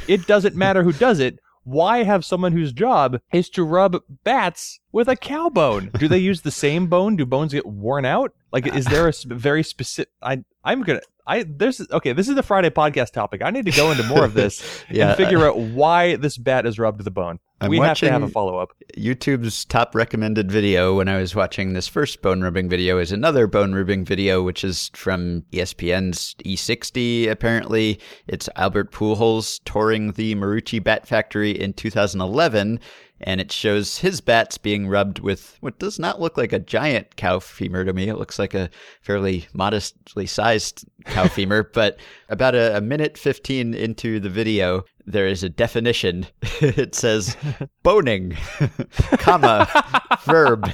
it 0.08 0.26
doesn't 0.26 0.56
matter 0.56 0.82
who 0.82 0.92
does 0.92 1.20
it. 1.20 1.38
Why 1.66 2.04
have 2.04 2.24
someone 2.24 2.52
whose 2.52 2.72
job 2.72 3.20
is 3.32 3.50
to 3.50 3.64
rub 3.64 3.96
bats 4.22 4.78
with 4.92 5.08
a 5.08 5.16
cow 5.16 5.48
bone? 5.48 5.90
Do 5.98 6.06
they 6.06 6.18
use 6.18 6.42
the 6.42 6.52
same 6.52 6.86
bone? 6.86 7.16
Do 7.16 7.26
bones 7.26 7.52
get 7.54 7.66
worn 7.66 8.04
out? 8.04 8.32
Like, 8.56 8.74
is 8.74 8.86
there 8.86 9.06
a 9.06 9.12
very 9.26 9.62
specific? 9.62 10.10
I 10.22 10.42
I'm 10.64 10.80
gonna. 10.80 11.02
I 11.26 11.42
there's 11.46 11.78
okay. 11.92 12.14
This 12.14 12.26
is 12.26 12.36
the 12.36 12.42
Friday 12.42 12.70
podcast 12.70 13.12
topic. 13.12 13.42
I 13.42 13.50
need 13.50 13.66
to 13.66 13.70
go 13.70 13.90
into 13.90 14.02
more 14.04 14.24
of 14.24 14.32
this 14.32 14.82
Yeah, 14.90 15.08
and 15.08 15.16
figure 15.18 15.46
out 15.46 15.58
why 15.58 16.16
this 16.16 16.38
bat 16.38 16.64
is 16.64 16.78
rubbed 16.78 16.96
to 17.00 17.04
the 17.04 17.10
bone. 17.10 17.38
I'm 17.60 17.68
we 17.68 17.78
have 17.78 17.98
to 17.98 18.10
have 18.10 18.22
a 18.22 18.28
follow 18.28 18.56
up. 18.56 18.70
YouTube's 18.96 19.66
top 19.66 19.94
recommended 19.94 20.50
video 20.50 20.96
when 20.96 21.06
I 21.06 21.18
was 21.18 21.34
watching 21.34 21.74
this 21.74 21.86
first 21.86 22.22
bone 22.22 22.42
rubbing 22.42 22.70
video 22.70 22.98
is 22.98 23.12
another 23.12 23.46
bone 23.46 23.74
rubbing 23.74 24.06
video, 24.06 24.42
which 24.42 24.64
is 24.64 24.90
from 24.94 25.42
ESPN's 25.52 26.34
E60. 26.44 27.30
Apparently, 27.30 28.00
it's 28.26 28.48
Albert 28.56 28.90
Pujols 28.90 29.60
touring 29.66 30.12
the 30.12 30.34
Marucci 30.34 30.82
Bat 30.82 31.06
Factory 31.06 31.50
in 31.50 31.74
2011, 31.74 32.80
and 33.20 33.40
it 33.40 33.50
shows 33.50 33.98
his 33.98 34.20
bats 34.20 34.58
being 34.58 34.88
rubbed 34.88 35.20
with 35.20 35.56
what 35.60 35.78
does 35.78 35.98
not 35.98 36.20
look 36.20 36.36
like 36.36 36.52
a 36.52 36.58
giant 36.58 37.16
cow 37.16 37.38
femur 37.38 37.84
to 37.84 37.92
me. 37.92 38.08
It 38.08 38.18
looks 38.18 38.38
like 38.38 38.54
a 38.54 38.70
fairly 39.00 39.46
modestly 39.52 40.26
sized 40.26 40.84
cow 41.06 41.28
femur, 41.28 41.70
but 41.72 41.98
about 42.28 42.54
a, 42.54 42.76
a 42.76 42.80
minute 42.80 43.16
15 43.16 43.74
into 43.74 44.20
the 44.20 44.28
video, 44.28 44.84
there 45.06 45.26
is 45.26 45.42
a 45.42 45.48
definition. 45.48 46.26
it 46.60 46.94
says 46.94 47.36
boning, 47.82 48.36
comma, 49.18 49.68
verb. 50.24 50.70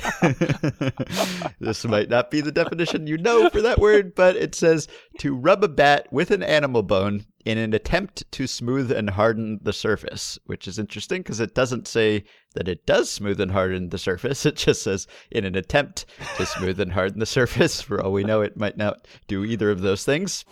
this 1.60 1.84
might 1.84 2.08
not 2.08 2.30
be 2.30 2.40
the 2.40 2.52
definition 2.52 3.06
you 3.06 3.18
know 3.18 3.48
for 3.50 3.60
that 3.60 3.78
word, 3.78 4.14
but 4.14 4.36
it 4.36 4.54
says 4.54 4.88
to 5.18 5.34
rub 5.34 5.62
a 5.62 5.68
bat 5.68 6.08
with 6.10 6.30
an 6.30 6.42
animal 6.42 6.82
bone 6.82 7.26
in 7.44 7.58
an 7.58 7.74
attempt 7.74 8.30
to 8.32 8.46
smooth 8.46 8.92
and 8.92 9.10
harden 9.10 9.58
the 9.62 9.72
surface, 9.72 10.38
which 10.46 10.68
is 10.68 10.78
interesting 10.78 11.22
because 11.22 11.40
it 11.40 11.54
doesn't 11.54 11.88
say 11.88 12.24
that 12.54 12.68
it 12.68 12.86
does 12.86 13.10
smooth 13.10 13.40
and 13.40 13.50
harden 13.50 13.88
the 13.88 13.98
surface. 13.98 14.44
It 14.52 14.56
just 14.56 14.82
says 14.82 15.06
in 15.30 15.44
an 15.44 15.56
attempt 15.56 16.06
to 16.36 16.46
smooth 16.46 16.78
and 16.80 16.92
harden 16.92 17.18
the 17.18 17.26
surface. 17.26 17.80
For 17.82 18.00
all 18.02 18.12
we 18.12 18.24
know, 18.24 18.42
it 18.42 18.56
might 18.56 18.76
not 18.76 19.06
do 19.26 19.44
either 19.44 19.70
of 19.70 19.80
those 19.80 20.04
things. 20.04 20.44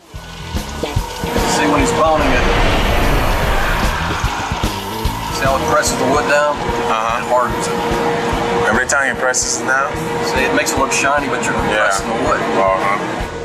See 0.83 1.67
when 1.69 1.81
he's 1.81 1.93
boning 1.93 2.27
it. 2.31 2.47
See 5.37 5.47
how 5.47 5.57
it 5.57 5.65
presses 5.73 5.97
the 5.99 6.05
wood 6.07 6.27
down? 6.29 6.57
Uh-huh. 6.57 7.23
It 7.23 7.29
hardens 7.33 7.67
it. 7.67 8.69
Every 8.69 8.87
time 8.87 9.15
he 9.15 9.21
presses 9.21 9.61
it 9.63 9.67
down? 9.67 9.91
See, 10.27 10.45
it 10.45 10.55
makes 10.55 10.73
it 10.73 10.79
look 10.79 10.93
shiny, 10.93 11.29
but 11.29 11.45
you're 11.45 11.55
Yeah. 11.55 11.87
pressing 11.89 12.09
the 12.09 12.15
wood. 12.29 12.41
Uh-huh. 12.41 13.40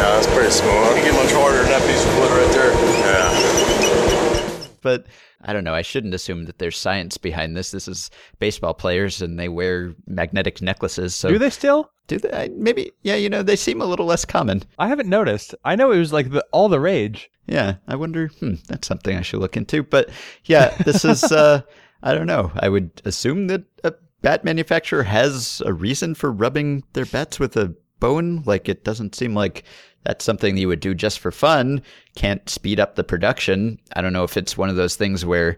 Yeah, 0.00 0.12
that's 0.14 0.26
pretty 0.28 0.44
You 0.46 0.50
smooth. 0.50 0.94
can 0.94 1.04
get 1.04 1.14
much 1.14 1.32
harder 1.32 1.58
than 1.58 1.68
that 1.68 1.82
piece 1.86 2.04
of 2.06 2.18
wood 2.18 2.32
right 2.32 2.52
there. 2.56 2.72
Yeah. 3.04 4.66
But 4.82 5.06
I 5.42 5.52
don't 5.52 5.64
know. 5.64 5.74
I 5.74 5.82
shouldn't 5.82 6.14
assume 6.14 6.46
that 6.46 6.58
there's 6.58 6.78
science 6.78 7.18
behind 7.18 7.54
this. 7.54 7.70
This 7.70 7.86
is 7.86 8.10
baseball 8.38 8.72
players, 8.72 9.20
and 9.20 9.38
they 9.38 9.48
wear 9.50 9.94
magnetic 10.06 10.62
necklaces. 10.62 11.14
So 11.14 11.28
Do 11.28 11.38
they 11.38 11.50
still? 11.50 11.90
Do 12.06 12.18
they? 12.18 12.48
Maybe. 12.54 12.92
Yeah. 13.02 13.16
You 13.16 13.28
know, 13.28 13.42
they 13.42 13.56
seem 13.56 13.82
a 13.82 13.86
little 13.86 14.06
less 14.06 14.24
common. 14.24 14.62
I 14.78 14.88
haven't 14.88 15.08
noticed. 15.10 15.54
I 15.66 15.76
know 15.76 15.92
it 15.92 15.98
was 15.98 16.12
like 16.14 16.30
the, 16.30 16.44
all 16.50 16.68
the 16.70 16.80
rage. 16.80 17.30
Yeah, 17.46 17.74
I 17.86 17.96
wonder. 17.96 18.28
Hmm, 18.40 18.54
that's 18.68 18.88
something 18.88 19.16
I 19.16 19.22
should 19.22 19.40
look 19.40 19.56
into. 19.56 19.82
But 19.82 20.08
yeah, 20.44 20.70
this 20.84 21.04
is. 21.04 21.24
uh 21.32 21.60
I 22.02 22.14
don't 22.14 22.26
know. 22.26 22.50
I 22.58 22.70
would 22.70 23.02
assume 23.04 23.48
that 23.48 23.64
a 23.84 23.92
bat 24.22 24.42
manufacturer 24.44 25.02
has 25.02 25.60
a 25.66 25.74
reason 25.74 26.14
for 26.14 26.32
rubbing 26.32 26.84
their 26.94 27.04
bats 27.04 27.38
with 27.38 27.54
a 27.58 27.74
bone. 27.98 28.42
Like 28.46 28.68
it 28.70 28.82
doesn't 28.84 29.14
seem 29.14 29.34
like 29.34 29.64
that's 30.04 30.24
something 30.24 30.56
you 30.56 30.68
would 30.68 30.80
do 30.80 30.94
just 30.94 31.18
for 31.18 31.30
fun. 31.30 31.82
Can't 32.16 32.48
speed 32.48 32.80
up 32.80 32.94
the 32.94 33.04
production. 33.04 33.78
I 33.94 34.00
don't 34.00 34.12
know 34.12 34.24
if 34.24 34.36
it's 34.36 34.56
one 34.56 34.70
of 34.70 34.76
those 34.76 34.96
things 34.96 35.24
where 35.24 35.56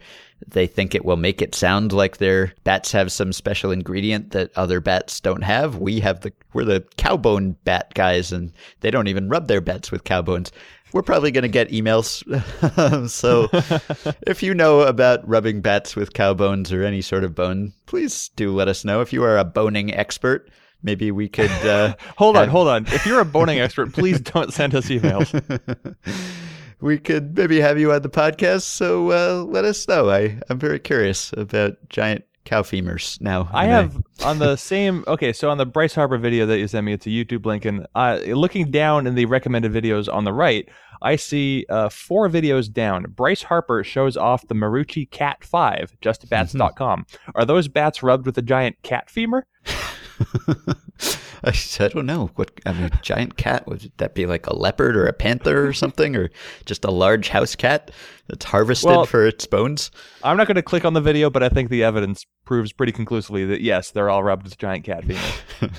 they 0.48 0.66
think 0.66 0.94
it 0.94 1.04
will 1.04 1.16
make 1.16 1.40
it 1.40 1.54
sound 1.54 1.92
like 1.92 2.16
their 2.16 2.52
bats 2.64 2.92
have 2.92 3.12
some 3.12 3.32
special 3.32 3.70
ingredient 3.70 4.32
that 4.32 4.50
other 4.56 4.80
bats 4.80 5.20
don't 5.20 5.42
have. 5.42 5.76
We 5.76 6.00
have 6.00 6.20
the 6.20 6.32
we're 6.52 6.64
the 6.64 6.84
cowbone 6.96 7.56
bat 7.64 7.94
guys, 7.94 8.32
and 8.32 8.52
they 8.80 8.90
don't 8.90 9.08
even 9.08 9.28
rub 9.28 9.46
their 9.48 9.60
bats 9.60 9.92
with 9.92 10.04
cow 10.04 10.22
bones. 10.22 10.50
We're 10.92 11.02
probably 11.02 11.30
going 11.30 11.42
to 11.42 11.48
get 11.48 11.70
emails. 11.70 12.22
so 13.08 13.48
if 14.26 14.42
you 14.42 14.52
know 14.52 14.80
about 14.80 15.26
rubbing 15.26 15.62
bats 15.62 15.96
with 15.96 16.12
cow 16.12 16.34
bones 16.34 16.70
or 16.72 16.84
any 16.84 17.00
sort 17.00 17.24
of 17.24 17.34
bone, 17.34 17.72
please 17.86 18.28
do 18.36 18.52
let 18.52 18.68
us 18.68 18.84
know. 18.84 19.00
If 19.00 19.12
you 19.12 19.22
are 19.24 19.38
a 19.38 19.44
boning 19.44 19.94
expert, 19.94 20.50
maybe 20.82 21.10
we 21.10 21.28
could. 21.28 21.50
Uh, 21.50 21.94
Hold 22.16 22.36
on, 22.36 22.48
hold 22.48 22.68
on. 22.68 22.86
If 22.86 23.06
you're 23.06 23.20
a 23.20 23.24
boning 23.24 23.60
expert, 23.60 23.92
please 23.92 24.20
don't 24.32 24.52
send 24.52 24.74
us 24.74 24.86
emails. 24.86 25.32
we 26.80 26.98
could 26.98 27.36
maybe 27.36 27.60
have 27.60 27.78
you 27.78 27.92
on 27.92 28.02
the 28.02 28.10
podcast. 28.10 28.62
So 28.62 29.10
uh, 29.10 29.44
let 29.44 29.64
us 29.64 29.86
know. 29.88 30.10
I, 30.10 30.38
I'm 30.48 30.58
very 30.58 30.78
curious 30.78 31.32
about 31.36 31.76
giant 31.88 32.24
cow 32.44 32.62
femurs 32.62 33.20
now. 33.20 33.48
I 33.52 33.66
have 33.66 33.96
on 34.24 34.38
the 34.38 34.56
same. 34.56 35.04
Okay, 35.06 35.32
so 35.32 35.50
on 35.50 35.58
the 35.58 35.66
Bryce 35.66 35.94
Harper 35.94 36.18
video 36.18 36.46
that 36.46 36.58
you 36.58 36.66
sent 36.68 36.84
me, 36.84 36.92
it's 36.92 37.06
a 37.06 37.10
YouTube 37.10 37.46
link, 37.46 37.64
and 37.64 37.86
uh, 37.94 38.18
looking 38.26 38.70
down 38.70 39.06
in 39.06 39.14
the 39.14 39.26
recommended 39.26 39.72
videos 39.72 40.12
on 40.12 40.24
the 40.24 40.32
right, 40.32 40.68
I 41.02 41.16
see 41.16 41.66
uh, 41.68 41.88
four 41.88 42.28
videos 42.28 42.72
down. 42.72 43.04
Bryce 43.08 43.42
Harper 43.42 43.84
shows 43.84 44.16
off 44.16 44.46
the 44.48 44.54
Marucci 44.54 45.10
Cat 45.10 45.44
Five, 45.44 45.96
justbats.com. 46.02 47.06
Are 47.34 47.44
those 47.44 47.68
bats 47.68 48.02
rubbed 48.02 48.26
with 48.26 48.38
a 48.38 48.42
giant 48.42 48.76
cat 48.82 49.10
femur? 49.10 49.46
I, 51.44 51.52
I 51.80 51.88
don't 51.88 52.06
know 52.06 52.30
what 52.36 52.52
I 52.64 52.72
mean. 52.72 52.90
Giant 53.02 53.36
cat 53.36 53.66
would 53.66 53.90
that 53.96 54.14
be 54.14 54.26
like 54.26 54.46
a 54.46 54.54
leopard 54.54 54.96
or 54.96 55.06
a 55.06 55.12
panther 55.12 55.66
or 55.66 55.72
something, 55.72 56.14
or 56.14 56.30
just 56.66 56.84
a 56.84 56.90
large 56.90 57.28
house 57.28 57.56
cat 57.56 57.90
that's 58.28 58.44
harvested 58.44 58.90
Well- 58.90 59.06
for 59.06 59.26
its 59.26 59.46
bones? 59.46 59.90
I'm 60.22 60.36
not 60.36 60.46
going 60.46 60.56
to 60.56 60.62
click 60.62 60.84
on 60.84 60.94
the 60.94 61.00
video, 61.00 61.30
but 61.30 61.42
I 61.42 61.48
think 61.48 61.68
the 61.68 61.82
evidence 61.82 62.24
proves 62.44 62.72
pretty 62.72 62.92
conclusively 62.92 63.44
that 63.46 63.60
yes, 63.60 63.90
they're 63.90 64.10
all 64.10 64.22
rubbed 64.22 64.44
with 64.44 64.58
giant 64.58 64.84
cat 64.84 65.04
females. 65.04 65.42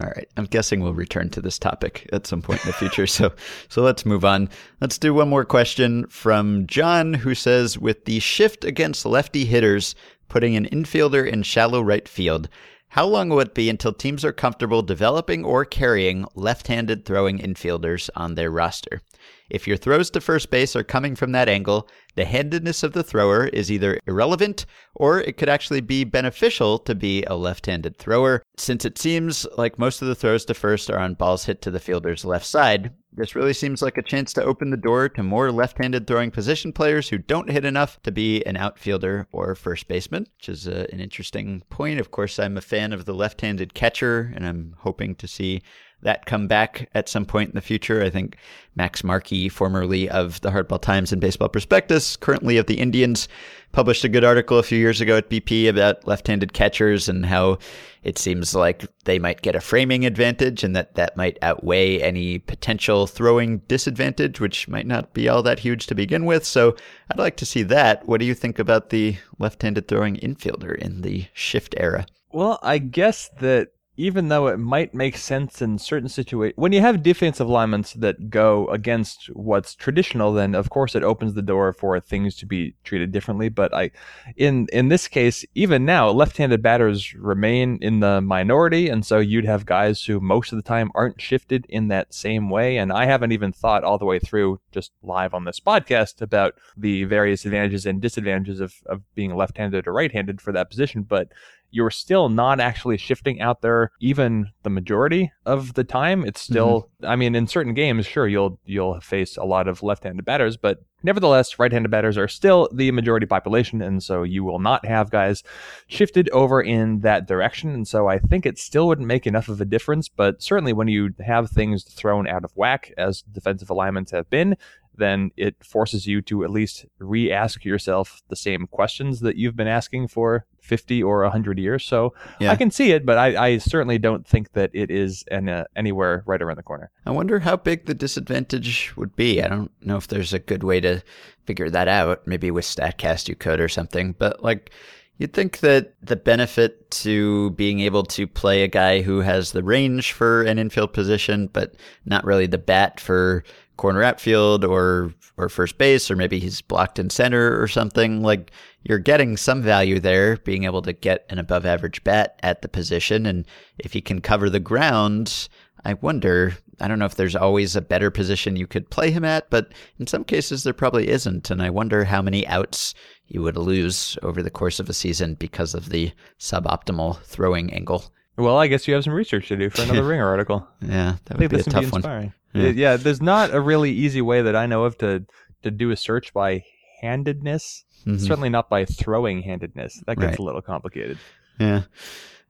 All 0.00 0.08
right, 0.08 0.28
I'm 0.36 0.46
guessing 0.46 0.80
we'll 0.80 0.94
return 0.94 1.30
to 1.30 1.40
this 1.40 1.58
topic 1.58 2.08
at 2.12 2.26
some 2.26 2.42
point 2.42 2.64
in 2.64 2.68
the 2.68 2.72
future. 2.72 3.06
So, 3.06 3.32
so 3.68 3.82
let's 3.82 4.04
move 4.04 4.24
on. 4.24 4.48
Let's 4.80 4.98
do 4.98 5.14
one 5.14 5.28
more 5.28 5.44
question 5.44 6.06
from 6.08 6.66
John, 6.66 7.14
who 7.14 7.34
says, 7.34 7.78
with 7.78 8.04
the 8.04 8.18
shift 8.20 8.64
against 8.64 9.06
lefty 9.06 9.44
hitters, 9.44 9.94
putting 10.28 10.56
an 10.56 10.66
infielder 10.66 11.26
in 11.26 11.42
shallow 11.42 11.80
right 11.82 12.08
field. 12.08 12.48
How 12.88 13.04
long 13.06 13.28
will 13.28 13.40
it 13.40 13.54
be 13.54 13.68
until 13.68 13.92
teams 13.92 14.24
are 14.24 14.32
comfortable 14.32 14.82
developing 14.82 15.44
or 15.44 15.64
carrying 15.64 16.26
left-handed 16.34 17.04
throwing 17.04 17.38
infielders 17.38 18.08
on 18.16 18.34
their 18.34 18.50
roster? 18.50 19.02
If 19.50 19.66
your 19.66 19.76
throws 19.76 20.10
to 20.10 20.20
first 20.20 20.50
base 20.50 20.74
are 20.74 20.82
coming 20.82 21.14
from 21.14 21.32
that 21.32 21.48
angle, 21.48 21.88
the 22.14 22.24
handedness 22.24 22.82
of 22.82 22.92
the 22.92 23.04
thrower 23.04 23.46
is 23.48 23.70
either 23.70 24.00
irrelevant 24.06 24.66
or 24.94 25.20
it 25.20 25.36
could 25.36 25.48
actually 25.48 25.82
be 25.82 26.04
beneficial 26.04 26.78
to 26.80 26.94
be 26.94 27.22
a 27.24 27.36
left 27.36 27.66
handed 27.66 27.98
thrower. 27.98 28.42
Since 28.56 28.84
it 28.84 28.98
seems 28.98 29.46
like 29.56 29.78
most 29.78 30.02
of 30.02 30.08
the 30.08 30.14
throws 30.14 30.44
to 30.46 30.54
first 30.54 30.90
are 30.90 30.98
on 30.98 31.14
balls 31.14 31.44
hit 31.44 31.60
to 31.62 31.70
the 31.70 31.80
fielder's 31.80 32.24
left 32.24 32.46
side, 32.46 32.92
this 33.12 33.34
really 33.34 33.54
seems 33.54 33.80
like 33.80 33.96
a 33.96 34.02
chance 34.02 34.32
to 34.34 34.44
open 34.44 34.70
the 34.70 34.76
door 34.76 35.08
to 35.08 35.22
more 35.22 35.50
left 35.50 35.78
handed 35.78 36.06
throwing 36.06 36.30
position 36.30 36.72
players 36.72 37.08
who 37.08 37.16
don't 37.16 37.50
hit 37.50 37.64
enough 37.64 38.00
to 38.02 38.12
be 38.12 38.44
an 38.44 38.56
outfielder 38.56 39.26
or 39.32 39.54
first 39.54 39.88
baseman, 39.88 40.26
which 40.36 40.50
is 40.50 40.68
uh, 40.68 40.86
an 40.92 41.00
interesting 41.00 41.62
point. 41.70 41.98
Of 41.98 42.10
course, 42.10 42.38
I'm 42.38 42.58
a 42.58 42.62
fan 42.62 42.92
of 42.92 43.06
the 43.06 43.14
left 43.14 43.40
handed 43.40 43.72
catcher, 43.72 44.32
and 44.34 44.46
I'm 44.46 44.74
hoping 44.80 45.14
to 45.16 45.26
see 45.26 45.62
that 46.02 46.26
come 46.26 46.46
back 46.46 46.88
at 46.94 47.08
some 47.08 47.24
point 47.24 47.50
in 47.50 47.54
the 47.54 47.60
future. 47.60 48.02
I 48.02 48.10
think 48.10 48.36
Max 48.74 49.02
Marchi, 49.02 49.48
formerly 49.48 50.08
of 50.08 50.40
the 50.42 50.50
Hardball 50.50 50.80
Times 50.80 51.10
and 51.10 51.20
Baseball 51.20 51.48
Prospectus, 51.48 52.16
currently 52.16 52.58
of 52.58 52.66
the 52.66 52.78
Indians, 52.78 53.28
published 53.72 54.04
a 54.04 54.08
good 54.08 54.24
article 54.24 54.58
a 54.58 54.62
few 54.62 54.78
years 54.78 55.00
ago 55.00 55.16
at 55.16 55.30
BP 55.30 55.68
about 55.68 56.06
left-handed 56.06 56.52
catchers 56.52 57.08
and 57.08 57.26
how 57.26 57.58
it 58.02 58.18
seems 58.18 58.54
like 58.54 58.86
they 59.04 59.18
might 59.18 59.42
get 59.42 59.56
a 59.56 59.60
framing 59.60 60.06
advantage 60.06 60.62
and 60.62 60.76
that 60.76 60.94
that 60.94 61.16
might 61.16 61.38
outweigh 61.42 62.00
any 62.00 62.38
potential 62.38 63.06
throwing 63.06 63.58
disadvantage, 63.66 64.38
which 64.38 64.68
might 64.68 64.86
not 64.86 65.12
be 65.12 65.28
all 65.28 65.42
that 65.42 65.58
huge 65.58 65.86
to 65.86 65.94
begin 65.94 66.24
with. 66.24 66.44
So 66.44 66.76
I'd 67.10 67.18
like 67.18 67.36
to 67.38 67.46
see 67.46 67.62
that. 67.64 68.06
What 68.06 68.20
do 68.20 68.26
you 68.26 68.34
think 68.34 68.58
about 68.58 68.90
the 68.90 69.16
left-handed 69.38 69.88
throwing 69.88 70.16
infielder 70.16 70.76
in 70.76 71.00
the 71.00 71.26
shift 71.32 71.74
era? 71.78 72.06
Well, 72.32 72.58
I 72.62 72.78
guess 72.78 73.30
that 73.40 73.70
even 73.96 74.28
though 74.28 74.46
it 74.48 74.58
might 74.58 74.94
make 74.94 75.16
sense 75.16 75.62
in 75.62 75.78
certain 75.78 76.08
situations, 76.08 76.54
when 76.56 76.72
you 76.72 76.80
have 76.80 77.02
defensive 77.02 77.48
alignments 77.48 77.94
that 77.94 78.30
go 78.30 78.66
against 78.68 79.26
what's 79.32 79.74
traditional, 79.74 80.32
then 80.32 80.54
of 80.54 80.70
course 80.70 80.94
it 80.94 81.02
opens 81.02 81.34
the 81.34 81.42
door 81.42 81.72
for 81.72 81.98
things 82.00 82.36
to 82.36 82.46
be 82.46 82.74
treated 82.84 83.12
differently. 83.12 83.48
But 83.48 83.74
I, 83.74 83.90
in 84.36 84.66
in 84.72 84.88
this 84.88 85.08
case, 85.08 85.44
even 85.54 85.84
now, 85.84 86.10
left-handed 86.10 86.62
batters 86.62 87.14
remain 87.14 87.78
in 87.80 88.00
the 88.00 88.20
minority, 88.20 88.88
and 88.88 89.04
so 89.04 89.18
you'd 89.18 89.46
have 89.46 89.66
guys 89.66 90.04
who 90.04 90.20
most 90.20 90.52
of 90.52 90.56
the 90.56 90.62
time 90.62 90.90
aren't 90.94 91.20
shifted 91.20 91.66
in 91.68 91.88
that 91.88 92.12
same 92.12 92.50
way. 92.50 92.76
And 92.76 92.92
I 92.92 93.06
haven't 93.06 93.32
even 93.32 93.52
thought 93.52 93.84
all 93.84 93.98
the 93.98 94.04
way 94.04 94.18
through, 94.18 94.60
just 94.72 94.92
live 95.02 95.34
on 95.34 95.44
this 95.44 95.60
podcast, 95.60 96.20
about 96.20 96.54
the 96.76 97.04
various 97.04 97.44
advantages 97.44 97.86
and 97.86 98.00
disadvantages 98.00 98.60
of 98.60 98.74
of 98.86 99.02
being 99.14 99.34
left-handed 99.34 99.86
or 99.86 99.92
right-handed 99.92 100.40
for 100.40 100.52
that 100.52 100.70
position, 100.70 101.02
but 101.02 101.28
you're 101.76 101.90
still 101.90 102.28
not 102.28 102.58
actually 102.60 102.96
shifting 102.96 103.40
out 103.40 103.60
there 103.60 103.90
even 104.00 104.48
the 104.62 104.70
majority 104.70 105.30
of 105.44 105.74
the 105.74 105.84
time. 105.84 106.24
It's 106.24 106.42
mm-hmm. 106.42 106.52
still 106.52 106.90
i 107.02 107.16
mean 107.16 107.34
in 107.34 107.46
certain 107.46 107.74
games 107.74 108.06
sure 108.06 108.26
you'll 108.26 108.58
you'll 108.64 109.00
face 109.00 109.36
a 109.36 109.44
lot 109.44 109.68
of 109.68 109.82
left-handed 109.82 110.24
batters 110.24 110.56
but 110.56 110.82
nevertheless 111.02 111.58
right-handed 111.58 111.90
batters 111.90 112.16
are 112.16 112.28
still 112.28 112.68
the 112.72 112.90
majority 112.90 113.26
population 113.26 113.82
and 113.82 114.02
so 114.02 114.22
you 114.22 114.42
will 114.42 114.58
not 114.58 114.84
have 114.86 115.10
guys 115.10 115.42
shifted 115.86 116.28
over 116.30 116.60
in 116.60 117.00
that 117.00 117.26
direction 117.26 117.70
and 117.70 117.86
so 117.86 118.08
i 118.08 118.18
think 118.18 118.46
it 118.46 118.58
still 118.58 118.88
wouldn't 118.88 119.06
make 119.06 119.26
enough 119.26 119.48
of 119.48 119.60
a 119.60 119.64
difference 119.64 120.08
but 120.08 120.42
certainly 120.42 120.72
when 120.72 120.88
you 120.88 121.10
have 121.24 121.50
things 121.50 121.84
thrown 121.84 122.26
out 122.26 122.44
of 122.44 122.52
whack 122.56 122.92
as 122.96 123.22
defensive 123.22 123.70
alignments 123.70 124.10
have 124.10 124.28
been 124.30 124.56
then 124.98 125.30
it 125.36 125.54
forces 125.62 126.06
you 126.06 126.22
to 126.22 126.42
at 126.42 126.50
least 126.50 126.86
re-ask 126.98 127.66
yourself 127.66 128.22
the 128.30 128.36
same 128.36 128.66
questions 128.66 129.20
that 129.20 129.36
you've 129.36 129.56
been 129.56 129.68
asking 129.68 130.08
for 130.08 130.46
50 130.66 131.02
or 131.02 131.22
100 131.22 131.58
years. 131.58 131.84
So 131.84 132.12
Yeah. 132.40 132.52
I 132.52 132.56
can 132.56 132.70
see 132.70 132.90
it, 132.92 133.06
but 133.06 133.16
I, 133.16 133.46
I 133.46 133.58
certainly 133.58 133.98
don't 133.98 134.26
think 134.26 134.52
that 134.52 134.70
it 134.74 134.90
is 134.90 135.24
an, 135.30 135.48
uh, 135.48 135.64
anywhere 135.76 136.22
right 136.26 136.42
around 136.42 136.56
the 136.56 136.62
corner. 136.62 136.90
I 137.06 137.10
wonder 137.12 137.38
how 137.38 137.56
big 137.56 137.86
the 137.86 137.94
disadvantage 137.94 138.94
would 138.96 139.14
be. 139.16 139.42
I 139.42 139.48
don't 139.48 139.70
know 139.80 139.96
if 139.96 140.08
there's 140.08 140.32
a 140.32 140.38
good 140.38 140.64
way 140.64 140.80
to 140.80 141.02
figure 141.44 141.70
that 141.70 141.88
out. 141.88 142.26
Maybe 142.26 142.50
with 142.50 142.64
StatCast 142.64 143.28
you 143.28 143.36
could 143.36 143.60
or 143.60 143.68
something. 143.68 144.14
But 144.18 144.42
like, 144.42 144.70
you'd 145.18 145.32
think 145.32 145.60
that 145.60 145.94
the 146.02 146.16
benefit 146.16 146.90
to 146.90 147.50
being 147.52 147.80
able 147.80 148.02
to 148.02 148.26
play 148.26 148.62
a 148.62 148.68
guy 148.68 149.02
who 149.02 149.20
has 149.20 149.52
the 149.52 149.62
range 149.62 150.12
for 150.12 150.42
an 150.42 150.58
infield 150.58 150.92
position, 150.92 151.48
but 151.52 151.74
not 152.04 152.24
really 152.24 152.46
the 152.46 152.58
bat 152.58 153.00
for 153.00 153.44
corner 153.76 154.02
outfield 154.02 154.64
or 154.64 155.12
or 155.38 155.50
first 155.50 155.76
base, 155.76 156.10
or 156.10 156.16
maybe 156.16 156.38
he's 156.38 156.62
blocked 156.62 156.98
in 156.98 157.10
center 157.10 157.60
or 157.60 157.68
something. 157.68 158.22
Like 158.22 158.50
you're 158.88 158.98
getting 159.00 159.36
some 159.36 159.62
value 159.62 159.98
there, 159.98 160.36
being 160.38 160.64
able 160.64 160.80
to 160.82 160.92
get 160.92 161.26
an 161.28 161.38
above 161.40 161.66
average 161.66 162.04
bat 162.04 162.38
at 162.42 162.62
the 162.62 162.68
position, 162.68 163.26
and 163.26 163.44
if 163.78 163.92
he 163.92 164.00
can 164.00 164.20
cover 164.20 164.48
the 164.48 164.60
ground. 164.60 165.48
I 165.84 165.94
wonder, 165.94 166.56
I 166.80 166.88
don't 166.88 166.98
know 166.98 167.04
if 167.04 167.14
there's 167.14 167.36
always 167.36 167.76
a 167.76 167.80
better 167.80 168.10
position 168.10 168.56
you 168.56 168.66
could 168.66 168.90
play 168.90 169.10
him 169.10 169.24
at, 169.24 169.50
but 169.50 169.72
in 169.98 170.06
some 170.06 170.24
cases 170.24 170.62
there 170.64 170.72
probably 170.72 171.08
isn't. 171.08 171.50
And 171.50 171.62
I 171.62 171.70
wonder 171.70 172.04
how 172.04 172.22
many 172.22 172.46
outs 172.46 172.94
you 173.28 173.42
would 173.42 173.56
lose 173.56 174.18
over 174.22 174.42
the 174.42 174.50
course 174.50 174.80
of 174.80 174.88
a 174.88 174.92
season 174.92 175.34
because 175.34 175.74
of 175.74 175.90
the 175.90 176.12
suboptimal 176.40 177.22
throwing 177.22 177.72
angle. 177.72 178.12
Well, 178.36 178.58
I 178.58 178.66
guess 178.66 178.86
you 178.86 178.94
have 178.94 179.04
some 179.04 179.12
research 179.14 179.48
to 179.48 179.56
do 179.56 179.70
for 179.70 179.82
another 179.82 180.02
Ringer 180.08 180.26
article. 180.26 180.66
Yeah, 180.82 181.16
that 181.24 181.36
I 181.36 181.38
would 181.38 181.38
think 181.38 181.50
be 181.50 181.56
a 181.56 181.58
this 181.58 181.66
would 181.66 181.74
be 181.74 181.80
tough 181.82 181.92
one. 181.92 181.98
inspiring. 182.00 182.32
Yeah. 182.54 182.62
Yeah. 182.62 182.70
yeah, 182.70 182.96
there's 182.96 183.22
not 183.22 183.54
a 183.54 183.60
really 183.60 183.90
easy 183.92 184.22
way 184.22 184.42
that 184.42 184.56
I 184.56 184.66
know 184.66 184.84
of 184.84 184.98
to 184.98 185.24
to 185.62 185.70
do 185.70 185.90
a 185.90 185.96
search 185.96 186.32
by 186.34 186.64
handedness. 187.00 187.84
Mhm. 188.06 188.20
Certainly 188.20 188.50
not 188.50 188.70
by 188.70 188.84
throwing 188.84 189.42
handedness. 189.42 190.02
That 190.06 190.16
gets 190.18 190.30
Right. 190.30 190.38
a 190.38 190.42
little 190.42 190.62
complicated. 190.62 191.18
Yeah. 191.58 191.82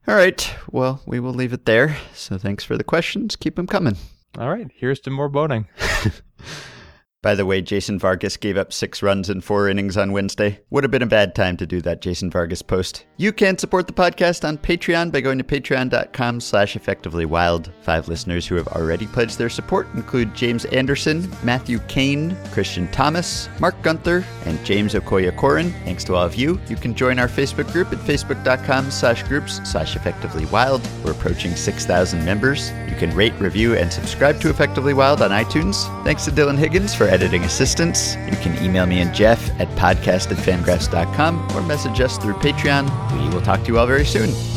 All 0.07 0.15
right. 0.15 0.53
Well, 0.71 1.01
we 1.05 1.19
will 1.19 1.33
leave 1.33 1.51
it 1.53 1.65
there. 1.65 1.97
So 2.13 2.37
thanks 2.37 2.63
for 2.63 2.77
the 2.77 2.83
questions. 2.83 3.35
Keep 3.35 3.55
them 3.55 3.67
coming. 3.67 3.97
All 4.37 4.49
right, 4.49 4.67
here's 4.75 4.99
to 5.01 5.09
more 5.09 5.29
boating. 5.29 5.65
By 7.23 7.33
the 7.33 7.47
way, 7.47 7.63
Jason 7.63 7.97
Vargas 7.97 8.37
gave 8.37 8.57
up 8.57 8.71
six 8.71 9.01
runs 9.01 9.27
in 9.27 9.41
four 9.41 9.67
innings 9.67 9.97
on 9.97 10.11
Wednesday. 10.11 10.59
Would 10.69 10.83
have 10.83 10.91
been 10.91 11.01
a 11.01 11.07
bad 11.07 11.33
time 11.33 11.57
to 11.57 11.65
do 11.65 11.81
that 11.81 11.99
Jason 11.99 12.29
Vargas 12.29 12.61
post. 12.61 13.07
You 13.17 13.33
can 13.33 13.57
support 13.57 13.87
the 13.87 13.93
podcast 13.93 14.47
on 14.47 14.59
Patreon 14.59 15.11
by 15.11 15.21
going 15.21 15.39
to 15.39 15.43
patreon.com 15.43 16.39
slash 16.39 16.75
effectively 16.75 17.25
wild. 17.25 17.71
Five 17.81 18.07
listeners 18.07 18.45
who 18.45 18.53
have 18.53 18.67
already 18.67 19.07
pledged 19.07 19.39
their 19.39 19.49
support 19.49 19.87
include 19.95 20.35
James 20.35 20.65
Anderson, 20.65 21.27
Matthew 21.43 21.79
Kane, 21.87 22.37
Christian 22.51 22.87
Thomas, 22.89 23.49
Mark 23.59 23.81
Gunther, 23.81 24.23
and 24.45 24.63
James 24.63 24.93
Okoye 24.93 25.35
Corin. 25.35 25.71
Thanks 25.85 26.03
to 26.05 26.15
all 26.15 26.23
of 26.25 26.35
you. 26.35 26.61
You 26.67 26.75
can 26.75 26.93
join 26.93 27.17
our 27.17 27.27
Facebook 27.27 27.71
group 27.73 27.91
at 27.91 27.97
facebook.com 27.97 28.91
slash 28.91 29.23
groups 29.23 29.59
slash 29.69 29.95
effectively 29.95 30.45
wild. 30.45 30.87
We're 31.03 31.13
approaching 31.13 31.55
6,000 31.55 32.23
members. 32.23 32.69
You 32.87 32.95
can 32.95 33.09
rate, 33.15 33.33
review, 33.39 33.75
and 33.75 33.91
subscribe 33.91 34.39
to 34.41 34.49
Effectively 34.51 34.93
Wild 34.93 35.23
on 35.23 35.31
iTunes. 35.31 35.85
Thanks 36.03 36.23
to 36.25 36.31
Dylan 36.31 36.57
Higgins 36.57 36.93
for 37.07 37.13
editing 37.13 37.43
assistance. 37.43 38.15
You 38.29 38.37
can 38.37 38.63
email 38.63 38.85
me 38.85 38.99
and 38.99 39.13
Jeff 39.13 39.49
at 39.59 39.67
podcast 39.69 40.31
at 40.31 40.37
fangraphs.com 40.37 41.55
or 41.55 41.61
message 41.61 42.01
us 42.01 42.17
through 42.17 42.33
Patreon. 42.35 42.85
We 43.13 43.33
will 43.33 43.41
talk 43.41 43.61
to 43.61 43.67
you 43.67 43.79
all 43.79 43.87
very 43.87 44.05
soon. 44.05 44.56